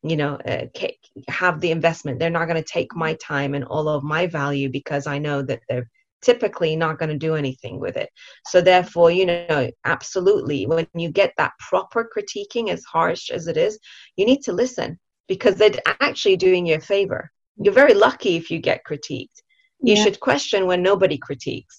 you 0.04 0.16
know 0.16 0.36
uh, 0.36 0.66
have 1.28 1.60
the 1.60 1.72
investment. 1.72 2.20
They're 2.20 2.30
not 2.30 2.48
going 2.48 2.62
to 2.62 2.70
take 2.70 2.96
my 2.96 3.14
time 3.16 3.54
and 3.54 3.66
all 3.66 3.88
of 3.90 4.04
my 4.04 4.28
value 4.28 4.70
because 4.70 5.08
i 5.08 5.18
know 5.18 5.42
that 5.42 5.62
they're 5.68 5.90
typically 6.22 6.76
not 6.76 7.00
going 7.00 7.10
to 7.10 7.18
do 7.18 7.36
anything 7.36 7.80
with 7.80 7.96
it. 7.96 8.10
So 8.48 8.62
therefore 8.62 9.12
you 9.12 9.26
know 9.26 9.70
absolutely 9.86 10.66
when 10.66 10.88
you 10.94 11.12
get 11.12 11.34
that 11.38 11.54
proper 11.60 12.10
critiquing 12.16 12.70
as 12.70 12.84
harsh 12.84 13.30
as 13.30 13.48
it 13.48 13.58
is 13.58 13.80
you 14.16 14.26
need 14.26 14.42
to 14.44 14.54
listen 14.54 15.00
because 15.28 15.56
they're 15.56 15.72
actually 16.02 16.38
doing 16.38 16.66
you 16.66 16.76
a 16.76 16.80
favor. 16.80 17.32
You're 17.58 17.74
very 17.74 17.94
lucky 17.94 18.36
if 18.36 18.50
you 18.50 18.60
get 18.60 18.86
critiqued. 18.90 19.38
You 19.82 19.96
yeah. 19.96 20.04
should 20.04 20.20
question 20.20 20.66
when 20.66 20.82
nobody 20.82 21.18
critiques 21.18 21.79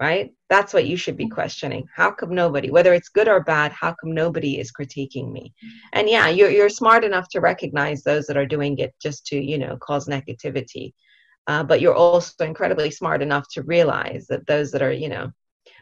right? 0.00 0.32
That's 0.48 0.72
what 0.72 0.86
you 0.86 0.96
should 0.96 1.16
be 1.16 1.28
questioning. 1.28 1.86
How 1.94 2.10
come 2.10 2.34
nobody, 2.34 2.70
whether 2.70 2.94
it's 2.94 3.08
good 3.08 3.28
or 3.28 3.42
bad, 3.42 3.72
how 3.72 3.94
come 4.00 4.12
nobody 4.14 4.58
is 4.58 4.72
critiquing 4.72 5.30
me? 5.30 5.52
And 5.92 6.08
yeah, 6.08 6.28
you're 6.28 6.50
you're 6.50 6.68
smart 6.68 7.04
enough 7.04 7.28
to 7.30 7.40
recognize 7.40 8.02
those 8.02 8.26
that 8.26 8.36
are 8.36 8.46
doing 8.46 8.78
it 8.78 8.94
just 9.00 9.26
to 9.26 9.36
you 9.36 9.58
know 9.58 9.76
cause 9.76 10.06
negativity, 10.06 10.92
uh, 11.46 11.62
but 11.62 11.80
you're 11.80 11.94
also 11.94 12.44
incredibly 12.44 12.90
smart 12.90 13.22
enough 13.22 13.46
to 13.52 13.62
realize 13.62 14.26
that 14.28 14.46
those 14.46 14.70
that 14.72 14.82
are 14.82 14.92
you 14.92 15.08
know 15.08 15.30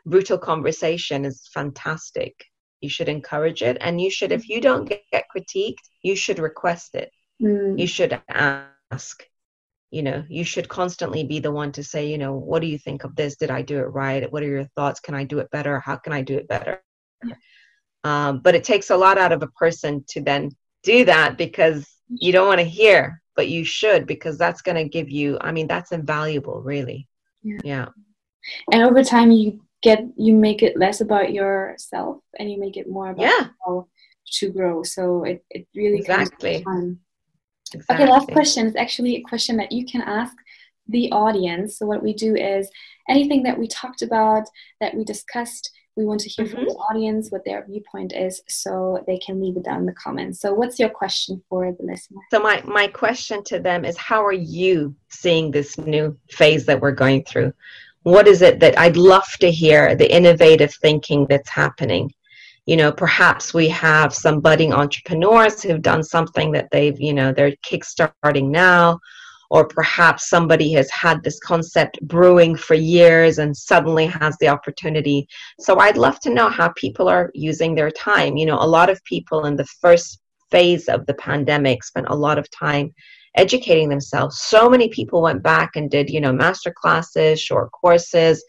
brutal 0.06 0.38
conversation 0.38 1.24
is 1.24 1.48
fantastic. 1.52 2.34
You 2.80 2.88
should 2.88 3.08
encourage 3.08 3.62
it, 3.62 3.76
and 3.80 4.00
you 4.00 4.10
should 4.10 4.32
if 4.32 4.48
you 4.48 4.60
don't 4.60 4.88
get, 4.88 5.02
get 5.12 5.26
critiqued, 5.34 5.84
you 6.02 6.16
should 6.16 6.38
request 6.38 6.94
it. 6.94 7.10
Mm. 7.42 7.78
You 7.78 7.86
should 7.86 8.20
ask 8.28 9.24
you 9.90 10.02
know 10.02 10.24
you 10.28 10.44
should 10.44 10.68
constantly 10.68 11.24
be 11.24 11.40
the 11.40 11.50
one 11.50 11.72
to 11.72 11.82
say 11.82 12.06
you 12.08 12.18
know 12.18 12.34
what 12.34 12.60
do 12.60 12.66
you 12.66 12.78
think 12.78 13.04
of 13.04 13.14
this? 13.16 13.36
Did 13.36 13.50
i 13.50 13.62
do 13.62 13.78
it 13.78 13.92
right? 13.92 14.30
What 14.30 14.42
are 14.42 14.48
your 14.48 14.64
thoughts? 14.76 15.00
Can 15.00 15.14
i 15.14 15.24
do 15.24 15.38
it 15.38 15.50
better? 15.50 15.80
How 15.80 15.96
can 15.96 16.12
i 16.12 16.22
do 16.22 16.36
it 16.36 16.48
better? 16.48 16.82
Um, 18.02 18.40
but 18.40 18.54
it 18.54 18.64
takes 18.64 18.88
a 18.88 18.96
lot 18.96 19.18
out 19.18 19.32
of 19.32 19.42
a 19.42 19.48
person 19.48 20.04
to 20.08 20.22
then 20.22 20.50
do 20.82 21.04
that 21.04 21.36
because 21.36 21.86
you 22.08 22.32
don't 22.32 22.48
want 22.48 22.60
to 22.60 22.64
hear 22.64 23.20
but 23.36 23.48
you 23.48 23.64
should 23.64 24.06
because 24.06 24.36
that's 24.38 24.62
going 24.62 24.76
to 24.76 24.88
give 24.88 25.10
you 25.10 25.38
i 25.40 25.52
mean 25.52 25.66
that's 25.66 25.92
invaluable 25.92 26.60
really. 26.62 27.06
Yeah. 27.42 27.58
yeah. 27.64 27.86
And 28.72 28.82
over 28.82 29.02
time 29.02 29.30
you 29.30 29.60
get 29.82 30.04
you 30.16 30.34
make 30.34 30.62
it 30.62 30.76
less 30.76 31.00
about 31.00 31.32
yourself 31.32 32.18
and 32.38 32.50
you 32.50 32.58
make 32.58 32.76
it 32.76 32.88
more 32.88 33.10
about 33.10 33.22
yeah. 33.22 33.48
how 33.64 33.86
to 34.32 34.50
grow. 34.50 34.82
So 34.82 35.24
it, 35.24 35.44
it 35.50 35.66
really 35.74 35.98
exactly 35.98 36.64
Exactly. 37.74 38.04
Okay, 38.04 38.12
last 38.12 38.28
question 38.28 38.66
is 38.66 38.76
actually 38.76 39.16
a 39.16 39.22
question 39.22 39.56
that 39.56 39.72
you 39.72 39.84
can 39.84 40.02
ask 40.02 40.34
the 40.88 41.10
audience. 41.12 41.78
So, 41.78 41.86
what 41.86 42.02
we 42.02 42.12
do 42.12 42.34
is 42.34 42.68
anything 43.08 43.42
that 43.44 43.58
we 43.58 43.66
talked 43.68 44.02
about, 44.02 44.44
that 44.80 44.94
we 44.94 45.04
discussed, 45.04 45.70
we 45.96 46.04
want 46.04 46.20
to 46.20 46.28
hear 46.28 46.46
mm-hmm. 46.46 46.54
from 46.54 46.64
the 46.64 46.74
audience 46.74 47.30
what 47.30 47.44
their 47.44 47.64
viewpoint 47.66 48.12
is 48.14 48.40
so 48.48 49.02
they 49.06 49.18
can 49.18 49.40
leave 49.40 49.56
it 49.56 49.64
down 49.64 49.80
in 49.80 49.86
the 49.86 49.92
comments. 49.92 50.40
So, 50.40 50.52
what's 50.52 50.78
your 50.78 50.88
question 50.88 51.42
for 51.48 51.72
the 51.72 51.84
listener? 51.84 52.20
So, 52.30 52.40
my, 52.40 52.62
my 52.64 52.86
question 52.88 53.42
to 53.44 53.58
them 53.58 53.84
is 53.84 53.96
How 53.96 54.24
are 54.24 54.32
you 54.32 54.94
seeing 55.08 55.50
this 55.50 55.78
new 55.78 56.16
phase 56.30 56.66
that 56.66 56.80
we're 56.80 56.92
going 56.92 57.24
through? 57.24 57.52
What 58.02 58.26
is 58.26 58.40
it 58.40 58.60
that 58.60 58.78
I'd 58.78 58.96
love 58.96 59.36
to 59.40 59.50
hear 59.50 59.94
the 59.94 60.12
innovative 60.12 60.74
thinking 60.74 61.26
that's 61.28 61.50
happening? 61.50 62.12
You 62.66 62.76
know 62.76 62.92
perhaps 62.92 63.54
we 63.54 63.68
have 63.68 64.14
some 64.14 64.40
budding 64.40 64.72
entrepreneurs 64.72 65.62
who've 65.62 65.82
done 65.82 66.02
something 66.02 66.52
that 66.52 66.68
they've 66.70 66.98
you 67.00 67.14
know 67.14 67.32
they're 67.32 67.54
kickstarting 67.68 68.50
now. 68.50 68.98
Or 69.52 69.66
perhaps 69.66 70.28
somebody 70.28 70.72
has 70.74 70.88
had 70.92 71.24
this 71.24 71.40
concept 71.40 71.98
brewing 72.02 72.54
for 72.54 72.74
years 72.74 73.38
and 73.38 73.56
suddenly 73.56 74.06
has 74.06 74.36
the 74.38 74.46
opportunity. 74.46 75.26
So 75.58 75.80
i'd 75.80 75.96
love 75.96 76.20
to 76.20 76.30
know 76.32 76.48
how 76.48 76.68
people 76.76 77.08
are 77.08 77.32
using 77.34 77.74
their 77.74 77.90
time. 77.90 78.36
You 78.36 78.46
know 78.46 78.58
a 78.60 78.72
lot 78.78 78.90
of 78.90 79.02
people 79.04 79.46
in 79.46 79.56
the 79.56 79.66
first 79.80 80.20
phase 80.52 80.88
of 80.88 81.04
the 81.06 81.14
pandemic 81.14 81.82
spent 81.82 82.06
a 82.08 82.14
lot 82.14 82.38
of 82.38 82.48
time 82.50 82.94
educating 83.36 83.88
themselves. 83.88 84.40
So 84.40 84.68
many 84.68 84.88
people 84.88 85.22
went 85.22 85.42
back 85.42 85.76
and 85.76 85.90
did 85.90 86.10
you 86.10 86.20
know 86.20 86.32
master 86.32 86.72
classes 86.72 87.40
short 87.40 87.72
courses 87.72 88.44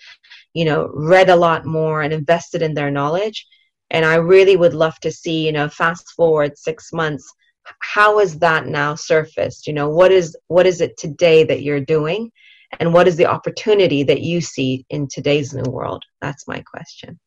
you 0.53 0.66
know 0.66 0.89
read 0.93 1.30
a 1.30 1.36
lot 1.36 1.66
more 1.66 2.01
and 2.01 2.14
invested 2.14 2.62
in 2.62 2.74
their 2.74 2.91
knowledge 2.91 3.47
and 3.92 4.04
i 4.06 4.16
really 4.16 4.58
would 4.58 4.74
love 4.74 5.00
to 5.00 5.12
see 5.12 5.46
you 5.46 5.52
know 5.52 5.70
fast 5.70 6.12
forward 6.18 6.58
six 6.58 6.92
months 6.92 7.32
how 7.80 8.20
is 8.20 8.39
that 8.39 8.68
now 8.68 8.96
surfaced? 8.96 9.68
You 9.68 9.74
know 9.74 9.89
what 9.89 10.12
is 10.12 10.36
what 10.48 10.66
is 10.66 10.82
it 10.82 10.98
today 10.98 11.44
that 11.46 11.62
you're 11.64 11.80
doing? 11.82 12.32
And 12.80 12.94
what 12.94 13.08
is 13.08 13.18
the 13.18 13.26
opportunity 13.26 14.04
that 14.04 14.22
you 14.22 14.39
see 14.39 14.86
in 14.89 15.08
today's 15.08 15.54
new 15.54 15.70
world? 15.70 16.04
That's 16.22 16.48
my 16.48 16.62
question. 16.62 17.20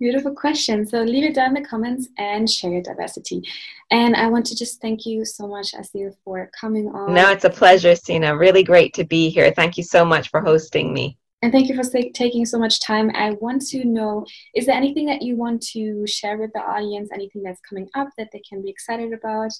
Beautiful 0.00 0.34
question. 0.34 0.84
So 0.84 1.02
leave 1.02 1.22
it 1.22 1.34
down 1.36 1.56
in 1.56 1.62
the 1.62 1.68
comments 1.68 2.08
and 2.18 2.50
share 2.50 2.72
your 2.72 2.82
diversity. 2.82 3.42
And 3.90 4.16
i 4.16 4.26
want 4.26 4.44
to 4.46 4.56
just 4.56 4.80
thank 4.80 5.06
you 5.06 5.24
so 5.24 5.46
much 5.46 5.72
asil 5.72 6.14
for 6.24 6.50
coming 6.58 6.88
on. 6.88 7.14
No 7.14 7.30
it's 7.30 7.44
a 7.44 7.50
pleasure 7.50 7.94
sina. 7.94 8.36
Really 8.36 8.62
great 8.62 8.92
to 8.94 9.04
be 9.04 9.30
here. 9.30 9.52
Thank 9.52 9.76
you 9.76 9.84
so 9.84 10.04
much 10.04 10.30
for 10.30 10.40
hosting 10.40 10.92
me 10.92 11.16
and 11.42 11.52
thank 11.52 11.68
you 11.68 11.76
for 11.76 11.88
taking 12.14 12.44
so 12.44 12.58
much 12.58 12.80
time. 12.80 13.10
I 13.14 13.32
want 13.40 13.62
to 13.68 13.84
know 13.84 14.26
is 14.54 14.66
there 14.66 14.74
anything 14.74 15.06
that 15.06 15.22
you 15.22 15.36
want 15.36 15.62
to 15.68 16.06
share 16.06 16.36
with 16.36 16.52
the 16.52 16.60
audience, 16.60 17.10
anything 17.12 17.42
that's 17.42 17.60
coming 17.60 17.88
up 17.94 18.08
that 18.18 18.28
they 18.32 18.42
can 18.48 18.62
be 18.62 18.70
excited 18.70 19.12
about? 19.12 19.52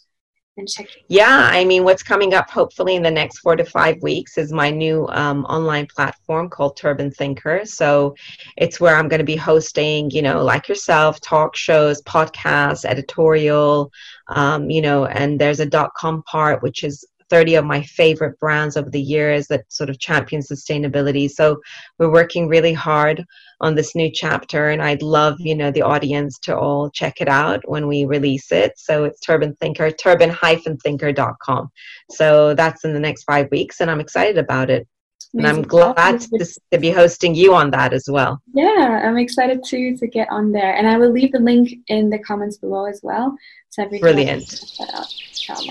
And 0.57 0.69
check 0.69 0.89
yeah 1.07 1.49
i 1.53 1.65
mean 1.65 1.85
what's 1.85 2.03
coming 2.03 2.35
up 2.35 2.51
hopefully 2.51 2.97
in 2.97 3.03
the 3.05 3.11
next 3.13 3.39
four 3.39 3.55
to 3.55 3.65
five 3.65 4.03
weeks 4.03 4.37
is 4.37 4.53
my 4.53 4.71
new 4.71 5.07
um, 5.11 5.45
online 5.45 5.87
platform 5.87 6.49
called 6.49 6.77
turban 6.77 7.13
thinker. 7.13 7.61
So 7.65 8.17
it's 8.57 8.81
where 8.81 8.97
i'm 8.97 9.07
going 9.07 9.21
to 9.21 9.25
be 9.25 9.37
hosting 9.37 10.11
you 10.11 10.21
know 10.21 10.43
like 10.43 10.69
yourself 10.69 11.21
talk 11.21 11.55
shows 11.55 12.03
podcasts 12.03 12.85
editorial 12.85 13.93
um, 14.27 14.69
you 14.69 14.83
know 14.83 15.07
and 15.07 15.41
there's 15.41 15.61
a 15.61 15.67
dot 15.67 15.93
com 15.95 16.25
part 16.25 16.61
which 16.61 16.83
is 16.83 17.07
30 17.31 17.57
of 17.57 17.65
my 17.65 17.83
favorite 17.83 18.39
brands 18.39 18.77
over 18.77 18.91
the 18.91 19.01
years 19.01 19.47
that 19.49 19.71
sort 19.73 19.91
of 19.91 19.99
champion 19.99 20.43
sustainability. 20.43 21.31
So 21.31 21.61
we're 21.99 22.13
working 22.13 22.49
really 22.49 22.73
hard 22.73 23.25
on 23.61 23.75
this 23.75 23.95
new 23.95 24.11
chapter 24.11 24.71
and 24.71 24.83
I'd 24.83 25.03
love, 25.03 25.37
you 25.39 25.55
know, 25.55 25.71
the 25.71 25.83
audience 25.83 26.39
to 26.41 26.57
all 26.57 26.91
check 26.91 27.21
it 27.21 27.29
out 27.29 27.69
when 27.69 27.87
we 27.87 28.05
release 28.05 28.53
it. 28.53 28.73
So 28.77 29.05
it's 29.05 29.21
Turban 29.21 29.55
Thinker, 29.57 29.91
turban-thinker.com. 29.91 31.71
So 32.11 32.55
that's 32.55 32.85
in 32.85 32.95
the 32.95 33.01
next 33.01 33.25
five 33.25 33.51
weeks 33.51 33.81
and 33.81 33.91
I'm 33.91 34.01
excited 34.01 34.39
about 34.39 34.71
it. 34.71 34.87
And 35.35 35.47
I'm 35.47 35.63
glad 35.63 36.21
to, 36.21 36.47
to, 36.73 36.79
be 36.79 36.91
hosting 36.91 37.35
you 37.35 37.55
on 37.55 37.71
that 37.73 37.93
as 37.93 38.07
well. 38.09 38.41
Yeah, 38.55 39.03
I'm 39.05 39.19
excited 39.19 39.63
too 39.63 39.95
to 39.99 40.07
get 40.07 40.27
on 40.31 40.53
there. 40.53 40.75
And 40.75 40.89
I 40.89 40.97
will 40.97 41.11
leave 41.11 41.33
the 41.33 41.39
link 41.39 41.71
in 41.89 42.09
the 42.09 42.19
comments 42.19 42.57
below 42.57 42.87
as 42.87 43.01
well. 43.03 43.37
So 43.69 43.87
Brilliant. 44.01 44.65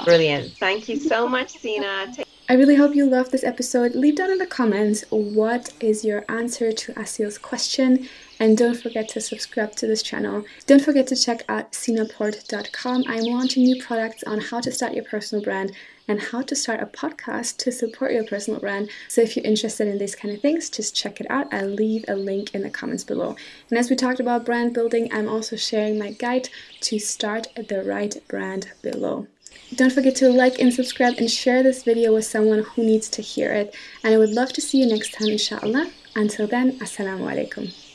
Brilliant. 0.03 0.53
Thank 0.57 0.89
you 0.89 0.97
so 0.97 1.27
much, 1.27 1.57
Sina. 1.57 2.13
I 2.49 2.53
really 2.53 2.75
hope 2.75 2.95
you 2.95 3.09
loved 3.09 3.33
this 3.33 3.43
episode. 3.43 3.93
Leave 3.93 4.15
down 4.15 4.31
in 4.31 4.37
the 4.37 4.45
comments 4.45 5.03
what 5.09 5.73
is 5.81 6.05
your 6.05 6.23
answer 6.29 6.71
to 6.71 6.97
Asil's 6.97 7.37
question 7.37 8.07
and 8.39 8.57
don't 8.57 8.81
forget 8.81 9.09
to 9.09 9.19
subscribe 9.19 9.75
to 9.75 9.85
this 9.85 10.01
channel. 10.01 10.45
Don't 10.65 10.81
forget 10.81 11.07
to 11.07 11.15
check 11.17 11.43
out 11.49 11.73
sinaport.com. 11.73 13.03
I'm 13.07 13.23
launching 13.23 13.63
new 13.63 13.83
products 13.83 14.23
on 14.23 14.39
how 14.39 14.61
to 14.61 14.71
start 14.71 14.93
your 14.93 15.03
personal 15.03 15.43
brand 15.43 15.73
and 16.07 16.21
how 16.21 16.41
to 16.41 16.55
start 16.55 16.79
a 16.81 16.85
podcast 16.85 17.57
to 17.57 17.71
support 17.71 18.13
your 18.13 18.23
personal 18.23 18.61
brand. 18.61 18.89
So 19.09 19.21
if 19.21 19.35
you're 19.35 19.45
interested 19.45 19.89
in 19.89 19.97
these 19.97 20.15
kind 20.15 20.33
of 20.33 20.41
things, 20.41 20.69
just 20.69 20.95
check 20.95 21.19
it 21.19 21.27
out. 21.29 21.53
I'll 21.53 21.67
leave 21.67 22.05
a 22.07 22.15
link 22.15 22.55
in 22.55 22.61
the 22.61 22.69
comments 22.69 23.03
below. 23.03 23.35
And 23.69 23.77
as 23.77 23.89
we 23.89 23.97
talked 23.97 24.21
about 24.21 24.45
brand 24.45 24.73
building, 24.73 25.09
I'm 25.11 25.27
also 25.27 25.57
sharing 25.57 25.99
my 25.99 26.11
guide 26.11 26.47
to 26.81 26.97
start 26.97 27.47
the 27.55 27.83
right 27.83 28.15
brand 28.29 28.71
below. 28.81 29.27
Don't 29.75 29.91
forget 29.91 30.15
to 30.17 30.29
like 30.29 30.59
and 30.59 30.73
subscribe 30.73 31.15
and 31.17 31.29
share 31.29 31.61
this 31.61 31.83
video 31.83 32.13
with 32.13 32.25
someone 32.25 32.63
who 32.63 32.83
needs 32.83 33.09
to 33.09 33.21
hear 33.21 33.51
it. 33.51 33.75
And 34.03 34.13
I 34.13 34.17
would 34.17 34.31
love 34.31 34.53
to 34.53 34.61
see 34.61 34.79
you 34.79 34.87
next 34.87 35.13
time, 35.13 35.29
inshallah. 35.29 35.91
Until 36.15 36.47
then, 36.47 36.79
assalamu 36.79 37.27
alaikum. 37.31 37.86